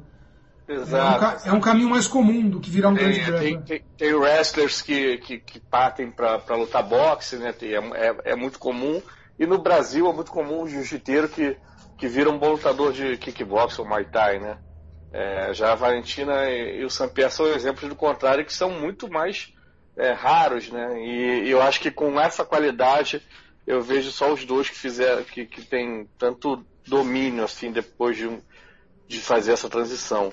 Exato. 0.69 1.49
É 1.49 1.51
um, 1.51 1.55
é 1.55 1.59
um, 1.59 1.61
caminho 1.61 1.89
mais 1.89 2.07
comum 2.07 2.49
do 2.49 2.61
que 2.61 2.71
virar 2.71 2.89
um 2.89 2.95
tem, 2.95 3.05
grande 3.05 3.21
grappler. 3.21 3.43
Tem, 3.43 3.63
tem, 3.63 3.85
tem 3.97 4.15
wrestlers 4.15 4.81
que, 4.81 5.19
que, 5.19 5.39
que 5.39 5.61
partem 5.61 6.11
para 6.11 6.57
lutar 6.57 6.83
boxe, 6.83 7.37
né? 7.37 7.55
É, 7.63 8.07
é, 8.07 8.17
é, 8.33 8.37
muito 8.37 8.59
comum. 8.59 9.03
E 9.39 9.47
no 9.47 9.59
Brasil 9.59 10.09
é 10.09 10.13
muito 10.13 10.31
comum 10.31 10.63
o 10.63 10.69
jiu-jiteiro 10.69 11.29
que, 11.29 11.57
que 11.99 12.07
vira 12.07 12.31
um 12.31 12.39
bom 12.39 12.53
lutador 12.53 12.93
de 12.93 13.17
kickbox 13.17 13.79
ou 13.79 13.87
Muay 13.87 14.05
Thai, 14.05 14.39
né? 14.39 14.59
É, 15.13 15.53
já 15.53 15.73
a 15.73 15.75
Valentina 15.75 16.49
e, 16.49 16.83
o 16.85 16.91
Sampierre 16.91 17.31
são 17.31 17.47
exemplos 17.47 17.89
do 17.89 17.95
contrário 17.95 18.47
que 18.47 18.53
são 18.53 18.71
muito 18.71 19.11
mais 19.11 19.53
é, 19.97 20.13
raros, 20.13 20.71
né? 20.71 20.99
E, 21.01 21.45
e, 21.45 21.51
eu 21.51 21.61
acho 21.61 21.81
que 21.81 21.91
com 21.91 22.19
essa 22.19 22.45
qualidade 22.45 23.23
eu 23.67 23.83
vejo 23.83 24.11
só 24.11 24.33
os 24.33 24.45
dois 24.45 24.71
que 24.71 24.77
fizeram, 24.77 25.23
que, 25.23 25.45
que 25.45 25.63
tem 25.63 26.09
tanto 26.19 26.65
domínio 26.87 27.45
assim 27.45 27.71
depois 27.71 28.17
de, 28.17 28.27
de 29.13 29.21
fazer 29.21 29.53
essa 29.53 29.69
transição. 29.69 30.33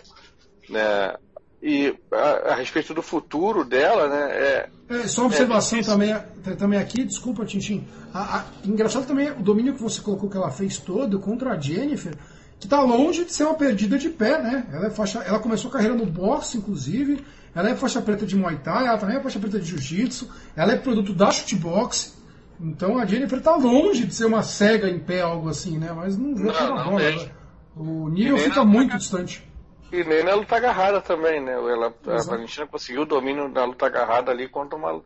Né? 0.70 1.14
E 1.62 1.94
a, 2.12 2.54
a, 2.54 2.56
respeito 2.56 2.94
do 2.94 3.02
futuro 3.02 3.66
dela, 3.66 4.08
né? 4.08 4.32
É, 4.32 4.70
é 4.90 5.08
só 5.08 5.22
uma 5.22 5.28
observação 5.28 5.80
é 5.80 5.84
também, 5.84 6.16
também 6.58 6.80
aqui, 6.80 7.04
desculpa, 7.04 7.46
Tintin. 7.46 7.86
A, 8.14 8.40
a, 8.40 8.46
engraçado 8.64 9.06
também 9.06 9.30
o 9.32 9.42
domínio 9.42 9.74
que 9.74 9.82
você 9.82 10.00
colocou 10.02 10.30
que 10.30 10.38
ela 10.38 10.52
fez 10.52 10.78
todo 10.78 11.20
contra 11.20 11.52
a 11.52 11.60
Jennifer, 11.60 12.16
que 12.58 12.66
está 12.66 12.82
longe 12.82 13.26
de 13.26 13.34
ser 13.34 13.44
uma 13.44 13.56
perdida 13.56 13.98
de 13.98 14.10
pé, 14.10 14.42
né? 14.42 14.68
Ela, 14.72 14.88
é 14.88 14.90
faixa, 14.90 15.20
ela 15.20 15.40
começou 15.40 15.70
a 15.70 15.74
carreira 15.74 15.96
no 15.96 16.06
boxe, 16.06 16.58
inclusive. 16.58 17.26
Ela 17.54 17.72
é 17.72 17.76
faixa 17.76 18.02
preta 18.02 18.26
de 18.26 18.38
Muay 18.38 18.58
Thai, 18.58 18.88
ela 18.88 18.98
também 18.98 19.18
é 19.18 19.22
faixa 19.22 19.40
preta 19.40 19.60
de 19.60 19.66
Jiu-Jitsu. 19.66 20.30
Ela 20.56 20.74
é 20.74 20.78
produto 20.78 21.14
da 21.14 21.30
Shootbox. 21.30 22.18
Então 22.62 22.98
a 22.98 23.06
Jennifer 23.06 23.40
está 23.40 23.56
longe 23.56 24.06
de 24.06 24.14
ser 24.14 24.26
uma 24.26 24.44
cega 24.44 24.90
em 24.90 25.00
pé, 25.00 25.22
algo 25.22 25.50
assim, 25.50 25.78
né? 25.78 25.92
Mas 25.94 26.18
não 26.18 26.36
vê 26.36 26.50
a 26.50 26.68
bola. 26.68 27.00
Né? 27.00 27.39
O 27.76 28.10
nível 28.10 28.38
fica 28.38 28.64
muito 28.64 28.98
distante. 28.98 29.48
E 29.92 30.04
nem 30.04 30.24
na 30.24 30.36
luta 30.36 30.56
agarrada 30.56 31.02
também, 31.02 31.42
né? 31.42 31.54
Ela, 31.54 31.94
a 32.08 32.24
Valentina 32.24 32.68
conseguiu 32.68 33.02
o 33.02 33.06
domínio 33.06 33.48
na 33.48 33.66
luta 33.66 33.86
agarrada 33.86 34.32
ali 34.32 34.48
contra 34.48 34.78
uma. 34.78 35.02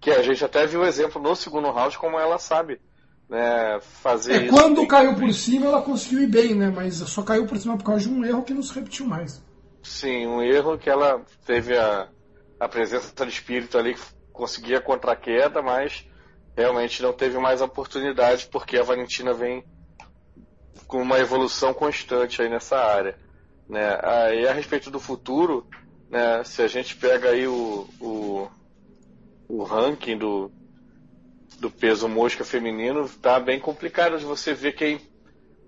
Que 0.00 0.10
a 0.10 0.22
gente 0.22 0.44
até 0.44 0.64
viu 0.66 0.80
o 0.80 0.86
exemplo 0.86 1.20
no 1.20 1.34
segundo 1.34 1.70
round, 1.70 1.98
como 1.98 2.18
ela 2.18 2.38
sabe 2.38 2.80
né, 3.28 3.78
fazer 3.80 4.46
é. 4.46 4.48
Quando 4.48 4.86
caiu 4.86 5.14
por 5.14 5.32
cima, 5.32 5.66
ela 5.66 5.82
conseguiu 5.82 6.22
ir 6.22 6.28
bem, 6.28 6.54
né? 6.54 6.72
Mas 6.74 6.96
só 6.96 7.22
caiu 7.22 7.46
por 7.46 7.58
cima 7.58 7.76
por 7.76 7.84
causa 7.84 8.04
de 8.04 8.10
um 8.10 8.24
erro 8.24 8.42
que 8.42 8.54
não 8.54 8.62
se 8.62 8.74
repetiu 8.74 9.06
mais. 9.06 9.42
Sim, 9.82 10.26
um 10.26 10.42
erro 10.42 10.78
que 10.78 10.88
ela 10.88 11.22
teve 11.44 11.76
a, 11.76 12.08
a 12.58 12.68
presença 12.68 13.12
de 13.24 13.32
espírito 13.32 13.76
ali 13.76 13.94
que 13.94 14.00
conseguia 14.32 14.80
contra 14.80 15.12
a 15.12 15.16
queda, 15.16 15.60
mas 15.60 16.06
realmente 16.56 17.02
não 17.02 17.12
teve 17.12 17.38
mais 17.38 17.60
oportunidade 17.60 18.48
porque 18.50 18.78
a 18.78 18.82
Valentina 18.82 19.32
vem 19.32 19.64
com 20.86 21.02
uma 21.02 21.18
evolução 21.18 21.74
constante 21.74 22.40
aí 22.40 22.48
nessa 22.48 22.78
área. 22.78 23.16
Né? 23.68 23.98
Aí 24.02 24.46
a 24.46 24.52
respeito 24.52 24.90
do 24.90 25.00
futuro, 25.00 25.66
né, 26.10 26.42
se 26.44 26.62
a 26.62 26.68
gente 26.68 26.96
pega 26.96 27.30
aí 27.30 27.46
o, 27.46 27.88
o, 28.00 28.48
o 29.48 29.62
ranking 29.62 30.16
do, 30.16 30.50
do 31.58 31.70
peso 31.70 32.08
mosca 32.08 32.44
feminino, 32.44 33.08
tá 33.08 33.38
bem 33.38 33.60
complicado 33.60 34.18
de 34.18 34.24
você 34.24 34.54
ver 34.54 34.72
quem 34.72 35.00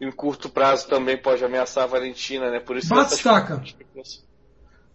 em 0.01 0.11
curto 0.11 0.49
prazo 0.49 0.89
também 0.89 1.19
pode 1.19 1.45
ameaçar 1.45 1.85
a 1.85 1.87
Valentina, 1.87 2.51
né? 2.51 2.59
Por 2.59 2.77
isso 2.79 2.89
essa 3.03 3.17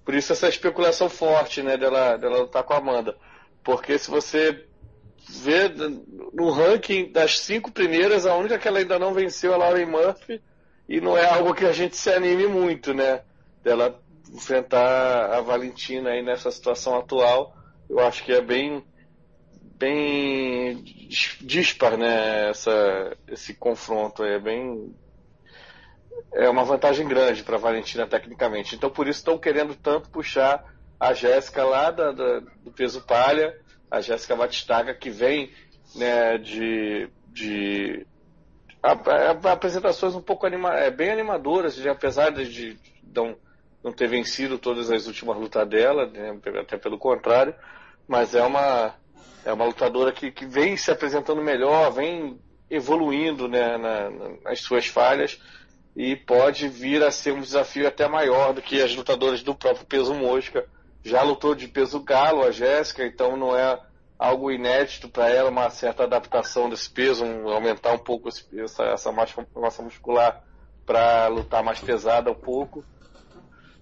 Por 0.03 0.15
isso 0.15 0.33
essa 0.33 0.49
especulação 0.49 1.09
forte, 1.09 1.61
né, 1.61 1.77
dela, 1.77 2.17
dela 2.17 2.39
lutar 2.39 2.63
com 2.63 2.73
a 2.73 2.77
Amanda. 2.77 3.15
Porque 3.63 3.97
se 3.99 4.09
você 4.09 4.65
vê 5.27 5.69
no 6.33 6.49
ranking 6.49 7.11
das 7.11 7.39
cinco 7.39 7.71
primeiras, 7.71 8.25
a 8.25 8.35
única 8.35 8.57
que 8.57 8.67
ela 8.67 8.79
ainda 8.79 8.99
não 8.99 9.13
venceu 9.13 9.51
é 9.51 9.55
a 9.55 9.57
Lauren 9.57 9.85
Murphy 9.85 10.41
e 10.87 11.01
não 11.01 11.17
é 11.17 11.25
algo 11.25 11.53
que 11.53 11.65
a 11.65 11.71
gente 11.71 11.95
se 11.95 12.11
anime 12.11 12.47
muito, 12.47 12.93
né? 12.93 13.21
Dela 13.63 13.99
enfrentar 14.31 15.31
a 15.33 15.41
Valentina 15.41 16.11
aí 16.11 16.21
nessa 16.21 16.51
situação 16.51 16.97
atual. 16.97 17.55
Eu 17.89 17.99
acho 17.99 18.23
que 18.23 18.31
é 18.31 18.41
bem 18.41 18.83
bem 19.77 20.83
dispar, 21.41 21.97
né? 21.97 22.49
Essa, 22.49 23.17
esse 23.27 23.53
confronto 23.53 24.23
é 24.23 24.39
bem 24.39 24.93
é 26.33 26.49
uma 26.49 26.63
vantagem 26.63 27.07
grande 27.07 27.43
para 27.43 27.55
a 27.55 27.59
Valentina 27.59 28.07
tecnicamente. 28.07 28.75
Então 28.75 28.89
por 28.89 29.07
isso 29.07 29.19
estão 29.19 29.37
querendo 29.37 29.75
tanto 29.75 30.09
puxar 30.09 30.63
a 30.99 31.13
Jéssica 31.13 31.63
lá 31.63 31.91
da, 31.91 32.11
da, 32.11 32.39
do 32.39 32.71
peso 32.71 33.01
palha, 33.01 33.57
a 33.95 34.01
Jéssica 34.01 34.35
Batistaga 34.35 34.93
que 34.93 35.09
vem 35.09 35.51
né, 35.95 36.37
de, 36.37 37.09
de 37.27 38.05
apresentações 38.83 40.13
um 40.15 40.21
pouco 40.21 40.45
anima, 40.45 40.73
é, 40.73 40.91
bem 40.91 41.11
animadoras, 41.11 41.83
apesar 41.87 42.29
de, 42.31 42.45
de 42.45 42.79
não, 43.15 43.37
não 43.81 43.93
ter 43.93 44.07
vencido 44.07 44.57
todas 44.57 44.91
as 44.91 45.07
últimas 45.07 45.37
lutas 45.37 45.67
dela, 45.67 46.07
né, 46.07 46.37
até 46.59 46.77
pelo 46.77 46.97
contrário, 46.97 47.55
mas 48.05 48.35
é 48.35 48.43
uma, 48.43 48.93
é 49.45 49.53
uma 49.53 49.65
lutadora 49.65 50.11
que, 50.11 50.29
que 50.29 50.45
vem 50.45 50.75
se 50.75 50.91
apresentando 50.91 51.41
melhor, 51.41 51.91
vem 51.91 52.37
evoluindo 52.69 53.47
né, 53.47 53.77
na, 53.77 54.09
nas 54.43 54.59
suas 54.59 54.87
falhas 54.87 55.39
e 55.95 56.17
pode 56.17 56.67
vir 56.67 57.01
a 57.01 57.11
ser 57.11 57.31
um 57.31 57.39
desafio 57.39 57.87
até 57.87 58.09
maior 58.09 58.53
do 58.53 58.61
que 58.61 58.81
as 58.81 58.93
lutadoras 58.93 59.41
do 59.41 59.55
próprio 59.55 59.85
peso 59.85 60.13
mosca. 60.13 60.67
Já 61.05 61.21
lutou 61.21 61.53
de 61.53 61.67
peso 61.67 61.99
galo 61.99 62.41
a 62.41 62.49
Jéssica, 62.49 63.05
então 63.05 63.37
não 63.37 63.55
é 63.55 63.79
algo 64.17 64.51
inédito 64.51 65.07
para 65.07 65.29
ela, 65.29 65.51
uma 65.51 65.69
certa 65.69 66.01
adaptação 66.01 66.67
desse 66.67 66.89
peso, 66.89 67.23
um, 67.23 67.47
aumentar 67.47 67.93
um 67.93 67.99
pouco 67.99 68.27
esse, 68.27 68.43
essa, 68.59 68.83
essa 68.85 69.11
massa, 69.11 69.45
massa 69.55 69.83
muscular 69.83 70.43
para 70.83 71.27
lutar 71.27 71.63
mais 71.63 71.79
pesada 71.79 72.31
um 72.31 72.35
pouco. 72.35 72.83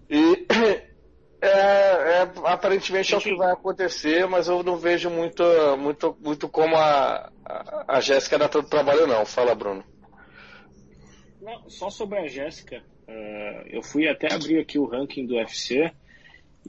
E 0.09 0.45
é, 1.41 1.47
é, 1.47 2.21
aparentemente 2.43 3.13
é 3.13 3.17
o 3.17 3.21
que 3.21 3.33
vai 3.35 3.53
acontecer, 3.53 4.27
mas 4.27 4.49
eu 4.49 4.61
não 4.61 4.75
vejo 4.75 5.09
muito, 5.09 5.43
muito, 5.77 6.17
muito 6.19 6.49
como 6.49 6.75
a, 6.75 7.31
a, 7.45 7.85
a 7.87 8.01
Jéssica 8.01 8.37
dá 8.37 8.49
todo 8.49 8.67
trabalho 8.67 9.07
não. 9.07 9.25
Fala, 9.25 9.55
Bruno. 9.55 9.81
Não, 11.41 11.69
só 11.69 11.89
sobre 11.89 12.19
a 12.19 12.27
Jéssica, 12.27 12.83
uh, 13.07 13.67
eu 13.67 13.81
fui 13.81 14.09
até 14.09 14.33
abrir 14.33 14.59
aqui 14.59 14.77
o 14.77 14.85
ranking 14.85 15.25
do 15.25 15.35
UFC 15.35 15.89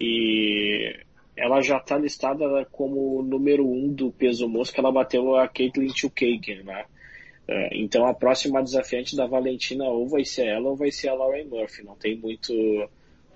e 0.01 0.97
ela 1.37 1.61
já 1.61 1.79
está 1.79 1.99
listada 1.99 2.65
como 2.71 3.23
número 3.23 3.67
um 3.69 3.93
do 3.93 4.11
peso 4.13 4.49
mosca, 4.49 4.81
ela 4.81 4.93
bateu 4.93 5.37
a 5.37 5.49
Caitlyn 5.49 5.89
Chukagan, 5.89 6.63
né? 6.65 6.85
É, 7.47 7.77
então 7.77 8.07
a 8.07 8.15
próxima 8.15 8.63
desafiante 8.63 9.15
da 9.15 9.27
Valentina 9.27 9.85
ou 9.85 10.09
vai 10.09 10.25
ser 10.25 10.47
ela 10.47 10.71
ou 10.71 10.77
vai 10.77 10.91
ser 10.91 11.09
a 11.09 11.15
Lauren 11.15 11.45
Murphy, 11.45 11.85
não 11.85 11.95
tem 11.95 12.17
muito 12.17 12.53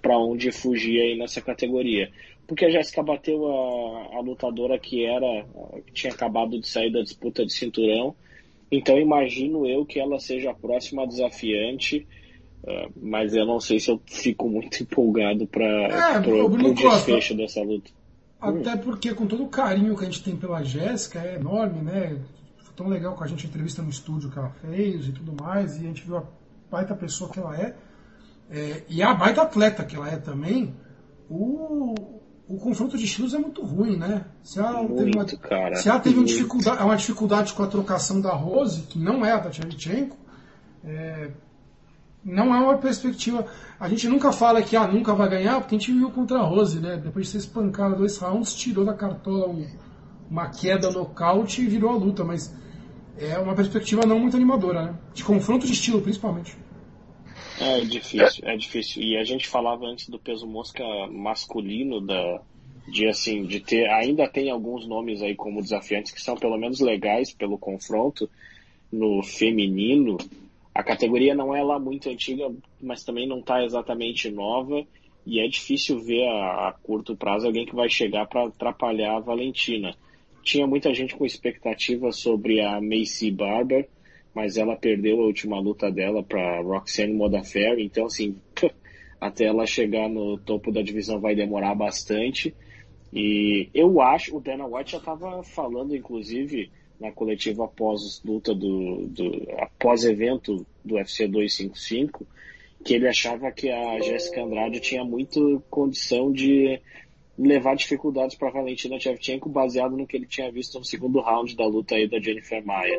para 0.00 0.16
onde 0.18 0.50
fugir 0.50 1.00
aí 1.00 1.18
nessa 1.18 1.42
categoria. 1.42 2.10
Porque 2.46 2.64
a 2.64 2.70
Jéssica 2.70 3.02
bateu 3.02 3.46
a, 3.46 4.16
a 4.16 4.20
lutadora 4.20 4.78
que 4.78 5.04
era, 5.04 5.44
que 5.84 5.92
tinha 5.92 6.12
acabado 6.12 6.58
de 6.58 6.66
sair 6.66 6.90
da 6.90 7.02
disputa 7.02 7.44
de 7.44 7.52
cinturão, 7.52 8.16
então 8.70 8.98
imagino 8.98 9.66
eu 9.66 9.84
que 9.84 10.00
ela 10.00 10.18
seja 10.18 10.50
a 10.50 10.54
próxima 10.54 11.06
desafiante, 11.06 12.06
Uh, 12.62 12.92
mas 13.00 13.34
eu 13.34 13.46
não 13.46 13.60
sei 13.60 13.78
se 13.78 13.90
eu 13.90 14.00
fico 14.04 14.48
muito 14.48 14.82
empolgado 14.82 15.46
para 15.46 15.64
é, 15.64 16.18
o 16.18 16.74
desfecho 16.74 17.36
dessa 17.36 17.62
luta. 17.62 17.90
Até 18.40 18.76
porque 18.76 19.14
com 19.14 19.26
todo 19.26 19.44
o 19.44 19.48
carinho 19.48 19.96
que 19.96 20.02
a 20.02 20.06
gente 20.06 20.22
tem 20.22 20.36
pela 20.36 20.62
Jéssica, 20.62 21.20
é 21.20 21.36
enorme, 21.36 21.80
né? 21.82 22.20
Foi 22.58 22.74
tão 22.74 22.88
legal 22.88 23.14
com 23.14 23.24
a 23.24 23.26
gente 23.26 23.46
a 23.46 23.48
entrevista 23.48 23.82
no 23.82 23.90
estúdio 23.90 24.30
que 24.30 24.38
ela 24.38 24.50
fez 24.50 25.08
e 25.08 25.12
tudo 25.12 25.34
mais, 25.42 25.76
e 25.76 25.80
a 25.80 25.88
gente 25.88 26.04
viu 26.04 26.18
a 26.18 26.24
baita 26.70 26.94
pessoa 26.94 27.30
que 27.30 27.38
ela 27.38 27.56
é, 27.56 27.74
é 28.50 28.84
e 28.88 29.02
a 29.02 29.12
baita 29.14 29.42
atleta 29.42 29.84
que 29.84 29.96
ela 29.96 30.08
é 30.08 30.16
também, 30.16 30.74
o, 31.28 31.94
o 32.48 32.56
confronto 32.58 32.96
de 32.96 33.04
estilos 33.04 33.34
é 33.34 33.38
muito 33.38 33.62
ruim, 33.62 33.96
né? 33.96 34.24
Se 34.42 34.58
ela 34.58 34.82
muito, 34.82 34.96
teve 34.96 35.16
uma, 35.16 35.24
cara, 35.24 35.76
se 35.76 35.88
ela 35.88 36.00
teve 36.00 36.16
uma 36.16 36.24
dificuldade, 36.24 36.82
uma 36.82 36.96
dificuldade 36.96 37.52
com 37.52 37.62
a 37.62 37.66
trocação 37.66 38.20
da 38.20 38.32
Rose, 38.32 38.82
que 38.82 38.98
não 38.98 39.24
é 39.24 39.32
a 39.32 39.38
da 39.38 39.50
Tchernitchenko, 39.50 40.16
é, 40.84 41.30
não 42.24 42.54
é 42.54 42.58
uma 42.60 42.78
perspectiva. 42.78 43.46
A 43.78 43.88
gente 43.88 44.08
nunca 44.08 44.32
fala 44.32 44.62
que 44.62 44.76
ah, 44.76 44.86
nunca 44.86 45.14
vai 45.14 45.28
ganhar, 45.28 45.60
porque 45.60 45.76
a 45.76 45.78
gente 45.78 45.92
viu 45.92 46.10
contra 46.10 46.38
a 46.38 46.42
Rose, 46.42 46.80
né? 46.80 46.96
Depois 46.96 47.26
de 47.26 47.32
ser 47.32 47.38
espancada 47.38 47.94
dois 47.94 48.18
rounds, 48.18 48.54
tirou 48.54 48.84
da 48.84 48.94
cartola 48.94 49.48
um, 49.48 49.66
uma 50.30 50.48
queda 50.48 50.90
nocaute 50.90 51.62
e 51.62 51.66
virou 51.66 51.90
a 51.90 51.96
luta, 51.96 52.24
mas 52.24 52.54
é 53.18 53.38
uma 53.38 53.54
perspectiva 53.54 54.06
não 54.06 54.18
muito 54.18 54.36
animadora, 54.36 54.82
né? 54.82 54.98
De 55.14 55.24
confronto 55.24 55.66
de 55.66 55.72
estilo, 55.72 56.00
principalmente. 56.00 56.56
É 57.60 57.80
difícil, 57.80 58.44
é 58.46 58.56
difícil. 58.56 59.02
E 59.02 59.16
a 59.16 59.24
gente 59.24 59.48
falava 59.48 59.84
antes 59.86 60.08
do 60.08 60.18
peso 60.18 60.46
mosca 60.46 60.84
masculino 61.10 62.00
da 62.00 62.40
de 62.90 63.06
assim, 63.06 63.44
de 63.44 63.60
ter 63.60 63.86
ainda 63.90 64.26
tem 64.26 64.50
alguns 64.50 64.86
nomes 64.86 65.20
aí 65.20 65.34
como 65.34 65.60
desafiantes 65.60 66.10
que 66.10 66.22
são 66.22 66.36
pelo 66.36 66.56
menos 66.56 66.80
legais 66.80 67.34
pelo 67.34 67.58
confronto 67.58 68.30
no 68.90 69.22
feminino 69.22 70.16
a 70.78 70.82
categoria 70.84 71.34
não 71.34 71.52
é 71.52 71.60
lá 71.60 71.76
muito 71.76 72.08
antiga, 72.08 72.54
mas 72.80 73.02
também 73.02 73.26
não 73.26 73.40
está 73.40 73.64
exatamente 73.64 74.30
nova. 74.30 74.86
e 75.26 75.40
é 75.40 75.48
difícil 75.48 75.98
ver 75.98 76.24
a, 76.28 76.68
a 76.68 76.72
curto 76.72 77.16
prazo 77.16 77.48
alguém 77.48 77.66
que 77.66 77.74
vai 77.74 77.88
chegar 77.88 78.26
para 78.28 78.46
atrapalhar 78.46 79.16
a 79.16 79.20
Valentina. 79.20 79.92
Tinha 80.40 80.68
muita 80.68 80.94
gente 80.94 81.16
com 81.16 81.26
expectativa 81.26 82.12
sobre 82.12 82.60
a 82.60 82.80
Macy 82.80 83.28
Barber, 83.32 83.88
mas 84.32 84.56
ela 84.56 84.76
perdeu 84.76 85.20
a 85.20 85.26
última 85.26 85.58
luta 85.58 85.90
dela 85.90 86.22
para 86.22 86.62
Roxanne 86.62 87.12
Modafferi, 87.12 87.84
então 87.84 88.06
assim, 88.06 88.36
até 89.20 89.46
ela 89.46 89.66
chegar 89.66 90.08
no 90.08 90.38
topo 90.38 90.70
da 90.70 90.80
divisão 90.80 91.18
vai 91.18 91.34
demorar 91.34 91.74
bastante. 91.74 92.54
E 93.12 93.68
eu 93.74 94.00
acho, 94.00 94.36
o 94.36 94.40
Dana 94.40 94.64
White 94.64 94.92
já 94.92 94.98
estava 94.98 95.42
falando, 95.42 95.96
inclusive, 95.96 96.70
na 97.00 97.12
coletiva 97.12 97.64
após 97.64 98.22
luta 98.24 98.54
do, 98.54 99.06
do 99.08 99.46
após 99.58 100.04
evento 100.04 100.66
do 100.84 100.94
UFC 100.96 101.26
255, 101.26 102.26
que 102.84 102.94
ele 102.94 103.08
achava 103.08 103.50
que 103.50 103.70
a 103.70 104.00
Jéssica 104.00 104.42
Andrade 104.42 104.80
tinha 104.80 105.04
muito 105.04 105.62
condição 105.70 106.32
de 106.32 106.80
levar 107.38 107.76
dificuldades 107.76 108.36
para 108.36 108.50
Valentina 108.50 108.98
Shevchenko 108.98 109.48
baseado 109.48 109.96
no 109.96 110.06
que 110.06 110.16
ele 110.16 110.26
tinha 110.26 110.50
visto 110.50 110.76
no 110.78 110.84
segundo 110.84 111.20
round 111.20 111.54
da 111.54 111.64
luta 111.66 111.94
aí 111.94 112.08
da 112.08 112.18
Jennifer 112.18 112.64
Maia. 112.66 112.98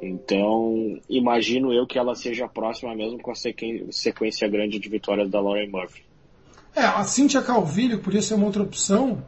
Então, 0.00 0.98
imagino 1.08 1.72
eu 1.72 1.86
que 1.86 1.98
ela 1.98 2.14
seja 2.14 2.48
próxima 2.48 2.94
mesmo 2.94 3.20
com 3.20 3.30
a 3.30 3.34
sequência 3.34 4.48
grande 4.48 4.78
de 4.78 4.88
vitórias 4.88 5.30
da 5.30 5.40
Lauren 5.40 5.68
Murphy. 5.68 6.02
É, 6.74 6.80
a 6.80 7.04
Cynthia 7.04 7.42
Calvillo 7.42 7.98
podia 7.98 8.22
ser 8.22 8.34
uma 8.34 8.46
outra 8.46 8.62
opção, 8.62 9.22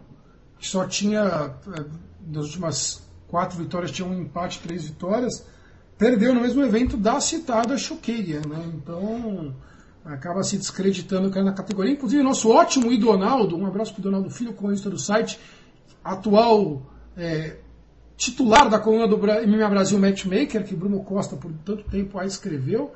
que 0.59 0.67
só 0.67 0.87
tinha, 0.87 1.55
é, 1.77 1.85
das 2.21 2.47
últimas 2.47 3.08
quatro 3.29 3.59
vitórias, 3.59 3.91
tinha 3.91 4.09
um 4.09 4.19
empate, 4.19 4.61
três 4.61 4.87
vitórias, 4.87 5.45
perdeu 5.97 6.35
no 6.35 6.41
mesmo 6.41 6.63
evento 6.63 6.97
da 6.97 7.21
citada 7.21 7.77
Choqueia, 7.77 8.41
né? 8.41 8.71
Então, 8.75 9.55
acaba 10.05 10.43
se 10.43 10.57
descreditando 10.57 11.29
na 11.43 11.53
categoria. 11.53 11.93
Inclusive, 11.93 12.23
nosso 12.23 12.51
ótimo 12.51 12.91
Idonaldo, 12.91 13.57
um 13.57 13.67
abraço 13.67 13.93
para 13.93 14.01
o 14.01 14.03
Idonaldo 14.03 14.31
Filho, 14.31 14.55
colunista 14.55 14.89
do 14.89 14.99
site, 14.99 15.39
atual 16.03 16.83
é, 17.17 17.59
titular 18.17 18.69
da 18.69 18.79
coluna 18.79 19.07
do 19.07 19.19
MMA 19.19 19.69
Brasil 19.69 19.99
Matchmaker, 19.99 20.65
que 20.65 20.75
Bruno 20.75 21.03
Costa 21.05 21.37
por 21.37 21.53
tanto 21.65 21.85
tempo 21.85 22.19
a 22.19 22.25
escreveu, 22.25 22.93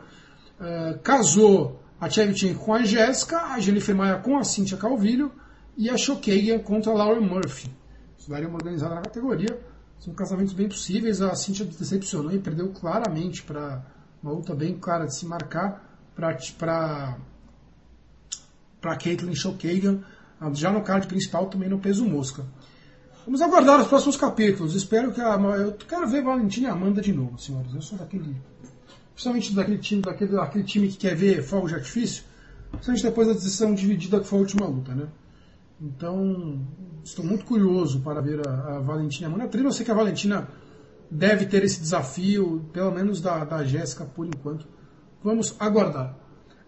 é, 0.61 0.99
casou 1.03 1.80
a 2.01 2.09
Tchevchenko 2.09 2.64
com 2.64 2.74
a 2.74 2.83
Jéssica, 2.83 3.39
a 3.39 3.61
Jennifer 3.61 3.95
Maia 3.95 4.18
com 4.18 4.37
a 4.37 4.43
Cynthia 4.43 4.76
Calvillo 4.76 5.30
e 5.76 5.89
a 5.89 5.97
Choqueia 5.97 6.59
contra 6.59 6.91
a 6.91 6.95
Laura 6.95 7.20
Murphy. 7.20 7.70
Isso 8.18 8.30
daria 8.30 8.49
uma 8.49 8.57
organizada 8.57 8.95
na 8.95 9.03
categoria. 9.03 9.71
São 10.03 10.12
casamentos 10.14 10.53
bem 10.53 10.68
possíveis. 10.68 11.22
A 11.22 11.32
Cynthia 11.36 11.64
decepcionou 11.64 12.32
e 12.32 12.38
perdeu 12.40 12.68
claramente 12.70 13.40
para 13.44 13.86
uma 14.20 14.32
luta 14.32 14.53
bem 14.53 14.76
clara 14.76 15.07
de 15.07 15.14
se 15.14 15.24
marcar 15.24 15.96
para 16.16 17.16
Caitlyn 18.98 19.34
Shokagan, 19.34 20.00
já 20.55 20.72
no 20.72 20.82
card 20.82 21.07
principal 21.07 21.46
também 21.46 21.68
no 21.68 21.78
peso 21.78 22.05
mosca. 22.05 22.44
Vamos 23.24 23.40
aguardar 23.40 23.80
os 23.80 23.86
próximos 23.86 24.16
capítulos. 24.16 24.74
Espero 24.74 25.12
que 25.12 25.20
a. 25.20 25.34
Eu 25.36 25.74
quero 25.74 26.09
ver 26.09 26.24
Valentina 26.24 26.66
e 26.66 26.70
Amanda 26.72 27.00
de 27.00 27.12
novo, 27.12 27.38
senhores. 27.38 27.72
Eu 27.72 27.80
sou 27.80 27.96
daquele. 27.96 28.36
Principalmente 29.14 29.55
daquele 29.55 29.78
time, 29.78 30.03
daquele, 30.03 30.32
daquele 30.32 30.64
time 30.64 30.88
que 30.88 30.96
quer 30.96 31.14
ver 31.14 31.44
fogo 31.44 31.68
de 31.68 31.76
artifício. 31.76 32.24
Principalmente 32.72 33.05
depois 33.05 33.28
da 33.28 33.34
decisão 33.34 33.72
dividida 33.72 34.18
que 34.18 34.26
foi 34.26 34.40
a 34.40 34.42
última 34.42 34.66
luta, 34.66 34.92
né? 34.96 35.07
Então, 35.83 36.64
estou 37.03 37.24
muito 37.24 37.45
curioso 37.45 38.01
para 38.01 38.20
ver 38.20 38.47
a, 38.47 38.76
a 38.76 38.78
Valentina. 38.78 39.28
Primeiro, 39.28 39.68
eu 39.68 39.72
sei 39.72 39.85
que 39.85 39.91
a 39.91 39.95
Valentina 39.95 40.47
deve 41.11 41.45
ter 41.47 41.64
esse 41.64 41.80
desafio, 41.80 42.64
pelo 42.72 42.93
menos 42.93 43.20
da, 43.20 43.45
da 43.45 43.64
Jéssica 43.64 44.05
por 44.05 44.24
enquanto. 44.24 44.66
Vamos 45.24 45.57
aguardar. 45.59 46.16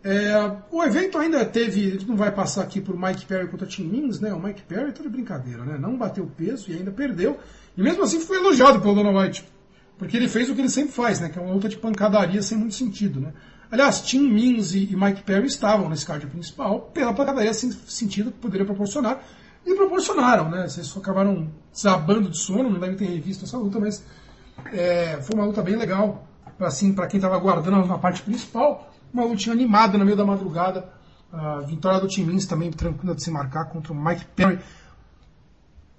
É, 0.03 0.35
o 0.71 0.83
evento 0.83 1.17
ainda 1.17 1.45
teve, 1.47 1.81
ele 1.81 2.05
não 2.05 2.17
vai 2.17 2.31
passar 2.31 2.62
aqui 2.62 2.81
por 2.81 2.99
Mike 2.99 3.25
Perry 3.25 3.49
contra 3.49 3.67
Tim 3.67 3.85
Mings, 3.85 4.21
né? 4.21 4.35
O 4.35 4.43
Mike 4.43 4.62
Perry 4.65 4.93
tá 4.93 5.03
de 5.03 5.09
brincadeira, 5.09 5.65
né? 5.65 5.79
Não 5.79 5.97
bateu 5.97 6.27
peso 6.27 6.71
e 6.71 6.75
ainda 6.75 6.91
perdeu. 6.91 7.39
E 7.77 7.83
mesmo 7.83 8.03
assim 8.03 8.21
foi 8.21 8.37
elogiado 8.37 8.81
pelo 8.81 8.97
Dona 8.97 9.19
White. 9.19 9.49
Porque 9.97 10.17
ele 10.17 10.29
fez 10.29 10.51
o 10.51 10.55
que 10.55 10.61
ele 10.61 10.69
sempre 10.69 10.93
faz, 10.93 11.21
né? 11.21 11.29
Que 11.29 11.39
é 11.39 11.43
uma 11.43 11.55
luta 11.55 11.69
de 11.69 11.77
pancadaria 11.77 12.43
sem 12.43 12.59
muito 12.59 12.75
sentido, 12.75 13.21
né? 13.21 13.33
Aliás, 13.71 14.03
Tim 14.03 14.29
Mings 14.29 14.75
e, 14.75 14.95
Mike 14.97 15.23
Perry 15.23 15.47
estavam 15.47 15.89
nesse 15.89 16.07
card 16.07 16.27
principal 16.27 16.81
pela 16.93 17.12
pancadaria 17.12 17.53
sem 17.53 17.71
sentido 17.73 18.31
que 18.31 18.39
poderia 18.39 18.67
proporcionar. 18.67 19.21
E 19.67 19.75
proporcionaram, 19.75 20.51
né? 20.51 20.69
Vocês 20.69 20.95
acabaram 20.97 21.51
desabando 21.73 22.31
de 22.31 22.39
sono, 22.39 22.69
não 22.69 22.79
devem 22.79 22.97
ter 22.97 23.07
revisto 23.07 23.45
essa 23.45 23.57
luta, 23.57 23.81
mas 23.81 24.05
é, 24.73 25.19
foi 25.23 25.35
uma 25.35 25.47
luta 25.47 25.62
bem 25.62 25.77
legal 25.77 26.29
assim, 26.61 26.93
para 26.93 27.07
quem 27.07 27.19
estava 27.19 27.35
aguardando 27.35 27.87
na 27.87 27.99
parte 27.99 28.23
principal, 28.23 28.93
uma 29.12 29.25
lutinha 29.25 29.53
animada 29.53 29.99
no 29.99 30.05
meio 30.05 30.17
da 30.17 30.25
madrugada. 30.25 30.89
A 31.33 31.61
vitória 31.61 31.99
do 31.99 32.07
Tim 32.07 32.25
Mins 32.25 32.47
também 32.47 32.71
tranquila 32.71 33.15
de 33.15 33.23
se 33.23 33.31
marcar 33.31 33.65
contra 33.65 33.93
o 33.93 33.97
Mike 33.97 34.25
Perry. 34.37 34.59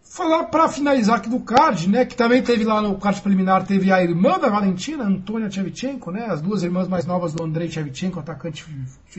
Falar 0.07 0.45
para 0.45 0.69
finalizar 0.69 1.17
aqui 1.17 1.27
do 1.27 1.39
card, 1.39 1.89
né, 1.89 2.05
que 2.05 2.15
também 2.15 2.41
teve 2.41 2.63
lá 2.63 2.81
no 2.81 2.97
card 2.97 3.19
preliminar, 3.21 3.65
teve 3.65 3.91
a 3.91 4.01
irmã 4.01 4.39
da 4.39 4.47
Valentina, 4.47 5.03
Antônia 5.03 5.49
Tchevchenko, 5.49 6.11
né, 6.11 6.27
as 6.29 6.41
duas 6.41 6.63
irmãs 6.63 6.87
mais 6.87 7.05
novas 7.05 7.33
do 7.33 7.43
Andrei 7.43 7.67
Tchevchenko, 7.67 8.19
atacante, 8.19 8.65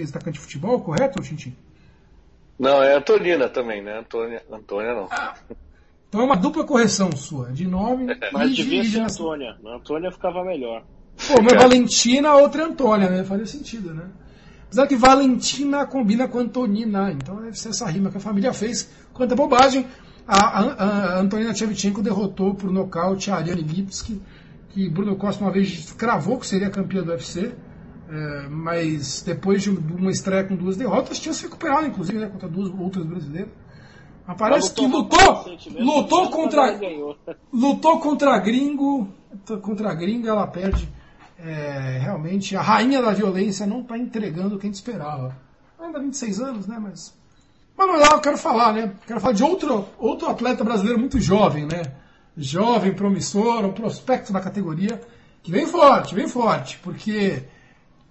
atacante 0.08 0.38
de 0.38 0.40
futebol, 0.40 0.80
correto, 0.80 1.20
Tintin? 1.20 1.54
Não, 2.58 2.82
é 2.82 2.96
Antonina 2.96 3.48
também, 3.48 3.82
né? 3.82 3.98
Antônia, 3.98 4.42
Antônia 4.50 4.94
não. 4.94 5.08
Ah, 5.10 5.34
então 6.08 6.20
é 6.20 6.24
uma 6.24 6.36
dupla 6.36 6.64
correção 6.64 7.12
sua, 7.12 7.52
de 7.52 7.66
nome 7.66 8.12
é, 8.12 8.30
Mas 8.32 8.56
devia 8.56 8.82
ser 8.84 9.00
Antônia. 9.00 9.56
Antônia 9.66 10.10
ficava 10.10 10.42
melhor. 10.42 10.82
Pô, 11.28 11.42
mas 11.42 11.54
Valentina, 11.54 12.34
outra 12.34 12.64
Antônia, 12.64 13.10
né? 13.10 13.24
Faria 13.24 13.44
sentido, 13.44 13.92
né? 13.92 14.08
Apesar 14.66 14.86
que 14.86 14.96
Valentina 14.96 15.86
combina 15.86 16.26
com 16.28 16.38
Antonina, 16.38 17.12
então 17.12 17.36
deve 17.36 17.58
ser 17.58 17.70
essa 17.70 17.86
rima 17.86 18.10
que 18.10 18.16
a 18.16 18.20
família 18.20 18.52
fez. 18.52 18.90
Quanta 19.12 19.34
bobagem. 19.34 19.86
A, 20.26 20.36
a, 20.36 21.16
a 21.16 21.20
Antonina 21.20 21.54
Shevchenko 21.54 22.02
derrotou 22.02 22.54
por 22.54 22.70
nocaute 22.72 23.30
a 23.30 23.36
Ariane 23.36 23.62
Lipski, 23.62 24.20
que 24.70 24.88
Bruno 24.88 25.16
Costa 25.16 25.44
uma 25.44 25.52
vez 25.52 25.92
cravou 25.92 26.38
que 26.38 26.46
seria 26.46 26.68
campeã 26.68 27.02
do 27.02 27.10
UFC, 27.10 27.54
é, 28.08 28.48
mas 28.48 29.22
depois 29.22 29.62
de 29.62 29.70
uma 29.70 30.10
estreia 30.10 30.44
com 30.44 30.56
duas 30.56 30.76
derrotas, 30.76 31.18
tinha 31.18 31.32
se 31.32 31.44
recuperado, 31.44 31.86
inclusive, 31.86 32.18
né, 32.18 32.28
contra 32.28 32.48
duas 32.48 32.68
outras 32.78 33.06
brasileiras. 33.06 33.50
Mas 34.26 34.36
parece 34.36 34.74
que 34.74 34.86
lutou, 34.86 35.44
lutou 35.78 36.30
contra, 36.30 36.80
lutou 37.52 38.00
contra 38.00 38.38
gringo, 38.38 39.08
contra 39.62 39.94
gringo 39.94 40.26
ela 40.26 40.46
perde 40.46 40.88
é, 41.38 41.98
realmente 42.00 42.56
a 42.56 42.62
rainha 42.62 43.02
da 43.02 43.12
violência 43.12 43.66
não 43.66 43.82
está 43.82 43.96
entregando 43.96 44.56
o 44.56 44.58
que 44.58 44.66
a 44.66 44.68
gente 44.68 44.76
esperava. 44.76 45.36
Ainda 45.78 46.00
26 46.00 46.40
anos, 46.40 46.66
né? 46.66 46.78
Mas. 46.80 47.14
Vamos 47.76 48.00
lá, 48.00 48.08
eu 48.12 48.20
quero 48.20 48.38
falar, 48.38 48.72
né? 48.72 48.94
Quero 49.06 49.20
falar 49.20 49.34
de 49.34 49.44
outro, 49.44 49.86
outro 49.98 50.28
atleta 50.28 50.64
brasileiro 50.64 50.98
muito 50.98 51.20
jovem, 51.20 51.66
né? 51.66 51.82
Jovem, 52.36 52.94
promissor, 52.94 53.64
um 53.64 53.72
prospecto 53.72 54.32
da 54.32 54.40
categoria, 54.40 55.00
que 55.42 55.50
vem 55.50 55.66
forte, 55.66 56.14
vem 56.14 56.26
forte, 56.26 56.78
porque 56.82 57.44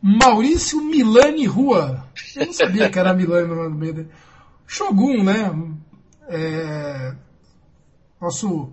Maurício 0.02 0.82
Milani 0.82 1.48
Rua. 1.48 2.08
Eu 2.36 2.46
não 2.46 2.54
sabia 2.54 2.90
que 2.90 3.00
era 3.00 3.14
Milani 3.14 3.48
no 3.48 3.72
meio 3.72 3.94
dele. 3.94 4.10
Shogun, 4.68 5.24
né? 5.24 5.52
É, 6.28 7.16
nosso 8.22 8.72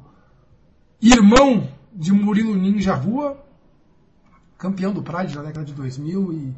irmão 1.00 1.68
de 1.92 2.12
Murilo 2.12 2.54
Ninja 2.54 2.94
Rua, 2.94 3.42
campeão 4.58 4.92
do 4.92 5.02
Pride 5.02 5.34
na 5.36 5.42
década 5.42 5.64
de 5.64 5.72
2000 5.72 6.32
e 6.32 6.54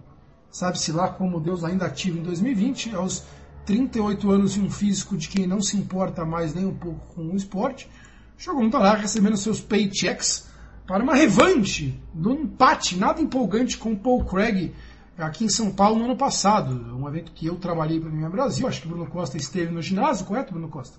sabe-se 0.51 0.93
lá 0.93 1.09
como 1.09 1.41
Deus 1.41 1.65
ainda 1.65 1.87
ativo 1.87 2.19
em 2.19 2.23
2020, 2.23 2.95
aos 2.95 3.25
38 3.65 4.31
anos 4.31 4.57
e 4.57 4.61
um 4.61 4.71
físico 4.71 5.17
de 5.17 5.29
quem 5.29 5.47
não 5.47 5.61
se 5.61 5.77
importa 5.77 6.25
mais 6.25 6.55
nem 6.55 6.67
um 6.67 6.75
pouco 6.75 7.15
com 7.15 7.23
o 7.23 7.37
esporte, 7.37 7.89
Shogun 8.37 8.67
está 8.67 8.79
lá 8.79 8.95
recebendo 8.95 9.37
seus 9.37 9.61
paychecks 9.61 10.49
para 10.87 11.03
uma 11.03 11.15
revanche 11.15 11.99
do 12.13 12.33
empate 12.33 12.97
nada 12.97 13.21
empolgante 13.21 13.79
com 13.79 13.97
Paul 13.97 14.25
Craig 14.25 14.75
aqui 15.17 15.45
em 15.45 15.49
São 15.49 15.71
Paulo 15.71 15.99
no 15.99 16.05
ano 16.07 16.17
passado, 16.17 16.75
um 16.95 17.09
evento 17.09 17.33
que 17.33 17.47
eu 17.47 17.57
trabalhei 17.57 18.01
para 18.01 18.09
o 18.09 18.13
Minha 18.13 18.29
Brasil, 18.29 18.67
acho 18.67 18.83
que 18.83 18.89
Bruno 18.89 19.07
Costa 19.07 19.37
esteve 19.37 19.73
no 19.73 19.81
ginásio, 19.81 20.27
correto, 20.27 20.53
Bruno 20.53 20.69
Costa? 20.69 20.99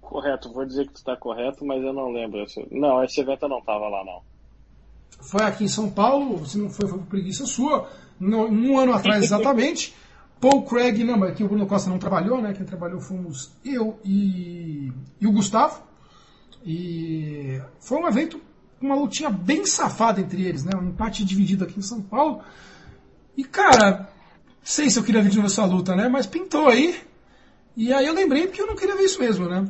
Correto, 0.00 0.52
vou 0.52 0.66
dizer 0.66 0.86
que 0.88 0.94
tu 0.94 0.96
está 0.96 1.16
correto, 1.16 1.64
mas 1.64 1.82
eu 1.84 1.92
não 1.92 2.10
lembro. 2.10 2.44
Não, 2.72 3.02
esse 3.04 3.20
evento 3.20 3.44
eu 3.44 3.48
não 3.48 3.60
estava 3.60 3.88
lá, 3.88 4.04
não. 4.04 4.22
Foi 5.20 5.42
aqui 5.44 5.64
em 5.64 5.68
São 5.68 5.88
Paulo, 5.88 6.44
se 6.44 6.58
não 6.58 6.68
foi, 6.68 6.88
foi 6.88 6.98
por 6.98 7.06
preguiça 7.06 7.46
sua, 7.46 7.88
no, 8.20 8.46
um 8.46 8.78
ano 8.78 8.92
atrás 8.92 9.24
exatamente. 9.24 9.94
Paul 10.40 10.62
Craig, 10.64 11.04
não, 11.04 11.18
mas 11.18 11.32
aqui 11.32 11.44
o 11.44 11.48
Bruno 11.48 11.66
Costa 11.66 11.90
não 11.90 11.98
trabalhou, 11.98 12.40
né? 12.40 12.54
Quem 12.54 12.64
trabalhou 12.64 13.00
fomos 13.00 13.52
eu 13.64 13.98
e, 14.04 14.90
e 15.20 15.26
o 15.26 15.32
Gustavo. 15.32 15.82
E 16.64 17.60
foi 17.78 17.98
um 17.98 18.08
evento, 18.08 18.40
uma 18.80 18.94
lutinha 18.94 19.28
bem 19.28 19.66
safada 19.66 20.20
entre 20.20 20.42
eles, 20.42 20.64
né? 20.64 20.72
Um 20.74 20.88
empate 20.88 21.24
dividido 21.24 21.64
aqui 21.64 21.78
em 21.78 21.82
São 21.82 22.00
Paulo. 22.00 22.40
E 23.36 23.44
cara, 23.44 24.08
sei 24.62 24.88
se 24.88 24.98
eu 24.98 25.02
queria 25.02 25.22
ver 25.22 25.28
de 25.28 25.36
novo 25.36 25.48
essa 25.48 25.64
luta, 25.64 25.94
né? 25.94 26.08
Mas 26.08 26.26
pintou 26.26 26.68
aí. 26.68 26.98
E 27.76 27.92
aí 27.92 28.06
eu 28.06 28.14
lembrei 28.14 28.46
porque 28.46 28.62
eu 28.62 28.66
não 28.66 28.76
queria 28.76 28.96
ver 28.96 29.04
isso 29.04 29.20
mesmo, 29.20 29.46
né? 29.46 29.66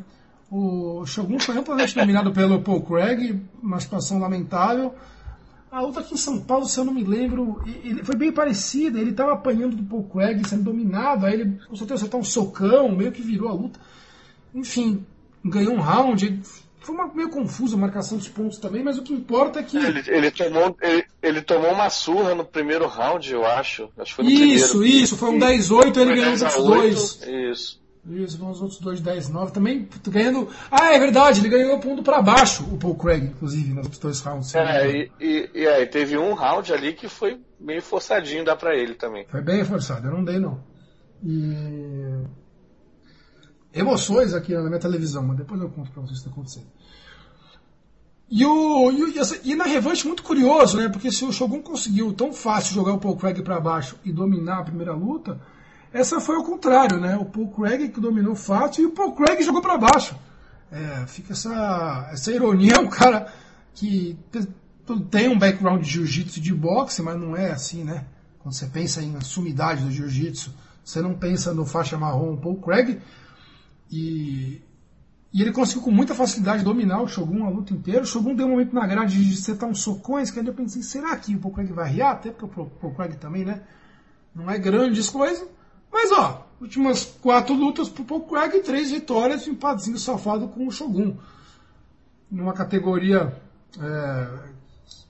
O 0.50 1.04
Shogun 1.06 1.38
foi 1.38 1.56
amplamente 1.56 1.94
dominado 1.94 2.32
pelo 2.32 2.60
Paul 2.60 2.82
Craig, 2.82 3.40
uma 3.62 3.78
situação 3.78 4.18
lamentável. 4.18 4.94
A 5.70 5.80
luta 5.80 6.00
aqui 6.00 6.14
em 6.14 6.16
São 6.16 6.40
Paulo, 6.40 6.66
se 6.66 6.78
eu 6.78 6.84
não 6.84 6.92
me 6.92 7.04
lembro, 7.04 7.62
ele 7.84 8.02
foi 8.02 8.16
bem 8.16 8.32
parecida. 8.32 8.98
Ele 8.98 9.10
estava 9.10 9.32
apanhando 9.32 9.76
do 9.76 9.84
Paul 9.84 10.02
Craig, 10.04 10.46
sendo 10.48 10.64
dominado. 10.64 11.26
Aí 11.26 11.34
ele 11.34 11.60
conseguiu 11.68 11.94
acertar 11.94 12.18
um 12.18 12.24
socão, 12.24 12.90
meio 12.90 13.12
que 13.12 13.22
virou 13.22 13.48
a 13.48 13.52
luta. 13.52 13.78
Enfim, 14.52 15.06
ganhou 15.44 15.74
um 15.74 15.80
round. 15.80 16.42
Foi 16.80 16.94
uma, 16.94 17.06
meio 17.14 17.28
confuso 17.28 17.76
a 17.76 17.78
marcação 17.78 18.18
dos 18.18 18.28
pontos 18.28 18.58
também, 18.58 18.82
mas 18.82 18.98
o 18.98 19.02
que 19.02 19.12
importa 19.12 19.60
é 19.60 19.62
que. 19.62 19.76
Ele, 19.76 20.02
ele 20.08 20.30
tomou, 20.32 20.76
ele, 20.82 21.04
ele, 21.22 21.42
tomou 21.42 21.72
uma 21.72 21.88
surra 21.88 22.34
no 22.34 22.44
primeiro 22.44 22.88
round, 22.88 23.30
eu 23.30 23.46
acho. 23.46 23.88
acho 23.96 24.16
que 24.16 24.22
isso, 24.22 24.78
primeiro. 24.78 24.96
isso. 25.04 25.16
Foi 25.16 25.30
um 25.30 25.38
10-8, 25.38 25.96
ele 25.98 26.14
ganhou 26.16 26.34
os 26.34 26.42
outros 26.42 26.64
dois. 26.64 27.22
Isso. 27.52 27.79
Isso, 28.08 28.38
vão 28.38 28.50
os 28.50 28.62
outros 28.62 28.80
dois 28.80 29.00
10-9. 29.00 29.50
Também 29.50 29.88
ganhando. 30.08 30.48
Ah, 30.70 30.94
é 30.94 30.98
verdade, 30.98 31.40
ele 31.40 31.48
ganhou 31.48 31.78
ponto 31.78 32.02
para 32.02 32.22
baixo, 32.22 32.64
o 32.64 32.78
Paul 32.78 32.96
Craig, 32.96 33.24
inclusive, 33.24 33.72
nos 33.74 33.98
dois 33.98 34.20
rounds. 34.20 34.54
É, 34.54 34.90
e, 34.90 35.12
e, 35.20 35.50
e, 35.54 35.66
aí 35.66 35.86
teve 35.86 36.16
um 36.16 36.32
round 36.32 36.72
ali 36.72 36.94
que 36.94 37.08
foi 37.08 37.40
meio 37.58 37.82
forçadinho, 37.82 38.44
dá 38.44 38.56
pra 38.56 38.74
ele 38.74 38.94
também. 38.94 39.26
Foi 39.28 39.42
bem 39.42 39.64
forçado, 39.64 40.06
eu 40.06 40.12
não 40.12 40.24
dei 40.24 40.38
não. 40.38 40.62
E. 41.22 42.40
Emoções 43.72 44.34
aqui 44.34 44.52
na 44.52 44.64
minha 44.64 44.80
televisão, 44.80 45.22
mas 45.22 45.36
depois 45.36 45.60
eu 45.60 45.70
conto 45.70 45.92
pra 45.92 46.02
vocês 46.02 46.18
o 46.18 46.22
que 46.22 46.28
está 46.28 46.30
acontecendo. 46.30 46.66
E, 48.28 48.44
o, 48.44 48.90
e, 48.90 49.50
e, 49.50 49.54
na 49.54 49.64
revanche, 49.64 50.06
muito 50.06 50.22
curioso, 50.22 50.76
né? 50.76 50.88
Porque 50.88 51.10
se 51.10 51.24
o 51.24 51.32
Shogun 51.32 51.62
conseguiu 51.62 52.12
tão 52.12 52.32
fácil 52.32 52.74
jogar 52.74 52.94
o 52.94 52.98
Paul 52.98 53.16
Craig 53.16 53.42
para 53.42 53.60
baixo 53.60 53.96
e 54.04 54.12
dominar 54.12 54.58
a 54.58 54.64
primeira 54.64 54.92
luta, 54.94 55.40
essa 55.92 56.20
foi 56.20 56.36
o 56.36 56.44
contrário, 56.44 57.00
né? 57.00 57.16
O 57.16 57.24
Paul 57.24 57.48
Craig 57.48 57.88
que 57.88 58.00
dominou 58.00 58.34
fácil 58.34 58.82
e 58.82 58.86
o 58.86 58.92
Paul 58.92 59.12
Craig 59.12 59.42
jogou 59.42 59.60
para 59.60 59.76
baixo. 59.76 60.16
É, 60.70 61.06
fica 61.06 61.32
essa, 61.32 62.08
essa 62.12 62.30
ironia, 62.30 62.80
um 62.80 62.88
cara 62.88 63.32
que 63.74 64.16
tem 65.10 65.28
um 65.28 65.38
background 65.38 65.82
de 65.82 65.90
jiu-jitsu 65.90 66.38
e 66.38 66.42
de 66.42 66.54
boxe, 66.54 67.02
mas 67.02 67.18
não 67.18 67.36
é 67.36 67.50
assim, 67.50 67.82
né? 67.82 68.04
Quando 68.38 68.54
você 68.54 68.66
pensa 68.66 69.02
em 69.02 69.20
sumidade 69.20 69.84
do 69.84 69.90
jiu-jitsu, 69.90 70.54
você 70.84 71.00
não 71.00 71.14
pensa 71.14 71.52
no 71.52 71.66
faixa 71.66 71.98
marrom 71.98 72.36
Paul 72.36 72.60
Craig. 72.60 73.00
E, 73.90 74.62
e 75.32 75.42
ele 75.42 75.52
conseguiu 75.52 75.82
com 75.82 75.90
muita 75.90 76.14
facilidade 76.14 76.64
dominar 76.64 77.02
o 77.02 77.08
Shogun 77.08 77.44
a 77.44 77.50
luta 77.50 77.74
inteira. 77.74 78.02
O 78.02 78.06
Shogun 78.06 78.34
deu 78.34 78.46
um 78.46 78.50
momento 78.50 78.74
na 78.74 78.86
grade 78.86 79.24
de 79.24 79.36
setar 79.36 79.68
uns 79.68 79.80
socões, 79.80 80.30
que 80.30 80.38
aí 80.38 80.46
eu 80.46 80.54
pensei, 80.54 80.82
será 80.82 81.16
que 81.16 81.34
o 81.34 81.38
Paul 81.40 81.54
Craig 81.54 81.72
vai 81.72 81.90
riar? 81.90 82.12
Até 82.12 82.30
porque 82.30 82.60
o 82.60 82.66
Paul 82.66 82.94
Craig 82.94 83.16
também, 83.16 83.44
né? 83.44 83.62
Não 84.34 84.50
é 84.50 84.58
grandes 84.58 85.10
coisas. 85.10 85.46
Mas 85.92 86.12
ó, 86.12 86.46
últimas 86.60 87.04
quatro 87.04 87.54
lutas 87.54 87.88
pro 87.88 88.04
Paul 88.04 88.22
Craig, 88.22 88.60
três 88.60 88.90
vitórias, 88.90 89.46
um 89.46 89.52
empatezinho 89.52 89.98
safado 89.98 90.48
com 90.48 90.66
o 90.66 90.70
Shogun. 90.70 91.16
Numa 92.30 92.52
categoria 92.52 93.34
é, 93.78 94.28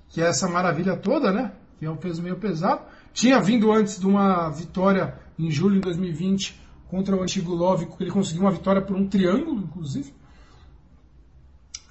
que 0.09 0.21
é 0.21 0.27
essa 0.27 0.49
maravilha 0.49 0.97
toda, 0.97 1.33
né? 1.33 1.53
Que 1.79 1.87
é 1.87 1.91
um 1.91 1.97
peso 1.97 2.23
meio 2.23 2.37
pesado. 2.37 2.83
Tinha 3.13 3.41
vindo 3.41 3.73
antes 3.73 3.99
de 3.99 4.07
uma 4.07 4.49
vitória 4.51 5.19
em 5.39 5.51
julho 5.51 5.77
de 5.77 5.81
2020 5.81 6.61
contra 6.89 7.17
o 7.17 7.23
antigo 7.23 7.55
Love, 7.55 7.89
ele 8.01 8.11
conseguiu 8.11 8.43
uma 8.43 8.51
vitória 8.51 8.83
por 8.83 8.97
um 8.97 9.07
triângulo, 9.07 9.61
inclusive. 9.61 10.13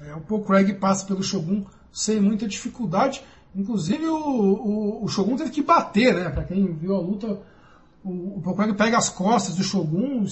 É, 0.01 0.13
o 0.13 0.21
Paul 0.21 0.43
Craig 0.43 0.73
passa 0.73 1.05
pelo 1.05 1.23
Shogun 1.23 1.65
sem 1.91 2.19
muita 2.19 2.47
dificuldade. 2.47 3.23
Inclusive 3.55 4.05
o, 4.05 4.15
o, 4.15 5.03
o 5.05 5.07
Shogun 5.07 5.35
teve 5.35 5.51
que 5.51 5.63
bater, 5.63 6.13
né? 6.13 6.29
Para 6.29 6.43
quem 6.43 6.73
viu 6.73 6.95
a 6.95 6.99
luta, 6.99 7.39
o, 8.03 8.37
o 8.37 8.41
Pokémon 8.41 8.73
pega 8.73 8.97
as 8.97 9.09
costas 9.09 9.55
do 9.55 9.63
Shogun 9.63 10.25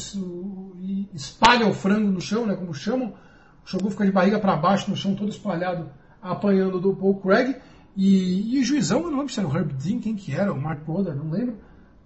e 0.79 1.09
espalha 1.13 1.67
o 1.67 1.73
frango 1.73 2.11
no 2.11 2.21
chão, 2.21 2.45
né, 2.45 2.55
como 2.55 2.73
chamam. 2.73 3.13
O 3.65 3.69
Shogun 3.69 3.89
fica 3.89 4.05
de 4.05 4.11
barriga 4.11 4.39
para 4.39 4.55
baixo 4.55 4.89
no 4.89 4.95
chão, 4.95 5.15
todo 5.15 5.29
espalhado, 5.29 5.89
apanhando 6.21 6.79
do 6.79 6.95
Paul 6.95 7.19
Craig. 7.19 7.57
E, 7.95 8.55
e 8.55 8.61
o 8.61 8.63
juizão, 8.63 9.01
eu 9.01 9.11
não 9.11 9.17
lembro 9.19 9.33
se 9.33 9.39
era 9.39 9.49
o 9.49 9.55
Herb 9.55 9.73
Dean, 9.73 9.99
quem 9.99 10.15
que 10.15 10.33
era, 10.33 10.53
o 10.53 10.61
Mark 10.61 10.81
Potter, 10.81 11.15
não 11.15 11.31
lembro. 11.31 11.57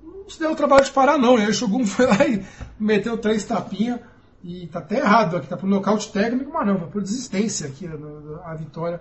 Não 0.02 0.30
se 0.30 0.40
deu 0.40 0.52
o 0.52 0.56
trabalho 0.56 0.84
de 0.84 0.92
parar, 0.92 1.18
não. 1.18 1.38
E 1.38 1.44
aí 1.44 1.50
o 1.50 1.54
Shogun 1.54 1.86
foi 1.86 2.08
lá 2.08 2.26
e 2.26 2.44
meteu 2.80 3.18
três 3.18 3.44
tapinhas. 3.44 4.00
E 4.44 4.66
tá 4.68 4.80
até 4.80 4.98
errado 4.98 5.38
aqui, 5.38 5.48
tá 5.48 5.56
por 5.56 5.70
nocaute 5.70 6.12
técnico, 6.12 6.52
mas 6.52 6.66
não, 6.66 6.80
foi 6.80 6.88
por 6.88 7.02
desistência 7.04 7.68
aqui 7.68 7.86
a, 7.86 8.50
a 8.50 8.56
vitória 8.56 9.00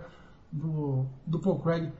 do, 0.52 1.06
do 1.26 1.38
Paul 1.38 1.60
Craig. 1.60 1.90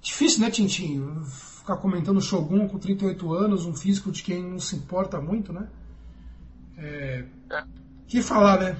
Difícil, 0.00 0.40
né, 0.40 0.50
Tintinho? 0.50 1.22
Ficar 1.62 1.76
comentando 1.76 2.20
Shogun 2.20 2.68
com 2.68 2.78
38 2.78 3.32
anos, 3.32 3.64
um 3.64 3.74
físico 3.74 4.10
de 4.10 4.22
quem 4.22 4.42
não 4.42 4.58
se 4.58 4.76
importa 4.76 5.20
muito, 5.20 5.52
né? 5.52 5.68
É... 6.76 7.24
Que 8.06 8.20
falar, 8.20 8.58
né? 8.58 8.76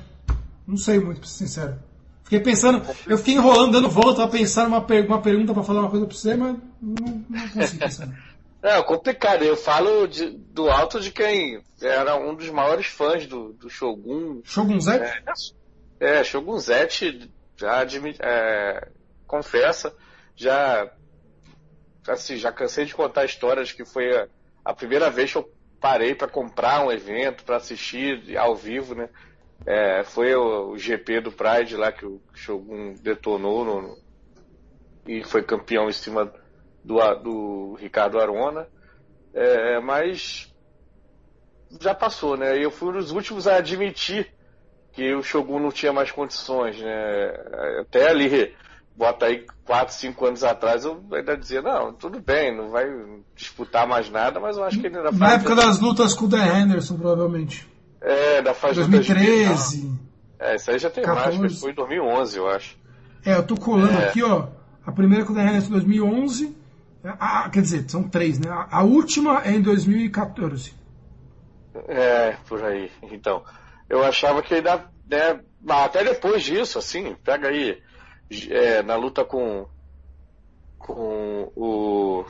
Não 0.66 0.76
sei 0.76 0.98
muito, 0.98 1.20
pra 1.20 1.28
ser 1.28 1.46
sincero. 1.46 1.78
Fiquei 2.24 2.40
pensando, 2.40 2.82
eu 3.06 3.16
fiquei 3.18 3.34
enrolando, 3.34 3.72
dando 3.72 3.88
volta 3.88 4.24
a 4.24 4.28
pensar 4.28 4.66
uma, 4.66 4.80
per 4.80 5.06
uma 5.06 5.22
pergunta 5.22 5.54
para 5.54 5.62
falar 5.62 5.80
uma 5.80 5.90
coisa 5.90 6.06
pra 6.06 6.14
você, 6.14 6.34
mas 6.34 6.56
não, 6.80 7.24
não 7.28 7.48
consigo 7.48 7.78
pensar. 7.78 8.08
É 8.64 8.80
complicado. 8.80 9.42
Eu 9.42 9.56
falo 9.56 10.06
de, 10.06 10.30
do 10.30 10.70
alto 10.70 11.00
de 11.00 11.10
quem 11.10 11.60
era 11.80 12.14
um 12.14 12.32
dos 12.32 12.48
maiores 12.48 12.86
fãs 12.86 13.26
do, 13.26 13.52
do 13.54 13.68
Shogun. 13.68 14.40
Shogun 14.44 14.80
Zete? 14.80 15.04
É, 15.98 16.20
é 16.20 16.22
Shogun 16.22 16.56
Zete 16.60 17.28
já 17.56 17.80
admite, 17.80 18.20
é, 18.22 18.88
confessa, 19.26 19.92
já 20.36 20.88
assim, 22.08 22.36
já 22.36 22.52
cansei 22.52 22.84
de 22.84 22.94
contar 22.94 23.24
histórias 23.24 23.72
que 23.72 23.84
foi 23.84 24.16
a, 24.16 24.28
a 24.64 24.74
primeira 24.74 25.10
vez 25.10 25.32
que 25.32 25.38
eu 25.38 25.52
parei 25.80 26.14
para 26.14 26.28
comprar 26.28 26.84
um 26.84 26.92
evento, 26.92 27.44
para 27.44 27.56
assistir 27.56 28.36
ao 28.36 28.54
vivo, 28.54 28.94
né? 28.94 29.08
É, 29.64 30.02
foi 30.04 30.34
o, 30.34 30.70
o, 30.70 30.78
GP 30.78 31.20
do 31.20 31.32
Pride 31.32 31.76
lá 31.76 31.92
que 31.92 32.04
o 32.04 32.20
Shogun 32.34 32.94
detonou 32.94 33.64
no, 33.64 33.82
no, 33.82 33.98
e 35.06 35.22
foi 35.22 35.42
campeão 35.42 35.88
em 35.88 35.92
cima 35.92 36.32
do, 36.84 37.14
do 37.16 37.74
Ricardo 37.74 38.18
Arona. 38.18 38.68
É, 39.32 39.80
mas 39.80 40.52
já 41.80 41.94
passou, 41.94 42.36
né? 42.36 42.62
Eu 42.62 42.70
fui 42.70 42.88
um 42.90 42.92
dos 42.92 43.12
últimos 43.12 43.46
a 43.46 43.56
admitir 43.56 44.32
que 44.92 45.14
o 45.14 45.22
Shogun 45.22 45.58
não 45.58 45.70
tinha 45.70 45.92
mais 45.92 46.10
condições, 46.10 46.78
né? 46.80 47.80
Até 47.80 48.08
ali 48.08 48.54
bota 48.96 49.26
aí 49.26 49.44
4, 49.64 49.94
5 49.94 50.26
anos 50.26 50.44
atrás, 50.44 50.84
eu 50.84 51.02
ainda 51.12 51.36
dizia, 51.36 51.62
não, 51.62 51.92
tudo 51.92 52.20
bem, 52.20 52.56
não 52.56 52.70
vai 52.70 52.86
disputar 53.34 53.86
mais 53.86 54.10
nada, 54.10 54.38
mas 54.38 54.56
eu 54.56 54.64
acho 54.64 54.78
que 54.80 54.86
ele 54.86 54.96
ainda 54.96 55.10
Na 55.12 55.34
época 55.34 55.54
das 55.54 55.80
lutas 55.80 56.14
com 56.14 56.26
o 56.26 56.28
Dan 56.28 56.44
Henderson, 56.44 56.96
provavelmente. 56.96 57.68
É, 58.00 58.42
da 58.42 58.52
faixa 58.52 58.86
2013. 58.86 59.92
É, 60.38 60.56
isso 60.56 60.70
aí 60.70 60.78
já 60.78 60.90
tem 60.90 61.04
14. 61.04 61.38
mais, 61.38 61.60
foi 61.60 61.70
em 61.70 61.74
2011, 61.74 62.36
eu 62.36 62.48
acho. 62.48 62.76
É, 63.24 63.36
eu 63.36 63.46
tô 63.46 63.56
colando 63.56 63.92
é. 63.92 64.08
aqui, 64.08 64.22
ó. 64.22 64.48
A 64.84 64.90
primeira 64.90 65.24
com 65.24 65.32
o 65.32 65.36
Dan 65.36 65.44
Henderson 65.44 65.68
em 65.68 65.72
2011. 65.72 66.56
Ah, 67.04 67.48
quer 67.52 67.62
dizer, 67.62 67.88
são 67.88 68.08
três, 68.08 68.38
né? 68.38 68.48
A 68.70 68.82
última 68.82 69.42
é 69.44 69.52
em 69.52 69.60
2014. 69.60 70.74
É, 71.88 72.36
por 72.48 72.62
aí. 72.64 72.90
Então, 73.10 73.42
eu 73.88 74.04
achava 74.04 74.42
que 74.42 74.54
ainda, 74.54 74.84
né, 75.08 75.40
até 75.68 76.04
depois 76.04 76.42
disso, 76.42 76.78
assim, 76.78 77.16
pega 77.24 77.48
aí 77.48 77.80
é, 78.50 78.82
na 78.82 78.96
luta 78.96 79.24
com, 79.24 79.66
com 80.78 81.52
o, 81.56 82.24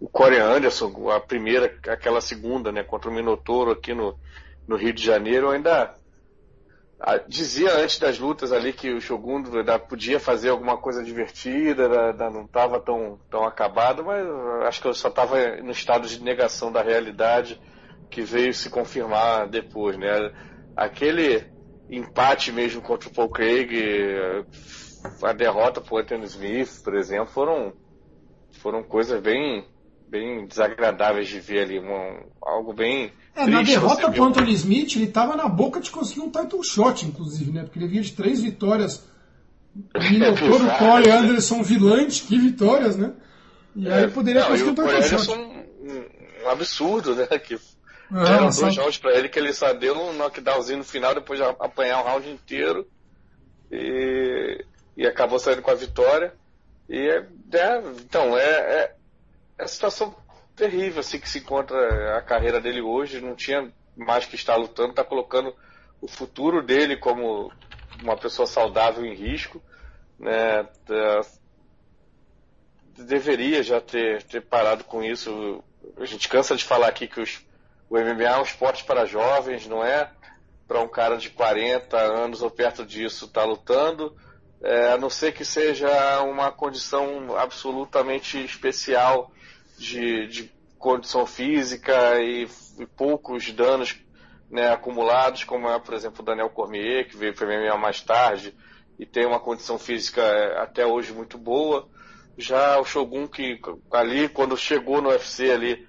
o 0.00 0.08
Corey 0.08 0.40
Anderson, 0.40 1.10
a 1.10 1.20
primeira, 1.20 1.66
aquela 1.88 2.20
segunda, 2.20 2.72
né, 2.72 2.82
contra 2.82 3.10
o 3.10 3.12
Minotouro 3.12 3.72
aqui 3.72 3.94
no, 3.94 4.18
no 4.66 4.76
Rio 4.76 4.92
de 4.92 5.04
Janeiro, 5.04 5.50
ainda 5.50 5.94
dizia 7.28 7.74
antes 7.74 7.98
das 7.98 8.18
lutas 8.18 8.52
ali 8.52 8.72
que 8.72 8.92
o 8.92 9.00
Shogun 9.00 9.44
podia 9.88 10.18
fazer 10.18 10.48
alguma 10.48 10.76
coisa 10.76 11.02
divertida, 11.04 11.88
não 12.30 12.44
estava 12.44 12.80
tão, 12.80 13.20
tão 13.30 13.44
acabado, 13.44 14.04
mas 14.04 14.26
acho 14.66 14.82
que 14.82 14.88
eu 14.88 14.94
só 14.94 15.08
estava 15.08 15.56
no 15.58 15.70
estado 15.70 16.08
de 16.08 16.20
negação 16.22 16.72
da 16.72 16.82
realidade 16.82 17.60
que 18.10 18.22
veio 18.22 18.52
se 18.52 18.68
confirmar 18.68 19.48
depois, 19.48 19.96
né? 19.96 20.32
Aquele 20.76 21.46
empate 21.90 22.52
mesmo 22.52 22.82
contra 22.82 23.08
o 23.08 23.12
Paul 23.12 23.28
Craig, 23.28 23.70
a 25.22 25.32
derrota 25.32 25.80
para 25.80 25.94
o 25.94 25.98
Anthony 25.98 26.24
Smith, 26.24 26.82
por 26.82 26.94
exemplo, 26.94 27.26
foram, 27.26 27.72
foram 28.60 28.82
coisas 28.82 29.20
bem, 29.22 29.64
bem 30.08 30.46
desagradáveis 30.46 31.28
de 31.28 31.40
ver 31.40 31.60
ali, 31.60 31.80
um, 31.80 32.20
algo 32.42 32.72
bem. 32.72 33.12
É, 33.34 33.46
na 33.46 33.62
derrota 33.62 34.10
para 34.10 34.20
o 34.20 34.24
Anthony 34.24 34.52
Smith, 34.52 34.96
ele 34.96 35.04
estava 35.04 35.36
na 35.36 35.48
boca 35.48 35.80
de 35.80 35.90
conseguir 35.90 36.20
um 36.20 36.30
title 36.30 36.62
shot, 36.62 37.06
inclusive, 37.06 37.52
né? 37.52 37.62
Porque 37.62 37.78
ele 37.78 37.88
vinha 37.88 38.02
de 38.02 38.12
três 38.12 38.42
vitórias. 38.42 39.06
Minotauro, 40.10 40.66
é 40.66 40.78
Corey 40.78 41.10
Anderson, 41.10 41.62
Vilante, 41.62 42.24
que 42.24 42.38
vitórias, 42.38 42.96
né? 42.96 43.12
E 43.76 43.88
aí 43.88 44.04
é, 44.04 44.08
poderia 44.08 44.42
não, 44.42 44.48
conseguir 44.48 44.70
um 44.70 44.74
title 44.74 45.02
shot. 45.02 45.30
Um, 45.30 46.44
um 46.44 46.48
absurdo, 46.48 47.14
né? 47.14 47.26
Que 47.38 47.58
é, 48.12 48.32
Eram 48.32 48.50
dois 48.50 48.76
rounds 48.76 48.98
para 48.98 49.14
ele 49.14 49.28
que 49.28 49.38
ele 49.38 49.52
só 49.52 49.72
deu 49.72 49.94
um 49.94 50.12
knockdownzinho 50.12 50.78
no 50.78 50.84
final, 50.84 51.14
depois 51.14 51.38
de 51.38 51.44
apanhar 51.44 52.00
o 52.00 52.04
round 52.04 52.28
inteiro. 52.28 52.88
E, 53.70 54.64
e 54.96 55.06
acabou 55.06 55.38
saindo 55.38 55.62
com 55.62 55.70
a 55.70 55.74
vitória. 55.74 56.34
E 56.88 56.98
é, 56.98 57.26
é 57.54 57.82
então, 58.00 58.36
é, 58.36 58.44
é, 58.44 58.94
é 59.58 59.64
a 59.64 59.68
situação 59.68 60.14
terrível 60.56 61.00
assim 61.00 61.20
que 61.20 61.28
se 61.28 61.38
encontra 61.38 62.16
a 62.16 62.22
carreira 62.22 62.60
dele 62.60 62.80
hoje. 62.80 63.20
Não 63.20 63.34
tinha 63.34 63.70
mais 63.94 64.24
que 64.24 64.36
estar 64.36 64.56
lutando, 64.56 64.90
está 64.90 65.04
colocando 65.04 65.54
o 66.00 66.08
futuro 66.08 66.62
dele 66.62 66.96
como 66.96 67.52
uma 68.02 68.16
pessoa 68.16 68.46
saudável 68.46 69.04
em 69.04 69.14
risco. 69.14 69.62
Né? 70.18 70.64
Tá, 70.86 71.20
deveria 72.96 73.62
já 73.62 73.80
ter, 73.80 74.22
ter 74.22 74.40
parado 74.40 74.84
com 74.84 75.02
isso. 75.04 75.62
A 75.98 76.04
gente 76.04 76.28
cansa 76.28 76.56
de 76.56 76.64
falar 76.64 76.88
aqui 76.88 77.06
que 77.06 77.20
os, 77.20 77.46
o 77.88 77.98
MMA 77.98 78.24
é 78.24 78.38
um 78.38 78.42
esporte 78.42 78.84
para 78.84 79.06
jovens, 79.06 79.66
não 79.66 79.84
é 79.84 80.10
para 80.66 80.80
um 80.80 80.88
cara 80.88 81.16
de 81.16 81.30
40 81.30 81.96
anos 81.96 82.42
ou 82.42 82.50
perto 82.50 82.84
disso 82.84 83.24
estar 83.24 83.42
tá 83.42 83.46
lutando, 83.46 84.14
é, 84.62 84.92
a 84.92 84.98
não 84.98 85.08
ser 85.08 85.32
que 85.32 85.44
seja 85.44 86.20
uma 86.22 86.52
condição 86.52 87.36
absolutamente 87.36 88.38
especial 88.44 89.32
de, 89.78 90.26
de 90.26 90.52
condição 90.78 91.24
física 91.24 92.20
e, 92.20 92.46
e 92.78 92.86
poucos 92.86 93.50
danos 93.52 93.98
né, 94.50 94.70
acumulados, 94.70 95.44
como 95.44 95.68
é, 95.68 95.78
por 95.78 95.94
exemplo, 95.94 96.20
o 96.20 96.24
Daniel 96.24 96.50
Cormier, 96.50 97.08
que 97.08 97.16
veio 97.16 97.34
para 97.34 97.46
o 97.46 97.48
MMA 97.48 97.76
mais 97.78 98.02
tarde 98.02 98.54
e 98.98 99.06
tem 99.06 99.26
uma 99.26 99.40
condição 99.40 99.78
física 99.78 100.20
é, 100.20 100.58
até 100.60 100.86
hoje 100.86 101.12
muito 101.12 101.38
boa. 101.38 101.88
Já 102.36 102.78
o 102.78 102.84
Shogun, 102.84 103.26
que 103.26 103.60
ali, 103.90 104.28
quando 104.28 104.56
chegou 104.56 105.00
no 105.00 105.08
UFC 105.08 105.50
ali, 105.50 105.87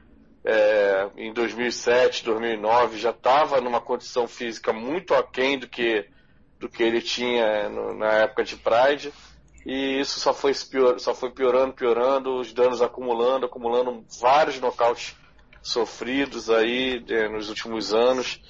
é, 0.49 1.09
em 1.15 1.31
2007, 1.31 2.25
2009, 2.25 2.97
já 2.97 3.11
estava 3.11 3.61
numa 3.61 3.79
condição 3.79 4.27
física 4.27 4.73
muito 4.73 5.13
aquém 5.13 5.59
do 5.59 5.67
que, 5.67 6.07
do 6.57 6.67
que 6.67 6.81
ele 6.81 7.01
tinha 7.01 7.69
no, 7.69 7.93
na 7.93 8.13
época 8.13 8.43
de 8.43 8.55
Pride. 8.55 9.13
E 9.63 9.99
isso 9.99 10.19
só 10.19 10.33
foi, 10.33 10.53
pior, 10.55 10.99
só 10.99 11.13
foi 11.13 11.29
piorando, 11.29 11.73
piorando, 11.73 12.39
os 12.39 12.51
danos 12.51 12.81
acumulando, 12.81 13.45
acumulando 13.45 14.03
vários 14.19 14.59
nocautes 14.59 15.15
sofridos 15.61 16.49
aí 16.49 17.05
nos 17.31 17.49
últimos 17.49 17.93
anos. 17.93 18.41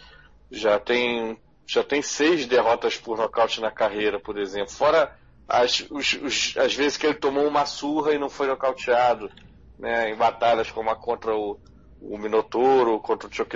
Já 0.49 0.79
tem, 0.79 1.37
já 1.67 1.83
tem 1.83 2.01
seis 2.01 2.45
derrotas 2.45 2.95
por 2.95 3.17
nocaute 3.17 3.59
na 3.59 3.71
carreira, 3.71 4.19
por 4.21 4.37
exemplo. 4.37 4.71
Fora 4.71 5.13
as, 5.49 5.85
os, 5.89 6.13
os, 6.13 6.53
as 6.57 6.73
vezes 6.73 6.95
que 6.95 7.05
ele 7.05 7.15
tomou 7.15 7.45
uma 7.45 7.65
surra 7.65 8.13
e 8.13 8.19
não 8.19 8.29
foi 8.29 8.47
nocauteado, 8.47 9.29
né, 9.77 10.09
em 10.11 10.15
batalhas 10.15 10.71
como 10.71 10.89
a 10.89 10.95
contra 10.95 11.35
o, 11.35 11.59
o 12.01 12.17
Minotouro, 12.17 12.99
contra 12.99 13.27
o 13.27 13.33
Chuck 13.33 13.55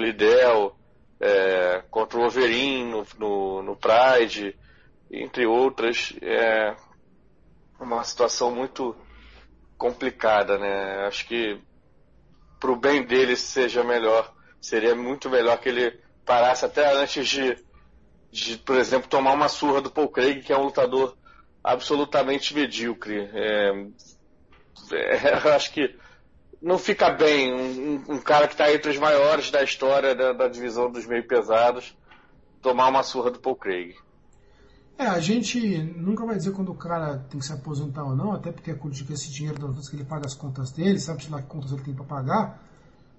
é, 1.20 1.84
contra 1.90 2.20
o 2.20 2.26
Overin 2.26 2.86
no, 2.86 3.08
no, 3.18 3.64
no, 3.64 3.76
Pride, 3.76 4.58
entre 5.10 5.46
outras. 5.46 6.14
É 6.22 6.76
uma 7.80 8.04
situação 8.04 8.54
muito 8.54 8.96
complicada, 9.78 10.58
né? 10.58 11.06
Acho 11.08 11.26
que 11.28 11.60
para 12.60 12.72
o 12.72 12.76
bem 12.76 13.04
dele 13.04 13.36
seja 13.36 13.84
melhor, 13.84 14.34
seria 14.62 14.96
muito 14.96 15.30
melhor 15.30 15.58
que 15.60 15.70
ele 15.70 16.00
parasse 16.26 16.66
até 16.66 16.94
antes 16.94 17.28
de, 17.28 17.58
de, 18.32 18.58
por 18.58 18.78
exemplo, 18.78 19.10
tomar 19.10 19.34
uma 19.34 19.50
surra 19.50 19.82
do 19.82 19.92
Paul 19.92 20.10
Craig, 20.10 20.42
que 20.42 20.54
é 20.54 20.58
um 20.58 20.64
lutador 20.64 21.18
absolutamente 21.64 22.54
medíocre. 22.54 23.30
É, 23.34 23.86
é, 24.92 25.56
acho 25.56 25.72
que 25.74 25.96
não 26.64 26.80
fica 26.80 27.10
bem 27.10 27.54
um, 27.54 28.14
um 28.14 28.20
cara 28.20 28.48
que 28.48 28.54
está 28.54 28.74
entre 28.74 28.90
os 28.90 28.98
maiores 28.98 29.52
da 29.52 29.62
história 29.62 30.16
da, 30.16 30.32
da, 30.32 30.48
divisão 30.48 30.90
dos 30.90 31.06
meio 31.06 31.28
pesados 31.28 31.94
tomar 32.62 32.88
uma 32.88 33.04
surra 33.04 33.30
do 33.30 33.40
Paul 33.40 33.58
Craig. 33.58 33.96
É, 34.98 35.06
a 35.06 35.20
gente 35.20 35.60
nunca 35.98 36.26
vai 36.26 36.38
dizer 36.38 36.52
quando 36.52 36.72
o 36.72 36.76
cara 36.76 37.18
tem 37.30 37.38
que 37.38 37.46
se 37.46 37.52
aposentar 37.52 38.06
ou 38.06 38.16
não, 38.16 38.32
até 38.32 38.52
porque 38.52 38.72
é 38.72 38.74
curto 38.74 39.04
que 39.04 39.12
esse 39.12 39.30
dinheiro 39.30 39.60
das 39.60 39.72
vezes 39.72 39.90
que 39.90 39.98
ele 39.98 40.06
paga 40.06 40.26
as 40.26 40.34
contas 40.34 40.72
dele, 40.72 40.98
sabe 41.00 41.28
lá 41.30 41.42
que 41.42 41.48
contas 41.48 41.74
ele 41.74 41.82
tem 41.82 41.94
para 41.94 42.06
pagar. 42.06 42.64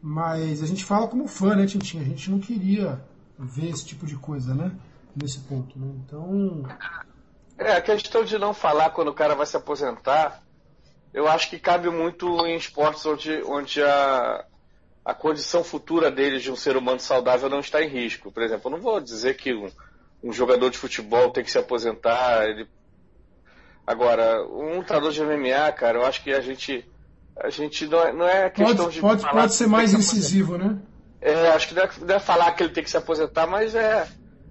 Mas 0.00 0.62
a 0.62 0.66
gente 0.66 0.84
fala 0.84 1.06
como 1.06 1.28
fã, 1.28 1.54
né, 1.54 1.66
Tintin? 1.66 2.00
A 2.00 2.04
gente 2.04 2.30
não 2.30 2.38
queria 2.38 3.04
ver 3.38 3.68
esse 3.68 3.84
tipo 3.84 4.06
de 4.06 4.16
coisa, 4.16 4.54
né? 4.54 4.72
Nesse 5.14 5.40
ponto, 5.40 5.78
né? 5.78 5.92
Então. 6.04 6.62
É, 7.58 7.76
a 7.76 7.82
questão 7.82 8.24
de 8.24 8.38
não 8.38 8.54
falar 8.54 8.90
quando 8.90 9.08
o 9.08 9.14
cara 9.14 9.34
vai 9.34 9.46
se 9.46 9.56
aposentar 9.56 10.43
eu 11.14 11.28
acho 11.28 11.48
que 11.48 11.60
cabe 11.60 11.88
muito 11.88 12.44
em 12.44 12.56
esportes 12.56 13.06
onde, 13.06 13.40
onde 13.44 13.80
a, 13.80 14.44
a 15.04 15.14
condição 15.14 15.62
futura 15.62 16.10
deles 16.10 16.42
de 16.42 16.50
um 16.50 16.56
ser 16.56 16.76
humano 16.76 16.98
saudável 16.98 17.48
não 17.48 17.60
está 17.60 17.80
em 17.80 17.88
risco. 17.88 18.32
Por 18.32 18.42
exemplo, 18.42 18.66
eu 18.66 18.76
não 18.76 18.82
vou 18.82 19.00
dizer 19.00 19.36
que 19.36 19.54
um, 19.54 19.70
um 20.24 20.32
jogador 20.32 20.70
de 20.70 20.76
futebol 20.76 21.30
tem 21.30 21.44
que 21.44 21.52
se 21.52 21.58
aposentar. 21.58 22.44
Ele... 22.48 22.66
Agora, 23.86 24.44
um 24.44 24.78
lutador 24.78 25.12
de 25.12 25.22
MMA, 25.22 25.70
cara, 25.72 25.98
eu 25.98 26.04
acho 26.04 26.20
que 26.20 26.32
a 26.32 26.40
gente. 26.40 26.84
A 27.36 27.50
gente 27.50 27.86
não 27.86 28.00
é, 28.00 28.12
não 28.12 28.28
é 28.28 28.50
questão 28.50 28.76
pode, 28.76 28.94
de. 28.94 29.00
Pode, 29.00 29.30
pode 29.30 29.54
ser 29.54 29.68
mais 29.68 29.92
incisivo, 29.92 30.58
né? 30.58 30.78
É, 31.20 31.48
acho 31.48 31.68
que 31.68 31.74
não 31.74 31.82
é, 31.82 31.90
não 32.00 32.14
é 32.16 32.18
falar 32.18 32.50
que 32.52 32.62
ele 32.64 32.72
tem 32.72 32.82
que 32.82 32.90
se 32.90 32.96
aposentar, 32.96 33.46
mas 33.46 33.74
é, 33.74 34.08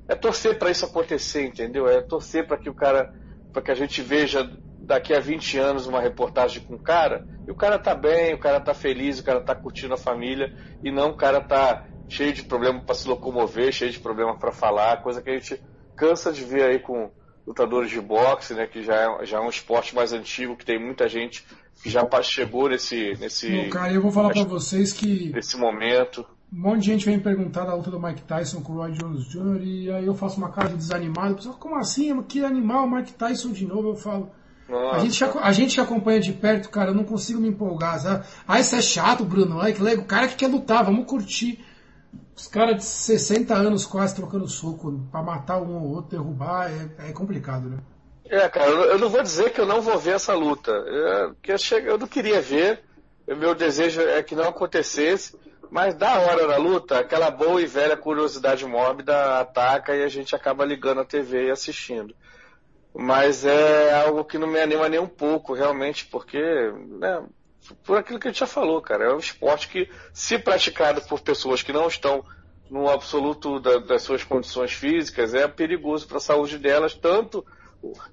é 0.07 0.15
torcer 0.15 0.57
para 0.57 0.71
isso 0.71 0.85
acontecer, 0.85 1.45
entendeu? 1.45 1.89
É 1.89 2.01
torcer 2.01 2.47
para 2.47 2.57
que 2.57 2.69
o 2.69 2.73
cara. 2.73 3.13
para 3.51 3.61
que 3.61 3.71
a 3.71 3.75
gente 3.75 4.01
veja 4.01 4.49
daqui 4.85 5.13
a 5.13 5.19
20 5.19 5.57
anos 5.57 5.87
uma 5.87 6.01
reportagem 6.01 6.61
com 6.61 6.75
o 6.75 6.79
cara, 6.79 7.23
e 7.47 7.51
o 7.51 7.55
cara 7.55 7.77
tá 7.79 7.95
bem, 7.95 8.33
o 8.33 8.39
cara 8.39 8.59
tá 8.59 8.73
feliz, 8.73 9.19
o 9.19 9.23
cara 9.23 9.41
tá 9.41 9.55
curtindo 9.55 9.93
a 9.93 9.97
família, 9.97 10.51
e 10.83 10.91
não 10.91 11.09
o 11.09 11.15
cara 11.15 11.41
tá 11.41 11.83
cheio 12.07 12.33
de 12.33 12.43
problema 12.43 12.81
para 12.81 12.95
se 12.95 13.07
locomover, 13.07 13.71
cheio 13.71 13.91
de 13.91 13.99
problema 13.99 14.37
para 14.37 14.51
falar, 14.51 15.01
coisa 15.01 15.21
que 15.21 15.29
a 15.29 15.33
gente 15.33 15.61
cansa 15.95 16.31
de 16.31 16.43
ver 16.43 16.63
aí 16.63 16.79
com 16.79 17.11
lutadores 17.45 17.89
de 17.89 17.99
boxe, 17.99 18.53
né, 18.53 18.65
que 18.65 18.83
já 18.83 18.95
é, 18.95 19.25
já 19.25 19.37
é 19.37 19.41
um 19.41 19.49
esporte 19.49 19.93
mais 19.93 20.13
antigo, 20.13 20.55
que 20.55 20.65
tem 20.65 20.79
muita 20.79 21.09
gente 21.09 21.45
que 21.81 21.89
já 21.89 22.07
chegou 22.21 22.69
nesse 22.69 23.13
nesse 23.19 23.49
Bom, 23.49 23.69
cara, 23.69 23.91
eu 23.91 24.01
vou 24.01 24.11
falar 24.11 24.31
para 24.31 24.43
vocês 24.43 24.93
que 24.93 25.31
nesse 25.33 25.57
momento 25.57 26.25
um 26.53 26.61
monte 26.61 26.81
de 26.81 26.85
gente 26.85 27.05
vem 27.05 27.19
perguntar 27.19 27.65
da 27.65 27.73
luta 27.73 27.89
do 27.89 27.99
Mike 27.99 28.21
Tyson 28.21 28.61
com 28.61 28.73
o 28.73 28.75
Roy 28.75 28.91
Jones 28.91 29.25
Jr. 29.25 29.63
e 29.63 29.91
aí 29.91 30.05
eu 30.05 30.13
faço 30.13 30.37
uma 30.37 30.51
cara 30.51 30.69
de 30.69 30.75
desanimado, 30.75 31.33
pessoal, 31.35 31.57
como 31.57 31.75
assim? 31.75 32.21
Que 32.23 32.45
animal, 32.45 32.87
Mike 32.87 33.13
Tyson 33.13 33.51
de 33.51 33.65
novo? 33.65 33.89
Eu 33.89 33.95
falo, 33.95 34.31
a 34.91 34.99
gente, 34.99 35.23
a 35.23 35.51
gente 35.51 35.81
acompanha 35.81 36.19
de 36.19 36.33
perto, 36.33 36.69
cara, 36.69 36.91
eu 36.91 36.95
não 36.95 37.03
consigo 37.03 37.39
me 37.39 37.49
empolgar, 37.49 37.99
sabe? 37.99 38.25
Ah, 38.47 38.59
isso 38.59 38.75
é 38.75 38.81
chato, 38.81 39.23
Bruno. 39.23 39.59
Ai, 39.59 39.73
que 39.73 39.81
legal. 39.81 40.03
O 40.03 40.07
cara 40.07 40.27
que 40.27 40.35
quer 40.35 40.47
lutar, 40.47 40.83
vamos 40.83 41.05
curtir. 41.05 41.63
Os 42.35 42.47
caras 42.47 42.77
de 42.77 42.85
60 42.85 43.53
anos 43.53 43.85
quase 43.85 44.15
trocando 44.15 44.47
soco 44.47 44.99
para 45.11 45.21
matar 45.21 45.61
um 45.61 45.75
ou 45.75 45.95
outro, 45.95 46.17
derrubar, 46.17 46.71
é, 46.71 47.09
é, 47.09 47.11
complicado, 47.11 47.69
né? 47.69 47.77
É, 48.25 48.49
cara, 48.49 48.69
eu 48.69 48.97
não 48.97 49.09
vou 49.09 49.21
dizer 49.21 49.51
que 49.51 49.61
eu 49.61 49.65
não 49.65 49.81
vou 49.81 49.97
ver 49.99 50.15
essa 50.15 50.33
luta. 50.33 50.71
Eu, 50.71 51.35
que 51.35 51.51
eu, 51.51 51.57
eu 51.85 51.97
não 51.97 52.07
queria 52.07 52.41
ver. 52.41 52.81
O 53.27 53.35
meu 53.35 53.53
desejo 53.53 54.01
é 54.01 54.23
que 54.23 54.35
não 54.35 54.45
acontecesse. 54.45 55.37
Mas 55.69 55.95
da 55.95 56.19
hora 56.19 56.47
da 56.47 56.57
luta, 56.57 56.99
aquela 56.99 57.31
boa 57.31 57.59
e 57.59 57.65
velha 57.65 57.97
curiosidade 57.97 58.65
mórbida 58.65 59.39
ataca 59.39 59.95
e 59.95 60.03
a 60.03 60.07
gente 60.07 60.35
acaba 60.35 60.63
ligando 60.63 61.01
a 61.01 61.05
TV 61.05 61.47
e 61.47 61.51
assistindo. 61.51 62.13
Mas 62.93 63.43
é 63.43 63.93
algo 64.03 64.23
que 64.23 64.37
não 64.37 64.47
me 64.47 64.59
anima 64.59 64.87
nem 64.87 64.99
um 64.99 65.07
pouco, 65.07 65.53
realmente, 65.53 66.05
porque, 66.05 66.39
né, 66.99 67.23
por 67.83 67.97
aquilo 67.97 68.19
que 68.19 68.27
a 68.27 68.31
gente 68.31 68.39
já 68.39 68.47
falou, 68.47 68.81
cara, 68.81 69.05
é 69.05 69.13
um 69.13 69.19
esporte 69.19 69.67
que, 69.67 69.89
se 70.13 70.37
praticado 70.37 71.01
por 71.01 71.21
pessoas 71.21 71.63
que 71.63 71.73
não 71.73 71.87
estão 71.87 72.23
no 72.69 72.89
absoluto 72.89 73.59
da, 73.59 73.79
das 73.79 74.03
suas 74.03 74.23
condições 74.23 74.73
físicas, 74.73 75.33
é 75.33 75.47
perigoso 75.47 76.07
para 76.07 76.17
a 76.17 76.21
saúde 76.21 76.57
delas, 76.57 76.93
tanto, 76.93 77.45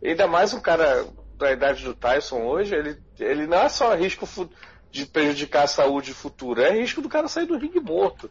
ainda 0.03 0.27
mais 0.27 0.55
um 0.55 0.61
cara 0.61 1.07
da 1.37 1.53
idade 1.53 1.85
do 1.85 1.95
Tyson 1.95 2.43
hoje, 2.43 2.75
ele, 2.75 2.99
ele 3.19 3.47
não 3.47 3.59
é 3.59 3.69
só 3.69 3.95
risco 3.95 4.27
de 4.91 5.07
prejudicar 5.07 5.65
a 5.65 5.69
saúde 5.69 6.13
futura, 6.13 6.69
é 6.69 6.81
risco 6.81 7.01
do 7.01 7.09
cara 7.09 7.29
sair 7.29 7.47
do 7.47 7.57
ringue 7.57 7.81
morto. 7.81 8.31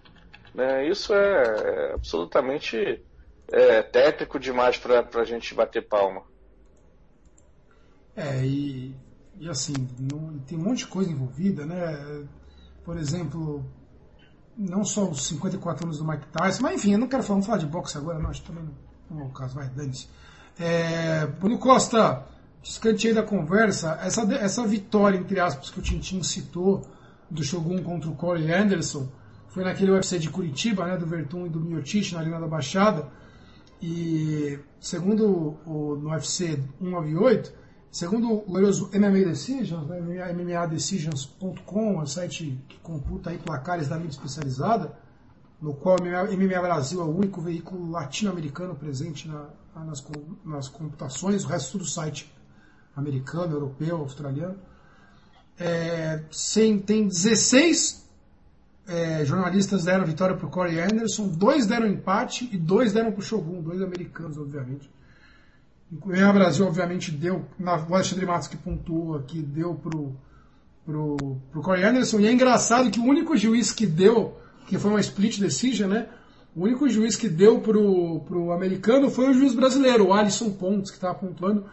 Né? 0.54 0.88
Isso 0.88 1.14
é, 1.14 1.44
é 1.44 1.94
absolutamente 1.94 3.04
é, 3.52 3.82
tétrico 3.82 4.40
demais 4.40 4.78
para 4.78 5.08
a 5.16 5.24
gente 5.24 5.54
bater 5.54 5.88
palma. 5.88 6.24
É, 8.20 8.46
e, 8.46 8.94
e 9.40 9.50
assim, 9.50 9.74
não, 9.98 10.40
tem 10.40 10.58
um 10.58 10.62
monte 10.62 10.80
de 10.80 10.88
coisa 10.88 11.10
envolvida, 11.10 11.66
né? 11.66 12.28
Por 12.84 12.98
exemplo, 12.98 13.64
não 14.58 14.84
só 14.84 15.10
os 15.10 15.26
54 15.26 15.86
anos 15.86 16.00
do 16.00 16.06
Mike 16.06 16.28
Tyson, 16.28 16.64
mas 16.64 16.76
enfim, 16.76 16.92
eu 16.92 17.00
não 17.00 17.08
quero 17.08 17.24
falar, 17.24 17.42
falar 17.42 17.58
de 17.60 17.66
boxe 17.66 17.98
agora, 17.98 18.20
não, 18.20 18.30
acho 18.30 18.42
que 18.42 18.48
também 18.48 18.70
não, 19.10 19.22
é 19.22 19.24
o 19.24 19.30
caso, 19.30 19.56
vai, 19.56 19.70
dane-se. 19.70 20.10
É, 20.60 21.28
Bruno 21.28 21.58
Costa, 21.58 22.26
descanteei 22.62 23.14
da 23.14 23.24
conversa, 23.24 23.98
essa, 24.04 24.22
essa 24.34 24.68
vitória, 24.68 25.18
entre 25.18 25.40
aspas, 25.40 25.70
que 25.70 25.80
o 25.80 25.82
Tintin 25.82 26.22
citou, 26.22 26.86
do 27.32 27.42
Shogun 27.42 27.82
contra 27.84 28.10
o 28.10 28.16
Corey 28.16 28.52
Anderson, 28.52 29.08
foi 29.48 29.64
naquele 29.64 29.92
UFC 29.92 30.20
de 30.20 30.30
Curitiba, 30.30 30.86
né, 30.86 30.98
do 30.98 31.06
Vertum 31.06 31.46
e 31.46 31.50
do 31.50 31.62
Miotich, 31.62 32.14
na 32.14 32.20
Arena 32.20 32.40
da 32.40 32.48
Baixada, 32.48 33.08
e 33.82 34.60
segundo 34.78 35.58
o, 35.66 35.96
no 35.96 36.10
UFC 36.10 36.60
198, 36.82 37.54
Segundo 37.92 38.32
o 38.32 38.42
glorioso 38.42 38.90
MMA 38.94 39.26
Decisions, 39.26 39.88
né, 39.88 40.32
MMADecisions.com, 40.34 42.00
é 42.00 42.04
um 42.04 42.06
site 42.06 42.60
que 42.68 42.78
computa 42.80 43.32
aí 43.32 43.40
placares 43.40 43.88
da 43.88 43.98
mídia 43.98 44.12
especializada, 44.12 44.96
no 45.60 45.74
qual 45.74 45.98
o 45.98 46.04
MMA, 46.04 46.62
Brasil 46.62 47.02
é 47.02 47.04
o 47.04 47.16
único 47.16 47.42
veículo 47.42 47.90
latino-americano 47.90 48.76
presente 48.76 49.28
na, 49.28 49.48
nas, 49.76 50.06
nas 50.46 50.70
computações, 50.70 51.44
o 51.44 51.48
resto 51.48 51.74
tudo 51.74 51.86
site 51.86 52.32
americano, 52.96 53.54
europeu, 53.54 53.98
australiano. 53.98 54.58
É, 55.58 56.24
sem, 56.32 56.80
tem 56.80 57.08
16 57.08 58.08
é, 58.88 59.26
jornalistas 59.26 59.84
deram 59.84 60.06
vitória 60.06 60.36
para 60.36 60.46
o 60.46 60.50
Corey 60.50 60.80
Anderson, 60.80 61.28
dois 61.28 61.66
deram 61.66 61.88
empate 61.88 62.48
e 62.52 62.58
dois 62.58 62.94
deram 62.94 63.12
para 63.12 63.20
o 63.20 63.24
Shogun, 63.24 63.62
dois 63.62 63.82
americanos, 63.82 64.38
obviamente. 64.38 64.90
O 65.92 66.34
Brasil, 66.34 66.68
obviamente, 66.68 67.12
deu, 67.12 67.46
na 67.58 67.78
o 67.78 67.96
Alexandre 67.96 68.26
Matos 68.26 68.48
que 68.48 68.56
pontuou 68.56 69.16
aqui, 69.16 69.42
deu 69.42 69.74
pro, 69.74 70.16
pro, 70.86 71.18
pro 71.52 71.62
Corey 71.62 71.84
Anderson. 71.84 72.20
E 72.20 72.28
é 72.28 72.32
engraçado 72.32 72.92
que 72.92 73.00
o 73.00 73.04
único 73.04 73.36
juiz 73.36 73.72
que 73.72 73.88
deu, 73.88 74.38
que 74.68 74.78
foi 74.78 74.92
uma 74.92 75.00
split 75.00 75.40
decision, 75.40 75.90
né? 75.90 76.08
O 76.56 76.64
único 76.64 76.88
juiz 76.88 77.16
que 77.16 77.28
deu 77.28 77.60
pro, 77.60 78.20
pro 78.22 78.52
americano 78.52 79.10
foi 79.10 79.30
o 79.30 79.34
juiz 79.34 79.56
brasileiro, 79.56 80.08
o 80.08 80.14
Alisson 80.14 80.52
Pontes, 80.52 80.92
que 80.92 80.98
estava 80.98 81.16
pontuando. 81.16 81.66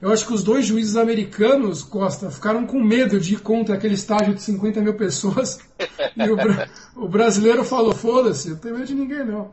Eu 0.00 0.12
acho 0.12 0.26
que 0.26 0.34
os 0.34 0.44
dois 0.44 0.66
juízes 0.66 0.96
americanos, 0.96 1.82
Costa, 1.82 2.30
ficaram 2.30 2.66
com 2.66 2.78
medo 2.78 3.18
de 3.18 3.34
ir 3.34 3.40
contra 3.40 3.74
aquele 3.74 3.94
estágio 3.94 4.34
de 4.34 4.42
50 4.42 4.80
mil 4.82 4.94
pessoas. 4.94 5.58
e 6.16 6.30
o, 6.30 7.04
o 7.04 7.08
brasileiro 7.08 7.64
falou, 7.64 7.94
foda-se, 7.94 8.50
eu 8.50 8.56
tenho 8.56 8.74
medo 8.74 8.86
de 8.86 8.94
ninguém 8.94 9.24
não. 9.24 9.50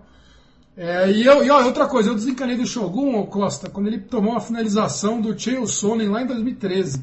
É, 0.76 1.12
e, 1.12 1.26
eu, 1.26 1.44
e 1.44 1.50
ó, 1.50 1.64
outra 1.64 1.88
coisa, 1.88 2.10
eu 2.10 2.16
desencanei 2.16 2.56
do 2.56 2.66
Shogun, 2.66 3.26
Costa, 3.26 3.70
quando 3.70 3.88
ele 3.88 4.00
tomou 4.00 4.36
a 4.36 4.42
finalização 4.42 5.20
do 5.20 5.38
Chael 5.38 5.68
Sonnen 5.68 6.08
lá 6.08 6.22
em 6.22 6.28
2013. 6.28 6.98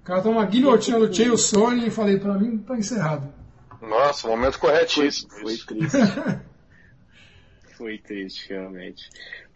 O 0.00 0.04
cara 0.04 0.22
tomou 0.22 0.38
uma 0.38 0.46
guilhotina 0.46 0.98
do 0.98 1.12
Chael 1.12 1.36
Sonnen 1.36 1.86
e 1.86 1.90
falei, 1.90 2.18
pra 2.18 2.34
mim 2.34 2.58
tá 2.58 2.76
encerrado. 2.76 3.32
Nossa, 3.80 4.28
momento 4.28 4.58
corretíssimo. 4.58 5.30
Foi, 5.30 5.56
foi 5.56 5.76
triste. 5.76 5.96
foi 7.76 7.98
triste, 7.98 8.48
realmente. 8.48 9.08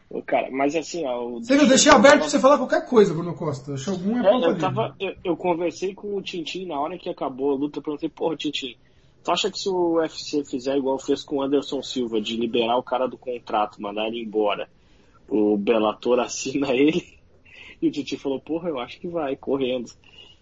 O 0.08 0.22
cara, 0.22 0.50
mas 0.50 0.74
assim, 0.74 1.04
ó. 1.04 1.30
Você 1.30 1.54
eu 1.54 1.66
deixei 1.66 1.90
aberto 1.90 2.18
pra 2.20 2.28
você 2.28 2.38
falar 2.38 2.58
qualquer 2.58 2.86
coisa, 2.86 3.12
Bruno 3.12 3.34
Costa. 3.34 3.76
Shogun 3.76 4.18
é, 4.18 4.28
é 4.28 4.50
eu, 4.50 4.58
tava, 4.58 4.94
eu, 5.00 5.14
eu, 5.24 5.36
conversei 5.36 5.94
com 5.94 6.16
o 6.16 6.22
Tintin 6.22 6.66
na 6.66 6.78
hora 6.78 6.96
que 6.96 7.08
acabou 7.08 7.52
a 7.52 7.56
luta, 7.56 7.78
eu 7.78 7.82
perguntei, 7.82 8.08
porra, 8.08 8.36
Tintin, 8.36 8.76
tu 9.26 9.32
acha 9.32 9.50
que 9.50 9.58
se 9.58 9.68
o 9.68 9.96
UFC 9.96 10.44
fizer 10.44 10.76
igual 10.76 11.00
fez 11.00 11.24
com 11.24 11.38
o 11.38 11.42
Anderson 11.42 11.82
Silva, 11.82 12.20
de 12.20 12.36
liberar 12.36 12.78
o 12.78 12.82
cara 12.82 13.08
do 13.08 13.18
contrato, 13.18 13.82
mandar 13.82 14.06
ele 14.06 14.22
embora, 14.22 14.70
o 15.28 15.56
Bellator 15.56 16.20
assina 16.20 16.70
ele? 16.72 17.04
E 17.82 17.88
o 17.88 17.90
Tintin 17.90 18.16
falou, 18.16 18.40
porra, 18.40 18.68
eu 18.68 18.78
acho 18.78 19.00
que 19.00 19.08
vai, 19.08 19.34
correndo. 19.34 19.90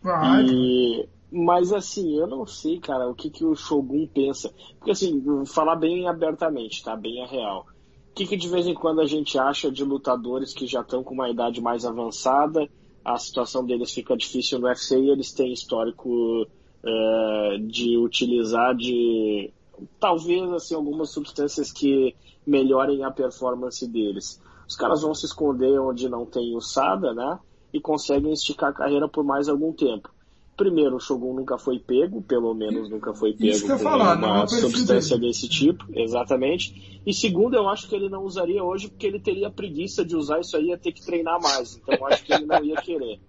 Vai. 0.03 0.45
E, 0.45 1.09
mas 1.33 1.73
assim, 1.73 2.19
eu 2.19 2.27
não 2.27 2.47
sei, 2.47 2.79
cara, 2.79 3.09
o 3.09 3.15
que, 3.15 3.31
que 3.31 3.43
o 3.43 3.57
Shogun 3.57 4.07
pensa. 4.07 4.53
Porque 4.79 4.91
assim, 4.91 5.25
falar 5.47 5.77
bem 5.77 6.07
abertamente, 6.07 6.85
tá? 6.85 6.95
Bem 6.95 7.25
a 7.25 7.27
real 7.27 7.67
o 8.11 8.17
que, 8.17 8.29
que 8.29 8.37
de 8.37 8.49
vez 8.49 8.65
em 8.69 8.75
quando 8.75 9.01
a 9.01 9.07
gente 9.07 9.37
acha 9.37 9.73
de 9.73 9.83
lutadores 9.83 10.55
que 10.55 10.69
já 10.69 10.83
estão 10.83 11.03
com 11.03 11.15
uma 11.15 11.29
idade 11.29 11.61
mais 11.61 11.85
avançada, 11.85 12.71
a 13.05 13.19
situação 13.19 13.67
deles 13.67 13.91
fica 13.91 14.17
difícil 14.17 14.61
no 14.61 14.69
UFC 14.69 14.97
e 14.97 15.11
eles 15.11 15.33
têm 15.33 15.53
histórico 15.53 16.47
é, 16.87 17.59
de 17.61 17.97
utilizar 17.97 18.75
de 18.75 19.51
talvez 19.99 20.51
assim 20.53 20.75
algumas 20.75 21.11
substâncias 21.11 21.73
que 21.73 22.15
melhorem 22.47 23.05
a 23.05 23.11
performance 23.11 23.87
deles. 23.87 24.41
Os 24.69 24.77
caras 24.77 25.03
vão 25.03 25.15
se 25.15 25.27
esconder 25.27 25.79
onde 25.79 26.09
não 26.09 26.25
tem 26.25 26.55
o 26.57 26.61
SADA, 26.61 27.13
né? 27.13 27.39
E 27.73 27.81
conseguem 27.81 28.33
esticar 28.33 28.71
a 28.71 28.73
carreira 28.73 29.09
por 29.09 29.25
mais 29.25 29.49
algum 29.49 29.73
tempo. 29.73 30.11
Primeiro, 30.57 30.97
o 30.97 31.01
Shogun 31.01 31.35
nunca 31.35 31.59
foi 31.59 31.81
pego, 31.81 32.23
pelo 32.23 32.55
menos 32.55 32.89
nunca 32.89 33.13
foi 33.13 33.33
pego 33.33 33.67
com 33.67 33.79
falar, 33.79 34.17
uma 34.17 34.47
substância 34.47 35.17
dele. 35.19 35.33
desse 35.33 35.49
tipo, 35.49 35.85
exatamente. 35.93 37.01
E 37.05 37.13
segundo, 37.13 37.57
eu 37.57 37.69
acho 37.69 37.89
que 37.89 37.95
ele 37.97 38.09
não 38.09 38.23
usaria 38.23 38.63
hoje 38.63 38.89
porque 38.89 39.07
ele 39.07 39.19
teria 39.19 39.51
preguiça 39.51 40.05
de 40.05 40.15
usar 40.15 40.41
isso 40.41 40.57
aí, 40.57 40.67
ia 40.67 40.79
ter 40.79 40.93
que 40.93 41.05
treinar 41.05 41.43
mais. 41.43 41.77
Então 41.77 42.07
acho 42.07 42.25
que 42.25 42.33
ele 42.33 42.47
não 42.47 42.65
ia 42.65 42.77
querer. 42.77 43.21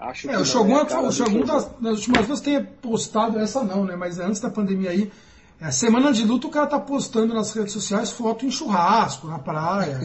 Acho 0.00 0.30
é, 0.30 0.38
o 0.38 0.44
Shogun, 0.44 0.78
é 0.78 0.98
o 0.98 1.12
Shogun 1.12 1.44
tá, 1.44 1.70
nas 1.80 1.96
últimas 1.98 2.26
vezes 2.26 2.42
tem 2.42 2.62
postado 2.62 3.38
essa 3.38 3.64
não, 3.64 3.84
né? 3.84 3.96
Mas 3.96 4.18
antes 4.20 4.40
da 4.40 4.48
pandemia 4.48 4.90
aí, 4.90 5.10
é, 5.60 5.72
semana 5.72 6.12
de 6.12 6.24
luta 6.24 6.46
o 6.46 6.50
cara 6.50 6.68
tá 6.68 6.78
postando 6.78 7.34
nas 7.34 7.52
redes 7.52 7.72
sociais 7.72 8.12
foto 8.12 8.46
em 8.46 8.50
churrasco, 8.50 9.26
na 9.26 9.40
praia. 9.40 9.98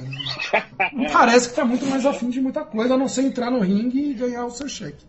não 0.93 1.05
parece 1.11 1.49
que 1.49 1.55
tá 1.55 1.63
muito 1.63 1.85
mais 1.85 2.05
afim 2.05 2.29
de 2.29 2.41
muita 2.41 2.65
coisa, 2.65 2.95
a 2.95 2.97
não 2.97 3.07
ser 3.07 3.23
entrar 3.23 3.51
no 3.51 3.59
ringue 3.59 4.11
e 4.11 4.13
ganhar 4.15 4.45
o 4.45 4.51
seu 4.51 4.67
cheque. 4.67 5.05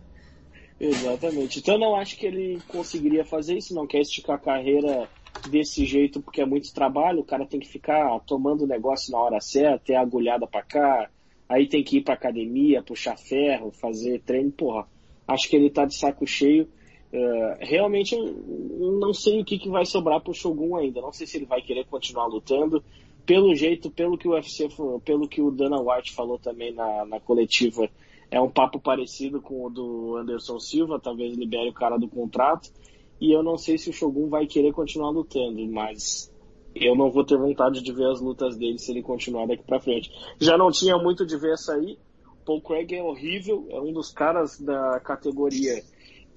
Exatamente. 0.79 1.59
Então 1.59 1.75
eu 1.75 1.79
não 1.79 1.95
acho 1.95 2.15
que 2.17 2.27
ele 2.27 2.61
conseguiria 2.67 3.25
fazer 3.25 3.57
isso, 3.57 3.73
não 3.73 3.87
quer 3.87 4.01
esticar 4.01 4.35
a 4.35 4.39
carreira 4.39 5.09
desse 5.49 5.83
jeito 5.83 6.21
porque 6.21 6.41
é 6.41 6.45
muito 6.45 6.73
trabalho, 6.73 7.21
o 7.21 7.25
cara 7.25 7.45
tem 7.45 7.59
que 7.59 7.67
ficar 7.67 8.19
tomando 8.21 8.65
o 8.65 8.67
negócio 8.67 9.11
na 9.11 9.19
hora 9.19 9.41
certa, 9.41 9.85
ter 9.85 9.95
agulhada 9.95 10.45
para 10.45 10.61
cá, 10.61 11.09
aí 11.47 11.67
tem 11.67 11.83
que 11.83 11.97
ir 11.97 12.01
pra 12.01 12.13
academia, 12.13 12.83
puxar 12.83 13.17
ferro, 13.17 13.71
fazer 13.71 14.21
treino, 14.21 14.51
porra. 14.51 14.87
Acho 15.27 15.49
que 15.49 15.55
ele 15.55 15.69
tá 15.69 15.85
de 15.85 15.95
saco 15.95 16.25
cheio. 16.25 16.67
Uh, 17.13 17.57
realmente 17.59 18.15
não 18.15 19.13
sei 19.13 19.39
o 19.39 19.45
que, 19.45 19.57
que 19.57 19.69
vai 19.69 19.85
sobrar 19.85 20.21
pro 20.21 20.33
Shogun 20.33 20.75
ainda. 20.75 21.01
Não 21.01 21.13
sei 21.13 21.25
se 21.25 21.37
ele 21.37 21.45
vai 21.45 21.61
querer 21.61 21.85
continuar 21.85 22.27
lutando. 22.27 22.83
Pelo 23.25 23.55
jeito, 23.55 23.89
pelo 23.89 24.17
que 24.17 24.27
o 24.27 24.31
UFC, 24.31 24.67
pelo 25.03 25.27
que 25.27 25.41
o 25.41 25.49
Dana 25.49 25.81
White 25.81 26.13
falou 26.13 26.37
também 26.37 26.71
na, 26.73 27.05
na 27.05 27.19
coletiva, 27.19 27.89
é 28.29 28.39
um 28.39 28.49
papo 28.49 28.79
parecido 28.79 29.41
com 29.41 29.65
o 29.65 29.69
do 29.69 30.17
Anderson 30.17 30.59
Silva, 30.59 30.99
talvez 30.99 31.35
libere 31.35 31.69
o 31.69 31.73
cara 31.73 31.97
do 31.97 32.07
contrato. 32.07 32.71
E 33.19 33.31
eu 33.31 33.41
não 33.41 33.57
sei 33.57 33.77
se 33.77 33.89
o 33.89 33.93
Shogun 33.93 34.29
vai 34.29 34.45
querer 34.45 34.73
continuar 34.73 35.09
lutando, 35.09 35.65
mas 35.67 36.31
eu 36.75 36.95
não 36.95 37.09
vou 37.09 37.23
ter 37.23 37.37
vontade 37.37 37.81
de 37.81 37.93
ver 37.93 38.05
as 38.11 38.19
lutas 38.19 38.57
dele 38.57 38.77
se 38.77 38.91
ele 38.91 39.01
continuar 39.01 39.47
daqui 39.47 39.63
para 39.63 39.79
frente. 39.79 40.11
Já 40.39 40.57
não 40.57 40.69
tinha 40.69 40.97
muito 40.97 41.25
de 41.25 41.37
ver 41.37 41.53
essa 41.53 41.73
aí. 41.73 41.97
Paul 42.45 42.61
Craig 42.61 42.93
é 42.93 43.01
horrível, 43.01 43.65
é 43.69 43.79
um 43.79 43.93
dos 43.93 44.11
caras 44.11 44.59
da 44.59 44.99
categoria 44.99 45.81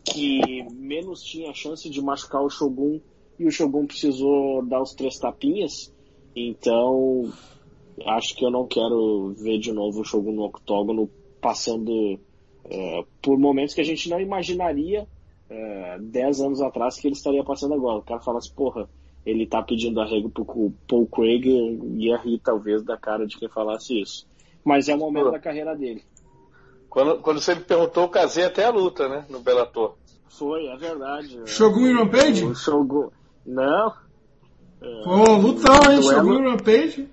que 0.04 0.64
menos 0.72 1.22
tinha 1.22 1.52
chance 1.52 1.90
de 1.90 2.00
machucar 2.00 2.42
o 2.42 2.48
Shogun 2.48 3.00
e 3.38 3.46
o 3.46 3.50
Shogun 3.50 3.86
precisou 3.86 4.64
dar 4.64 4.80
os 4.80 4.94
três 4.94 5.18
tapinhas. 5.18 5.92
Então, 6.34 7.30
acho 8.06 8.34
que 8.34 8.44
eu 8.44 8.50
não 8.50 8.66
quero 8.66 9.34
ver 9.36 9.58
de 9.58 9.72
novo 9.72 10.00
o 10.00 10.04
Shogun 10.04 10.32
no 10.32 10.44
octógono 10.44 11.10
passando 11.40 12.18
é, 12.64 13.04
por 13.20 13.38
momentos 13.38 13.74
que 13.74 13.80
a 13.80 13.84
gente 13.84 14.08
não 14.08 14.20
imaginaria 14.20 15.06
é, 15.50 15.98
10 15.98 16.40
anos 16.40 16.62
atrás 16.62 16.96
que 16.96 17.06
ele 17.06 17.14
estaria 17.14 17.44
passando 17.44 17.74
agora. 17.74 17.98
O 17.98 18.04
cara 18.04 18.20
fala 18.20 18.38
assim, 18.38 18.54
porra, 18.54 18.88
ele 19.24 19.46
tá 19.46 19.62
pedindo 19.62 20.00
arrego 20.00 20.30
pro 20.30 20.72
Paul 20.88 21.06
Craig 21.06 21.46
e 21.46 22.06
ia 22.06 22.16
rir 22.16 22.38
talvez 22.38 22.82
da 22.82 22.96
cara 22.96 23.26
de 23.26 23.36
quem 23.36 23.48
falasse 23.48 24.00
isso. 24.00 24.26
Mas 24.64 24.88
é 24.88 24.94
o 24.94 24.98
momento 24.98 25.30
da 25.30 25.38
carreira 25.38 25.76
dele. 25.76 26.02
Quando, 26.88 27.18
quando 27.20 27.40
você 27.40 27.54
me 27.54 27.60
perguntou, 27.60 28.04
eu 28.04 28.08
casei 28.08 28.44
até 28.44 28.64
a 28.64 28.70
luta, 28.70 29.08
né? 29.08 29.26
No 29.28 29.40
Bellator. 29.40 29.96
Foi, 30.28 30.66
é 30.66 30.76
verdade. 30.76 31.40
Shogun 31.46 31.86
e 31.86 31.92
Rampage? 31.92 32.44
O 32.44 32.54
Shogun. 32.54 33.10
Não. 33.44 33.92
Pô, 35.04 35.36
lutão, 35.36 35.92
hein? 35.92 36.02
Shogun 36.02 36.34
e 36.34 36.50
Rampage. 36.50 37.08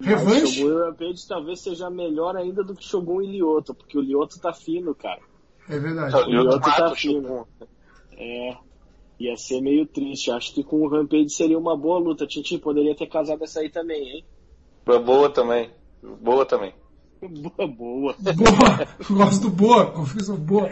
Revanche? 0.00 0.60
Shogun 0.60 0.78
Rampage 0.78 1.28
talvez 1.28 1.60
seja 1.60 1.88
melhor 1.88 2.36
ainda 2.36 2.62
do 2.62 2.74
que 2.74 2.84
Shogun 2.84 3.22
e 3.22 3.26
Lioto, 3.26 3.74
porque 3.74 3.96
o 3.96 4.02
Lioto 4.02 4.38
tá 4.38 4.52
fino, 4.52 4.94
cara. 4.94 5.20
É 5.68 5.78
verdade. 5.78 6.14
O 6.16 6.24
Lioto 6.24 6.60
tá 6.60 6.94
fino. 6.94 7.46
É. 8.12 8.56
Ia 9.18 9.36
ser 9.36 9.60
meio 9.60 9.86
triste. 9.86 10.30
Acho 10.30 10.52
que 10.52 10.62
com 10.62 10.82
o 10.82 10.88
Rampage 10.88 11.30
seria 11.30 11.58
uma 11.58 11.76
boa 11.76 11.98
luta. 11.98 12.26
Titi 12.26 12.58
poderia 12.58 12.94
ter 12.94 13.06
casado 13.06 13.42
essa 13.42 13.60
aí 13.60 13.70
também, 13.70 14.08
hein? 14.08 14.24
Boa 14.84 15.30
também. 15.30 15.70
Boa 16.20 16.44
também. 16.44 16.74
Boa, 17.20 17.66
boa. 17.66 18.14
Boa. 18.18 18.88
Gosto 19.10 19.42
do 19.42 19.50
boa. 19.50 19.90
Confissão 19.90 20.36
boa. 20.36 20.70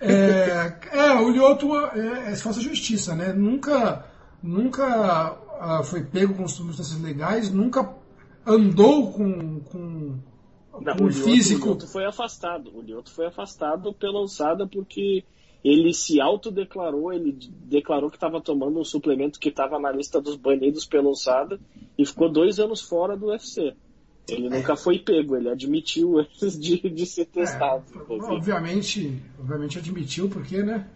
É, 0.00 0.78
é, 0.92 1.12
o 1.14 1.30
Lioto 1.30 1.74
é, 1.76 2.32
é, 2.32 2.36
faça 2.36 2.60
justiça, 2.60 3.14
né? 3.14 3.32
Nunca, 3.32 4.04
nunca 4.42 5.32
uh, 5.32 5.84
foi 5.84 6.02
pego 6.02 6.34
com 6.34 6.48
substâncias 6.48 7.00
legais, 7.00 7.50
nunca 7.50 7.94
andou 8.44 9.12
com, 9.12 9.60
com, 9.60 10.18
Não, 10.80 10.96
com 10.96 11.04
o 11.04 11.12
físico. 11.12 11.62
o 11.62 11.68
Lioto 11.70 11.86
foi 11.86 12.04
afastado. 12.04 12.70
O 12.76 12.82
Lioto 12.82 13.10
foi 13.10 13.26
afastado 13.26 13.92
pela 13.94 14.18
alçada 14.18 14.66
porque 14.66 15.24
ele 15.64 15.94
se 15.94 16.20
autodeclarou, 16.20 17.12
ele 17.12 17.36
declarou 17.64 18.10
que 18.10 18.16
estava 18.16 18.40
tomando 18.40 18.78
um 18.78 18.84
suplemento 18.84 19.40
que 19.40 19.48
estava 19.48 19.78
na 19.78 19.90
lista 19.90 20.20
dos 20.20 20.36
banidos 20.36 20.84
pela 20.84 21.08
alçada 21.08 21.58
e 21.96 22.04
ficou 22.04 22.30
dois 22.30 22.58
anos 22.58 22.82
fora 22.82 23.16
do 23.16 23.26
UFC. 23.26 23.74
Ele 24.28 24.46
é. 24.46 24.50
nunca 24.50 24.76
foi 24.76 24.98
pego, 24.98 25.36
ele 25.36 25.48
admitiu 25.48 26.18
antes 26.20 26.58
de, 26.58 26.78
de 26.90 27.06
ser 27.06 27.26
testado. 27.26 27.84
É, 27.96 28.12
obviamente, 28.12 29.22
obviamente 29.40 29.78
admitiu, 29.78 30.28
porque 30.28 30.62
né, 30.62 30.86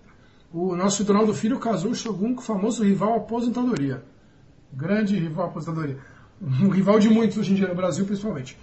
o 0.53 0.77
nosso 0.77 1.03
Donaldo 1.03 1.33
Filho 1.33 1.59
casou 1.59 1.93
o 1.93 1.95
Shogun 1.95 2.35
com 2.35 2.41
o 2.41 2.45
famoso 2.45 2.85
rival 2.85 3.17
aposentadoria. 3.17 4.03
Grande 4.73 5.17
rival 5.19 5.47
aposentadoria 5.47 5.99
um 6.41 6.69
rival 6.69 6.99
de 6.99 7.09
muitos 7.09 7.37
hoje 7.39 7.53
em 7.53 7.55
dia 7.55 7.69
no 7.69 7.75
Brasil, 7.75 8.05
principalmente. 8.05 8.57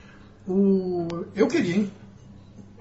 O, 0.47 1.07
eu 1.35 1.47
queria, 1.47 1.75
hein? 1.75 1.91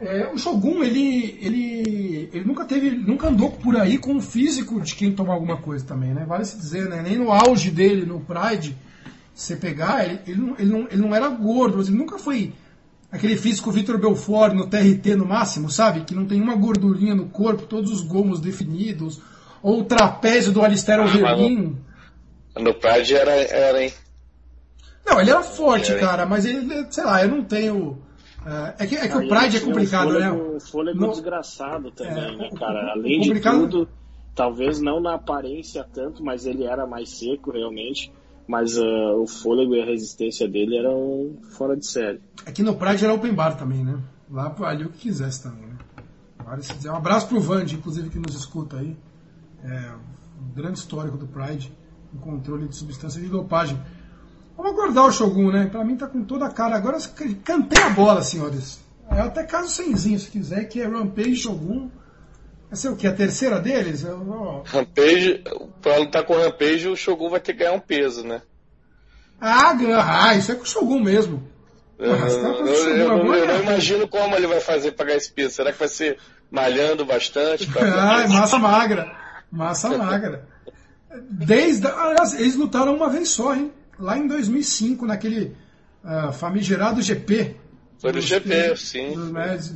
É, 0.01 0.29
o 0.33 0.39
Shogun, 0.39 0.83
ele, 0.83 1.39
ele, 1.41 2.31
ele 2.33 2.45
nunca 2.45 2.65
teve, 2.65 2.91
nunca 2.91 3.29
andou 3.29 3.51
por 3.51 3.77
aí 3.77 3.97
com 3.97 4.17
o 4.17 4.21
físico 4.21 4.81
de 4.81 4.95
quem 4.95 5.13
toma 5.13 5.33
alguma 5.33 5.57
coisa 5.57 5.85
também, 5.85 6.13
né? 6.13 6.25
Vale 6.27 6.45
se 6.45 6.57
dizer, 6.57 6.89
né? 6.89 7.01
Nem 7.03 7.17
no 7.17 7.31
auge 7.31 7.71
dele, 7.71 8.05
no 8.05 8.21
Pride, 8.21 8.77
você 9.33 9.55
pegar, 9.55 10.05
ele, 10.05 10.21
ele, 10.27 10.41
não, 10.41 10.57
ele, 10.59 10.71
não, 10.71 10.81
ele 10.91 11.03
não 11.03 11.15
era 11.15 11.29
gordo, 11.29 11.79
mas 11.79 11.89
ele 11.89 11.97
nunca 11.97 12.19
foi 12.19 12.53
aquele 13.15 13.37
físico 13.37 13.71
Vitor 13.71 13.97
Belfort 13.97 14.53
no 14.53 14.67
TRT 14.67 15.15
no 15.17 15.25
máximo, 15.25 15.71
sabe? 15.71 16.01
Que 16.01 16.15
não 16.15 16.27
tem 16.27 16.41
uma 16.41 16.57
gordurinha 16.57 17.15
no 17.15 17.27
corpo, 17.27 17.63
todos 17.63 17.93
os 17.93 18.03
gomos 18.03 18.41
definidos, 18.41 19.21
ou 19.63 19.81
o 19.81 19.85
trapézio 19.85 20.53
do 20.53 20.63
Alistair 20.63 20.99
ah, 20.99 21.05
Overeem. 21.05 21.79
No, 22.57 22.63
no 22.63 22.75
Pride 22.75 23.15
era, 23.15 23.33
era, 23.33 23.83
hein? 23.83 23.93
Não, 25.07 25.21
ele 25.21 25.31
era 25.31 25.43
forte, 25.43 25.93
é, 25.93 25.99
cara, 25.99 26.27
mas 26.27 26.45
ele, 26.45 26.87
sei 26.91 27.05
lá, 27.05 27.23
eu 27.23 27.29
não 27.29 27.45
tenho. 27.45 28.03
Uh, 28.45 28.75
é 28.79 28.87
que, 28.87 28.95
é 28.95 29.09
que 29.09 29.17
o 29.17 29.29
Pride 29.29 29.57
é 29.57 29.61
complicado, 29.61 30.09
um 30.09 30.13
fôlego, 30.13 30.21
né? 30.21 30.33
Um 30.33 30.61
fôlego 30.61 31.01
no... 31.01 31.11
desgraçado 31.11 31.91
também, 31.91 32.35
é, 32.35 32.37
né, 32.37 32.51
cara? 32.51 32.93
Além 32.93 33.21
de 33.21 33.41
tudo, 33.41 33.89
talvez 34.35 34.81
não 34.81 35.01
na 35.01 35.15
aparência 35.15 35.83
tanto, 35.91 36.23
mas 36.23 36.45
ele 36.45 36.65
era 36.65 36.87
mais 36.87 37.09
seco 37.09 37.53
realmente. 37.53 38.13
Mas 38.47 38.77
uh, 38.77 39.23
o 39.23 39.27
fôlego 39.27 39.75
e 39.75 39.81
a 39.81 39.87
resistência 39.87 40.47
dele 40.47 40.77
eram 40.77 41.39
fora 41.57 41.75
de 41.75 41.87
série. 41.87 42.21
Aqui 42.45 42.63
no 42.63 42.77
Pride 42.77 43.03
era 43.03 43.15
open 43.15 43.33
bar 43.33 43.57
também, 43.57 43.83
né? 43.83 43.99
Lá 44.31 44.55
ali 44.65 44.85
o 44.85 44.91
que 44.91 44.99
quisesse 44.99 45.43
também, 45.43 45.67
né? 45.67 45.79
Um 46.87 46.95
abraço 46.95 47.27
pro 47.27 47.41
Vande, 47.41 47.77
inclusive, 47.77 48.11
que 48.11 48.19
nos 48.19 48.35
escuta 48.35 48.77
aí. 48.77 48.95
É, 49.65 49.93
um 50.39 50.53
grande 50.55 50.79
histórico 50.79 51.17
do 51.17 51.27
Pride, 51.27 51.73
em 52.13 52.19
controle 52.19 52.69
de 52.69 52.77
substância 52.77 53.19
de 53.19 53.29
dopagem. 53.29 53.81
Vamos 54.57 54.73
aguardar 54.73 55.07
o 55.07 55.13
Shogun, 55.13 55.51
né? 55.51 55.67
Pra 55.67 55.85
mim 55.85 55.97
tá 55.97 56.07
com 56.07 56.25
toda 56.25 56.47
a 56.47 56.51
cara. 56.51 56.77
Agora 56.77 56.99
cantei 57.45 57.83
a 57.83 57.91
bola, 57.91 58.23
senhores. 58.23 58.81
É 59.11 59.21
até 59.21 59.45
caso 59.45 59.69
semzinho, 59.69 60.19
se 60.19 60.31
quiser, 60.31 60.65
que 60.65 60.81
é 60.81 60.87
Rampage 60.87 61.37
Shogun. 61.37 61.91
Vai 62.69 62.77
ser 62.77 62.89
o 62.89 62.97
que? 62.97 63.07
A 63.07 63.13
terceira 63.13 63.61
deles? 63.61 64.03
Eu, 64.03 64.63
Rampage, 64.65 65.45
pra 65.81 65.99
lutar 65.99 66.25
com 66.25 66.35
o 66.35 66.43
Rampage, 66.43 66.89
o 66.89 66.97
Shogun 66.97 67.31
vai 67.31 67.41
ter 67.41 67.53
que 67.53 67.61
ganhar 67.61 67.73
um 67.73 67.81
peso, 67.81 68.27
né? 68.27 68.43
Ah, 69.41 69.77
ah 70.03 70.35
isso 70.35 70.53
é 70.53 70.55
com 70.55 70.63
o 70.63 70.67
Shogun 70.67 71.01
mesmo. 71.01 71.43
Eu, 71.99 72.11
eu, 72.11 72.67
eu, 72.67 73.35
eu, 73.35 73.47
não 73.47 73.63
imagino 73.63 74.09
como 74.09 74.35
ele 74.35 74.47
vai 74.47 74.61
fazer 74.61 74.93
pra 74.93 75.07
ganhar 75.07 75.19
esse 75.19 75.31
peso. 75.31 75.55
Será 75.55 75.73
que 75.73 75.79
vai 75.79 75.89
ser 75.89 76.19
malhando 76.51 77.05
bastante? 77.05 77.69
ah, 77.79 78.27
massa 78.31 78.59
magra. 78.59 79.13
Massa 79.51 79.97
magra. 79.97 80.49
Desde, 81.31 81.87
aliás, 81.87 82.35
eles 82.35 82.57
lutaram 82.57 82.97
uma 82.97 83.09
vez 83.09 83.29
só, 83.29 83.55
hein? 83.55 83.73
Lá 83.99 84.19
em 84.19 84.27
2005, 84.27 85.07
naquele 85.07 85.57
uh, 86.05 86.33
famigerado 86.33 87.03
GP. 87.03 87.57
Foi 87.99 88.13
no 88.13 88.21
GP, 88.21 88.77
sim. 88.77 89.15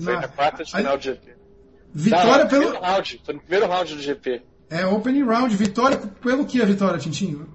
foi 0.02 0.14
na 0.16 0.28
quarta 0.28 0.64
de 0.64 0.70
final 0.70 0.96
do 0.96 1.02
GP. 1.02 1.38
Vitória 1.94 2.44
Não, 2.44 2.50
pelo. 2.50 2.80
Round, 2.80 3.20
foi 3.24 3.34
no 3.34 3.40
primeiro 3.40 3.66
round 3.66 3.94
do 3.94 4.02
GP. 4.02 4.42
É, 4.70 4.86
opening 4.86 5.24
round. 5.24 5.56
Vitória 5.56 5.96
pelo 5.96 6.44
que 6.44 6.60
a 6.60 6.64
vitória, 6.64 6.98
Tintinho? 6.98 7.48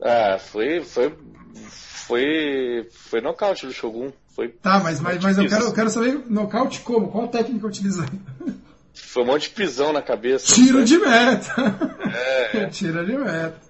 Ah, 0.00 0.38
foi. 0.38 0.82
Foi. 0.82 1.14
Foi. 1.68 2.88
Foi 2.90 3.20
nocaute 3.20 3.66
do 3.66 3.72
Shogun. 3.72 4.10
Foi 4.34 4.48
tá, 4.48 4.80
mas, 4.80 5.00
mas, 5.00 5.22
mas 5.22 5.38
eu, 5.38 5.48
quero, 5.48 5.64
eu 5.64 5.72
quero 5.72 5.90
saber 5.90 6.22
nocaute 6.28 6.80
como? 6.80 7.08
Qual 7.08 7.28
técnica 7.28 7.66
utilizando? 7.66 8.20
Foi 8.92 9.22
um 9.22 9.26
monte 9.26 9.44
de 9.44 9.50
pisão 9.50 9.92
na 9.92 10.02
cabeça. 10.02 10.54
Tiro 10.54 10.84
de 10.84 10.98
meta! 10.98 11.54
É. 12.52 12.66
Tiro 12.68 13.04
de 13.04 13.16
meta. 13.16 13.65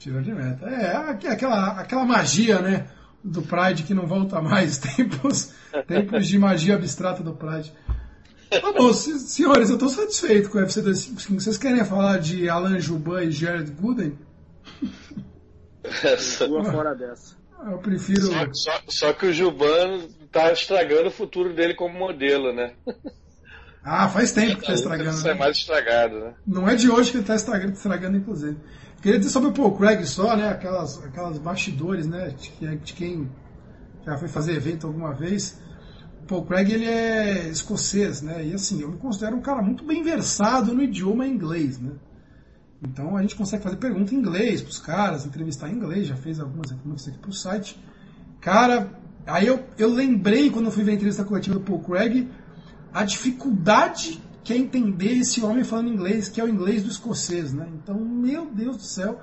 Tiro 0.00 0.22
de 0.22 0.32
meta. 0.32 0.66
É, 0.66 0.96
aquela, 1.28 1.78
aquela 1.78 2.06
magia, 2.06 2.58
né? 2.58 2.86
Do 3.22 3.42
Pride 3.42 3.82
que 3.82 3.92
não 3.92 4.06
volta 4.06 4.40
mais. 4.40 4.78
Tempos, 4.96 5.52
tempos 5.86 6.26
de 6.26 6.38
magia 6.38 6.74
abstrata 6.74 7.22
do 7.22 7.34
Pride. 7.34 7.70
Tá 8.50 8.72
bom, 8.72 8.92
senhores, 8.94 9.68
eu 9.68 9.76
estou 9.76 9.90
satisfeito 9.90 10.48
com 10.48 10.56
o 10.56 10.60
UFC 10.62 10.80
255. 10.80 11.40
Vocês 11.40 11.58
querem 11.58 11.84
falar 11.84 12.18
de 12.18 12.48
Alan 12.48 12.80
Juban 12.80 13.24
e 13.24 13.30
Jared 13.30 13.70
Gooden? 13.72 14.18
Uma 16.48 16.64
fora 16.64 16.94
dessa. 16.94 17.36
Eu 17.70 17.78
prefiro. 17.78 18.22
Só, 18.22 18.48
só, 18.52 18.82
só, 18.88 19.12
que 19.12 19.26
o 19.26 19.32
Juban 19.34 20.08
tá 20.32 20.50
estragando 20.50 21.08
o 21.08 21.12
futuro 21.12 21.52
dele 21.52 21.74
como 21.74 21.96
modelo, 21.96 22.54
né? 22.54 22.72
Ah, 23.84 24.08
faz 24.08 24.32
tempo 24.32 24.60
que 24.60 24.66
tá 24.66 24.72
estragando. 24.72 25.10
Isso 25.10 25.28
é 25.28 25.34
mais 25.34 25.58
estragado, 25.58 26.18
né? 26.18 26.34
Não 26.46 26.66
é 26.66 26.74
de 26.74 26.90
hoje 26.90 27.10
que 27.10 27.18
ele 27.18 27.26
tá 27.26 27.34
estragando, 27.34 27.72
estragando 27.72 28.16
inclusive. 28.16 28.56
Queria 29.00 29.18
dizer 29.18 29.30
sobre 29.30 29.48
o 29.48 29.52
Paul 29.52 29.72
Craig 29.76 30.04
só, 30.04 30.36
né? 30.36 30.48
Aquelas, 30.48 31.02
aquelas 31.02 31.38
bastidores, 31.38 32.06
né? 32.06 32.34
De, 32.38 32.76
de 32.76 32.92
quem 32.92 33.30
já 34.04 34.18
foi 34.18 34.28
fazer 34.28 34.54
evento 34.54 34.86
alguma 34.86 35.14
vez. 35.14 35.58
Paul 36.28 36.44
Craig 36.44 36.70
ele 36.70 36.84
é 36.84 37.48
escocês, 37.48 38.22
né? 38.22 38.44
E 38.46 38.54
assim, 38.54 38.82
eu 38.82 38.90
me 38.90 38.98
considero 38.98 39.36
um 39.36 39.40
cara 39.40 39.62
muito 39.62 39.84
bem 39.84 40.02
versado 40.02 40.74
no 40.74 40.82
idioma 40.82 41.26
inglês, 41.26 41.78
né? 41.78 41.92
Então 42.82 43.16
a 43.16 43.22
gente 43.22 43.34
consegue 43.34 43.62
fazer 43.62 43.76
pergunta 43.76 44.14
em 44.14 44.18
inglês 44.18 44.62
para 44.62 44.70
os 44.70 44.78
caras, 44.78 45.26
entrevistar 45.26 45.68
em 45.68 45.74
inglês, 45.74 46.06
já 46.06 46.16
fez 46.16 46.38
algumas 46.38 46.70
entrevistas 46.70 47.08
aqui 47.08 47.18
para 47.18 47.30
o 47.30 47.34
site. 47.34 47.82
Cara, 48.40 48.90
aí 49.26 49.46
eu, 49.46 49.64
eu 49.76 49.92
lembrei 49.92 50.50
quando 50.50 50.66
eu 50.66 50.70
fui 50.70 50.84
ver 50.84 50.92
a 50.92 50.94
entrevista 50.94 51.24
coletiva 51.24 51.58
do 51.58 51.64
Paul 51.64 51.80
Craig, 51.80 52.28
a 52.92 53.04
dificuldade 53.04 54.22
que 54.42 54.52
é 54.52 54.56
entender 54.56 55.18
esse 55.18 55.42
homem 55.42 55.64
falando 55.64 55.88
inglês, 55.88 56.28
que 56.28 56.40
é 56.40 56.44
o 56.44 56.48
inglês 56.48 56.82
do 56.82 56.90
escocês, 56.90 57.52
né? 57.52 57.68
Então, 57.74 57.98
meu 57.98 58.46
Deus 58.46 58.76
do 58.76 58.82
céu, 58.82 59.20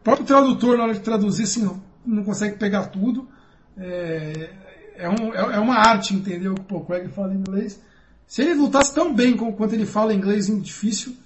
o 0.00 0.04
próprio 0.04 0.26
tradutor 0.26 0.76
na 0.76 0.84
hora 0.84 0.94
de 0.94 1.00
traduzir 1.00 1.44
assim, 1.44 1.68
não 2.04 2.24
consegue 2.24 2.56
pegar 2.56 2.86
tudo. 2.86 3.28
É, 3.76 4.50
é, 4.96 5.08
um, 5.08 5.32
é, 5.34 5.56
é 5.56 5.58
uma 5.58 5.76
arte 5.76 6.14
entender 6.14 6.48
o 6.48 6.54
que 6.54 6.74
o 6.74 6.80
Craig 6.80 7.08
fala 7.08 7.32
em 7.32 7.38
inglês. 7.38 7.80
Se 8.26 8.42
ele 8.42 8.54
lutasse 8.54 8.94
tão 8.94 9.14
bem 9.14 9.36
quanto 9.36 9.74
ele 9.74 9.86
fala 9.86 10.12
inglês 10.12 10.46
difícil, 10.60 11.16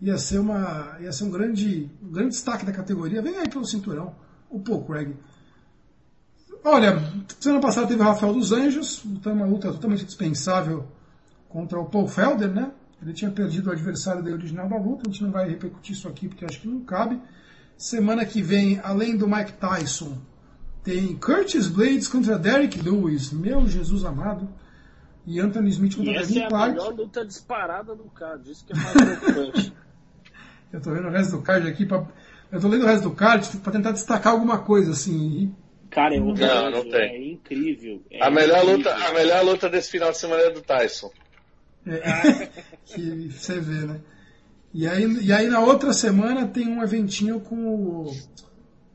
ia 0.00 0.16
ser, 0.16 0.38
uma, 0.38 0.96
ia 1.00 1.12
ser 1.12 1.24
um, 1.24 1.30
grande, 1.30 1.90
um 2.02 2.10
grande 2.10 2.30
destaque 2.30 2.64
da 2.64 2.72
categoria. 2.72 3.22
Vem 3.22 3.36
aí 3.36 3.48
pelo 3.48 3.64
cinturão, 3.64 4.14
o 4.48 4.58
Paul 4.60 4.84
Craig. 4.84 5.14
Olha, 6.64 7.00
semana 7.38 7.60
passada 7.60 7.86
teve 7.86 8.00
o 8.00 8.04
Rafael 8.04 8.32
dos 8.32 8.52
Anjos, 8.52 9.04
uma 9.04 9.46
luta 9.46 9.72
totalmente 9.72 10.04
dispensável 10.04 10.86
contra 11.48 11.78
o 11.78 11.86
Paul 11.86 12.08
Felder, 12.08 12.50
né? 12.50 12.72
Ele 13.00 13.12
tinha 13.12 13.30
perdido 13.30 13.68
o 13.68 13.72
adversário 13.72 14.22
dele 14.22 14.36
original 14.36 14.68
da 14.68 14.76
luta, 14.76 15.02
a 15.06 15.10
gente 15.10 15.22
não 15.22 15.30
vai 15.30 15.48
repercutir 15.48 15.94
isso 15.94 16.08
aqui 16.08 16.28
porque 16.28 16.44
acho 16.44 16.60
que 16.60 16.68
não 16.68 16.80
cabe. 16.80 17.20
Semana 17.76 18.24
que 18.24 18.42
vem, 18.42 18.80
além 18.82 19.16
do 19.16 19.28
Mike 19.28 19.52
Tyson, 19.52 20.18
tem 20.82 21.16
Curtis 21.16 21.68
Blades 21.68 22.08
contra 22.08 22.38
Derek 22.38 22.80
Lewis, 22.80 23.32
meu 23.32 23.66
Jesus 23.68 24.04
amado. 24.04 24.48
E 25.24 25.38
Anthony 25.38 25.68
Smith 25.68 25.96
contra 25.96 26.12
Devin 26.12 26.48
Clark. 26.48 26.54
Essa 26.54 26.56
é 26.56 26.64
a 26.64 26.68
melhor 26.68 26.94
luta 26.94 27.24
disparada 27.24 27.94
do 27.94 28.04
card, 28.04 28.50
isso 28.50 28.64
que 28.64 28.72
é 28.72 28.76
mais 28.76 28.92
preocupante. 28.92 29.72
Eu 30.72 30.82
tô 30.82 30.90
vendo 30.92 31.08
o 31.08 31.10
resto 31.10 31.36
do 31.36 31.42
card 31.42 31.66
aqui, 31.66 31.86
pra... 31.86 32.06
eu 32.52 32.60
tô 32.60 32.68
lendo 32.68 32.82
o 32.82 32.86
resto 32.86 33.08
do 33.08 33.14
card 33.14 33.56
para 33.56 33.72
tentar 33.72 33.92
destacar 33.92 34.34
alguma 34.34 34.58
coisa, 34.58 34.90
assim. 34.90 35.54
Cara, 35.88 36.14
é, 36.14 36.20
não, 36.20 36.26
não 36.70 36.82
tem. 36.82 37.00
é 37.00 37.32
incrível. 37.32 38.02
É 38.10 38.22
a, 38.22 38.30
melhor 38.30 38.62
incrível. 38.64 38.76
Luta, 38.76 38.94
a 38.94 39.12
melhor 39.14 39.44
luta 39.44 39.68
desse 39.70 39.90
final 39.90 40.10
de 40.10 40.18
semana 40.18 40.42
é 40.42 40.50
do 40.50 40.60
Tyson. 40.60 41.10
É, 41.88 42.50
que 42.84 43.30
você 43.30 43.60
vê, 43.60 43.86
né? 43.86 44.00
E 44.72 44.86
aí, 44.86 45.04
e 45.24 45.32
aí 45.32 45.48
na 45.48 45.60
outra 45.60 45.92
semana 45.92 46.46
tem 46.46 46.68
um 46.68 46.82
eventinho 46.82 47.40
com 47.40 47.56
o 47.56 48.12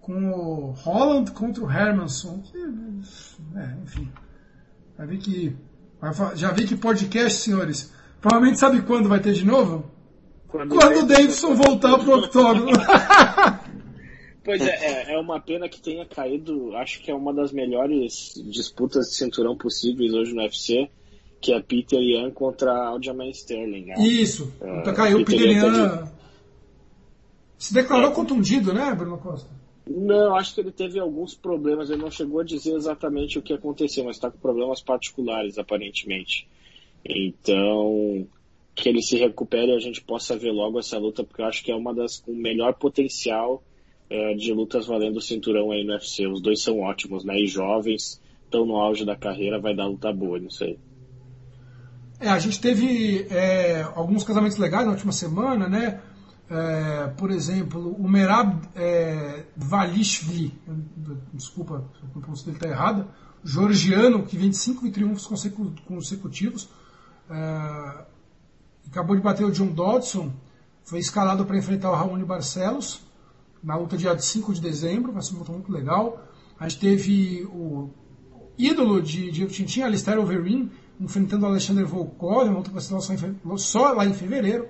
com 0.04 0.32
o 0.32 0.72
Holland 0.72 1.32
contra 1.32 1.64
o 1.64 1.72
Hermanson. 1.72 2.42
Que, 2.42 2.58
é, 2.58 3.78
enfim. 3.84 4.12
Já 4.98 5.06
vi 5.06 5.18
que. 5.18 5.56
Já 6.36 6.52
vi 6.52 6.68
que 6.68 6.76
podcast, 6.76 7.40
senhores. 7.40 7.92
Provavelmente 8.20 8.60
sabe 8.60 8.82
quando 8.82 9.08
vai 9.10 9.20
ter 9.20 9.34
de 9.34 9.46
novo? 9.46 9.90
Quando, 10.48 10.76
quando 10.76 11.00
o 11.00 11.08
Davidson 11.08 11.56
voltar 11.56 11.98
pro 11.98 12.20
octógono. 12.20 12.72
Pois 14.46 14.62
é, 14.62 14.76
é, 14.76 15.14
é, 15.14 15.18
uma 15.18 15.40
pena 15.40 15.70
que 15.70 15.82
tenha 15.82 16.06
caído. 16.06 16.76
Acho 16.76 17.02
que 17.02 17.10
é 17.10 17.16
uma 17.16 17.34
das 17.34 17.54
melhores 17.54 18.34
disputas 18.52 19.08
de 19.08 19.16
cinturão 19.16 19.56
possíveis 19.56 20.14
hoje 20.14 20.34
no 20.34 20.42
UFC, 20.42 20.92
que 21.44 21.52
é 21.52 21.62
Peter 21.62 22.00
Yan 22.00 22.32
contra 22.32 22.72
Aljamain 22.88 23.30
Sterling. 23.32 23.88
Né? 23.88 23.96
Isso. 24.00 24.54
É, 24.62 24.94
caiu 24.94 25.20
o 25.20 25.26
Peter, 25.26 25.46
Peter 25.46 25.74
Yan. 25.74 26.12
Se 27.58 27.74
declarou 27.74 28.12
é. 28.12 28.14
contundido, 28.14 28.74
né, 28.74 28.96
Bruno 28.96 29.18
Costa? 29.18 29.50
Não, 29.86 30.36
acho 30.36 30.56
que 30.56 30.62
ele 30.62 30.72
teve 30.72 30.98
alguns 31.00 31.36
problemas. 31.36 31.90
Ele 31.90 32.02
não 32.02 32.10
chegou 32.10 32.40
a 32.40 32.46
dizer 32.46 32.74
exatamente 32.76 33.38
o 33.38 33.42
que 33.42 33.52
aconteceu, 33.52 34.06
mas 34.06 34.16
está 34.16 34.32
com 34.32 34.38
problemas 34.38 34.82
particulares, 34.82 35.58
aparentemente. 35.58 36.48
Então, 37.04 38.26
que 38.74 38.88
ele 38.88 39.02
se 39.02 39.18
recupere 39.18 39.74
e 39.74 39.76
a 39.76 39.80
gente 39.80 40.02
possa 40.02 40.38
ver 40.38 40.52
logo 40.54 40.80
essa 40.80 40.98
luta, 40.98 41.26
porque 41.26 41.42
eu 41.42 41.46
acho 41.46 41.62
que 41.62 41.74
é 41.74 41.76
uma 41.76 41.94
das 41.94 42.20
com 42.20 42.34
melhor 42.34 42.74
potencial 42.76 43.62
é, 44.10 44.34
de 44.34 44.54
lutas 44.54 44.86
valendo 44.86 45.18
o 45.18 45.22
cinturão 45.22 45.72
aí 45.72 45.84
no 45.84 45.92
UFC. 45.92 46.26
Os 46.26 46.42
dois 46.42 46.62
são 46.62 46.80
ótimos, 46.80 47.26
né? 47.26 47.38
E 47.38 47.48
jovens, 47.48 48.22
estão 48.46 48.66
no 48.66 48.78
auge 48.78 49.04
da 49.04 49.18
carreira, 49.18 49.60
vai 49.60 49.76
dar 49.76 49.88
luta 49.88 50.14
boa, 50.14 50.40
não 50.40 50.50
sei. 50.50 50.80
É, 52.20 52.30
a 52.30 52.40
gente 52.40 52.60
teve 52.60 53.28
é, 53.30 53.82
alguns 53.96 54.24
casamentos 54.24 54.58
legais 54.58 54.86
na 54.86 54.92
última 54.92 55.12
semana, 55.12 55.68
né? 55.68 56.00
É, 56.50 57.08
por 57.18 57.32
exemplo, 57.32 57.96
o 57.98 58.08
Merab 58.08 58.62
é, 58.76 59.46
Valishvili, 59.56 60.54
desculpa 61.34 61.84
a 62.04 62.20
pronúncia 62.20 62.46
dele 62.46 62.58
está 62.58 62.68
errada, 62.68 63.08
georgiano, 63.44 64.24
que 64.24 64.38
vem 64.38 64.50
de 64.50 64.58
cinco 64.58 64.90
triunfos 64.92 65.26
consecutivos, 65.86 66.70
é, 67.30 68.06
acabou 68.88 69.16
de 69.16 69.22
bater 69.22 69.46
o 69.46 69.52
John 69.52 69.68
Dodson, 69.68 70.32
foi 70.84 71.00
escalado 71.00 71.46
para 71.46 71.58
enfrentar 71.58 71.90
o 71.90 71.96
Raoni 71.96 72.24
Barcelos, 72.24 73.02
na 73.64 73.78
luta 73.78 73.98
dia 73.98 74.18
5 74.18 74.54
de 74.54 74.62
dezembro, 74.62 75.14
vai 75.14 75.22
ser 75.24 75.32
uma 75.32 75.40
luta 75.40 75.54
muito 75.54 75.72
legal. 75.72 76.22
A 76.60 76.68
gente 76.68 76.82
teve 76.82 77.46
o 77.46 77.90
ídolo 78.58 79.02
de, 79.02 79.32
de 79.32 79.48
Tintin, 79.48 79.84
Alistair 79.84 80.20
Overeem, 80.20 80.70
enfrentando 81.00 81.46
o 81.46 81.50
Alexander 81.50 81.86
Volkov, 81.86 82.48
uma 82.48 82.62
vai 82.62 82.82
ser 82.82 82.96
só 83.58 83.92
lá 83.92 84.06
em 84.06 84.14
fevereiro. 84.14 84.70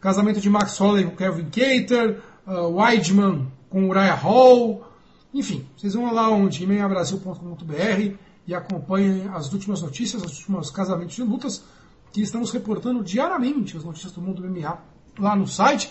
Casamento 0.00 0.40
de 0.40 0.50
Max 0.50 0.76
Holloway 0.78 1.04
com 1.04 1.14
Kevin 1.14 1.44
Cater, 1.44 2.20
uh, 2.46 2.76
Weidman 2.76 3.46
com 3.70 3.88
Uriah 3.88 4.14
Hall. 4.14 4.84
Enfim, 5.32 5.64
vocês 5.76 5.94
vão 5.94 6.12
lá 6.12 6.28
onde 6.28 6.64
imenhabrasil.com.br 6.64 8.16
e 8.46 8.54
acompanhem 8.54 9.28
as 9.32 9.52
últimas 9.52 9.80
notícias, 9.80 10.22
os 10.22 10.38
últimos 10.40 10.70
casamentos 10.70 11.14
de 11.14 11.22
lutas, 11.22 11.64
que 12.12 12.20
estamos 12.20 12.50
reportando 12.50 13.02
diariamente 13.02 13.76
as 13.76 13.84
notícias 13.84 14.12
do 14.12 14.20
mundo 14.20 14.42
MMA 14.42 14.78
lá 15.18 15.36
no 15.36 15.46
site. 15.46 15.90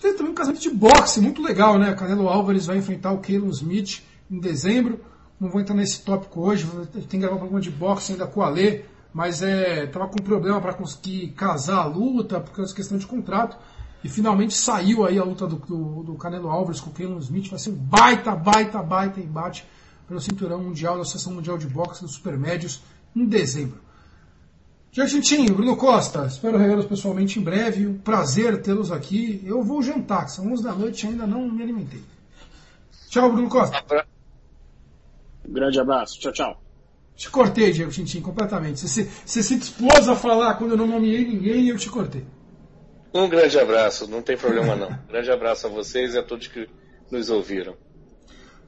Tem 0.00 0.14
também 0.14 0.32
um 0.32 0.34
casamento 0.34 0.60
de 0.60 0.70
boxe 0.70 1.20
muito 1.20 1.42
legal, 1.42 1.78
né? 1.78 1.94
Canelo 1.94 2.28
Álvares 2.28 2.66
vai 2.66 2.76
enfrentar 2.76 3.12
o 3.12 3.18
Keylon 3.18 3.48
Smith 3.48 4.02
em 4.30 4.38
dezembro. 4.38 5.00
Não 5.40 5.48
vou 5.48 5.60
entrar 5.60 5.74
nesse 5.74 6.02
tópico 6.02 6.40
hoje, 6.40 6.66
tem 6.92 7.02
que 7.02 7.18
gravar 7.18 7.36
um 7.36 7.38
programa 7.38 7.60
de 7.60 7.70
boxe 7.70 8.12
ainda 8.12 8.26
com 8.26 8.40
o 8.40 8.42
Alê, 8.42 8.82
mas 9.12 9.40
é, 9.42 9.86
tava 9.86 10.08
com 10.08 10.16
problema 10.16 10.60
para 10.60 10.74
conseguir 10.74 11.28
casar 11.28 11.78
a 11.78 11.84
luta, 11.84 12.40
por 12.40 12.52
causa 12.52 12.74
questão 12.74 12.98
de 12.98 13.06
contrato. 13.06 13.56
E 14.02 14.08
finalmente 14.08 14.54
saiu 14.54 15.04
aí 15.04 15.18
a 15.18 15.24
luta 15.24 15.46
do, 15.46 15.56
do, 15.56 16.02
do 16.04 16.14
Canelo 16.14 16.48
Álvares 16.48 16.80
com 16.80 16.90
o 16.90 16.92
Keylon 16.92 17.18
Smith. 17.18 17.50
Vai 17.50 17.58
ser 17.58 17.70
um 17.70 17.74
baita, 17.74 18.34
baita, 18.34 18.82
baita 18.82 19.20
embate 19.20 19.66
pelo 20.06 20.20
cinturão 20.20 20.62
mundial 20.62 20.94
da 20.96 21.02
Associação 21.02 21.34
Mundial 21.34 21.58
de 21.58 21.66
Boxe 21.66 22.02
dos 22.02 22.14
Supermédios 22.14 22.80
em 23.14 23.26
dezembro. 23.26 23.80
Jartintinho, 24.90 25.54
Bruno 25.54 25.76
Costa, 25.76 26.26
espero 26.26 26.56
revê-los 26.56 26.86
pessoalmente 26.86 27.38
em 27.38 27.42
breve. 27.42 27.86
Um 27.86 27.98
prazer 27.98 28.62
tê-los 28.62 28.90
aqui. 28.90 29.42
Eu 29.44 29.62
vou 29.62 29.82
jantar, 29.82 30.24
que 30.24 30.32
são 30.32 30.50
11 30.50 30.62
da 30.62 30.72
noite 30.72 31.04
e 31.04 31.10
ainda 31.10 31.26
não 31.26 31.48
me 31.48 31.62
alimentei. 31.62 32.02
Tchau, 33.08 33.32
Bruno 33.32 33.48
Costa. 33.48 34.06
Um 35.48 35.52
grande 35.52 35.80
abraço. 35.80 36.20
Tchau, 36.20 36.32
tchau. 36.32 36.62
Te 37.16 37.28
cortei, 37.30 37.72
Diego 37.72 37.90
Tintin, 37.90 38.20
completamente. 38.20 38.80
Você, 38.80 38.86
se, 38.86 39.10
você 39.24 39.42
se 39.42 39.56
dispôs 39.56 40.08
a 40.08 40.14
falar 40.14 40.54
quando 40.54 40.72
eu 40.72 40.76
não 40.76 40.86
nomeei 40.86 41.26
ninguém 41.26 41.62
e 41.62 41.68
eu 41.70 41.78
te 41.78 41.88
cortei. 41.88 42.24
Um 43.12 43.28
grande 43.28 43.58
abraço, 43.58 44.06
não 44.06 44.22
tem 44.22 44.36
problema 44.36 44.76
não. 44.76 44.88
Um 44.88 44.98
grande 45.08 45.30
abraço 45.30 45.66
a 45.66 45.70
vocês 45.70 46.14
e 46.14 46.18
a 46.18 46.22
todos 46.22 46.46
que 46.46 46.68
nos 47.10 47.30
ouviram. 47.30 47.74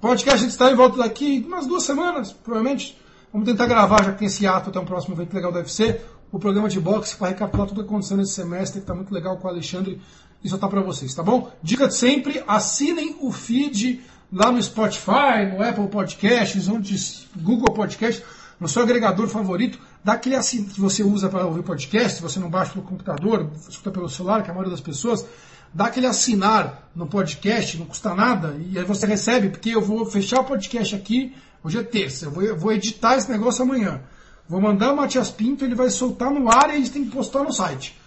Podcast 0.01 0.40
a 0.40 0.43
gente 0.43 0.51
está 0.51 0.70
em 0.73 0.74
volta 0.74 0.97
daqui 0.97 1.44
umas 1.47 1.66
duas 1.66 1.85
semanas, 1.85 2.32
provavelmente. 2.32 2.98
Vamos 3.32 3.48
tentar 3.48 3.66
gravar, 3.66 4.02
já 4.02 4.12
que 4.12 4.19
tem 4.19 4.27
esse 4.27 4.44
ato 4.47 4.70
até 4.70 4.81
um 4.81 4.85
próximo 4.85 5.15
evento 5.15 5.32
legal 5.32 5.52
do 5.52 5.59
UFC, 5.59 6.01
o 6.32 6.39
programa 6.39 6.69
de 6.69 6.81
boxe 6.81 7.15
para 7.15 7.28
recapitular 7.28 7.69
tudo 7.69 7.82
que 7.82 7.89
aconteceu 7.89 8.16
nesse 8.16 8.32
semestre, 8.32 8.81
que 8.81 8.85
está 8.85 8.94
muito 8.94 9.15
legal 9.15 9.36
com 9.36 9.47
o 9.47 9.51
Alexandre. 9.51 10.01
Isso 10.43 10.59
tá 10.59 10.66
para 10.66 10.81
vocês, 10.81 11.15
tá 11.15 11.23
bom? 11.23 11.52
Dica 11.62 11.86
de 11.86 11.94
sempre, 11.94 12.43
assinem 12.48 13.16
o 13.20 13.31
feed 13.31 14.01
lá 14.32 14.51
no 14.51 14.62
Spotify, 14.62 15.47
no 15.52 15.62
Apple 15.62 15.89
Podcasts, 15.89 16.69
onde 16.69 16.97
Google 17.36 17.74
Podcast, 17.74 18.24
no 18.59 18.69
seu 18.69 18.82
agregador 18.82 19.28
favorito, 19.28 19.78
dá 20.05 20.15
aquele 20.15 20.36
assin 20.36 20.65
que 20.65 20.81
você 20.81 21.02
usa 21.02 21.28
para 21.28 21.47
ouvir 21.47 21.62
podcast, 21.62 22.16
se 22.16 22.23
você 22.23 22.39
não 22.39 22.51
baixa 22.51 22.73
pelo 22.73 22.85
computador, 22.85 23.51
escuta 23.69 23.90
pelo 23.90 24.09
celular, 24.09 24.43
que 24.43 24.48
é 24.48 24.51
a 24.51 24.55
maioria 24.55 24.73
das 24.73 24.81
pessoas, 24.81 25.24
dá 25.73 25.86
aquele 25.86 26.07
assinar 26.07 26.90
no 26.94 27.07
podcast, 27.07 27.78
não 27.78 27.86
custa 27.86 28.15
nada, 28.15 28.57
e 28.70 28.78
aí 28.78 28.85
você 28.85 29.07
recebe, 29.07 29.48
porque 29.48 29.70
eu 29.70 29.81
vou 29.81 30.05
fechar 30.07 30.40
o 30.40 30.44
podcast 30.44 30.94
aqui, 30.94 31.35
Hoje 31.62 31.78
é 31.78 31.82
terça, 31.82 32.24
eu 32.24 32.31
vou, 32.31 32.43
eu 32.43 32.57
vou 32.57 32.73
editar 32.73 33.16
esse 33.16 33.31
negócio 33.31 33.62
amanhã. 33.62 34.01
Vou 34.48 34.61
mandar 34.61 34.93
o 34.93 34.97
Matias 34.97 35.31
Pinto, 35.31 35.65
ele 35.65 35.74
vai 35.74 35.90
soltar 35.90 36.31
no 36.31 36.51
ar 36.51 36.70
e 36.70 36.78
gente 36.78 36.90
tem 36.90 37.05
que 37.05 37.11
postar 37.11 37.44
no 37.44 37.52
site. 37.52 38.01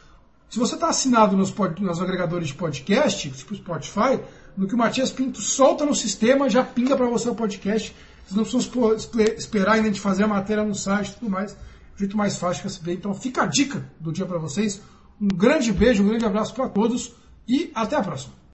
Se 0.50 0.58
você 0.58 0.74
está 0.74 0.90
assinado 0.90 1.38
nos, 1.38 1.54
nos, 1.80 2.02
agregadores 2.02 2.48
de 2.48 2.56
podcast, 2.56 3.30
tipo 3.30 3.56
Spotify, 3.56 4.20
no 4.56 4.68
que 4.68 4.76
o 4.76 4.78
Matias 4.78 5.12
Pinto 5.12 5.42
solta 5.42 5.86
no 5.86 5.96
sistema, 5.96 6.50
já 6.50 6.64
pinga 6.64 6.96
para 6.96 7.08
você 7.08 7.30
o 7.30 7.36
podcast. 7.36 7.96
Vocês 8.26 8.36
não 8.36 8.44
precisam 8.44 8.96
esperar 9.38 9.74
ainda 9.74 9.92
de 9.92 10.00
fazer 10.00 10.24
a 10.24 10.28
matéria 10.28 10.64
no 10.64 10.76
site 10.76 11.10
e 11.10 11.14
tudo 11.16 11.32
mais. 11.32 11.54
O 11.54 12.00
jeito 12.00 12.18
mais 12.18 12.38
fácil 12.38 12.64
de 12.64 12.70
receber. 12.70 12.94
Então 12.94 13.14
fica 13.14 13.44
a 13.44 13.46
dica 13.46 13.90
do 14.00 14.12
dia 14.12 14.26
para 14.26 14.38
vocês. 14.38 14.82
Um 15.22 15.28
grande 15.28 15.72
beijo, 15.72 16.04
um 16.04 16.08
grande 16.08 16.26
abraço 16.26 16.54
para 16.54 16.70
todos 16.70 17.14
e 17.48 17.72
até 17.76 17.96
a 17.96 18.02
próxima. 18.02 18.43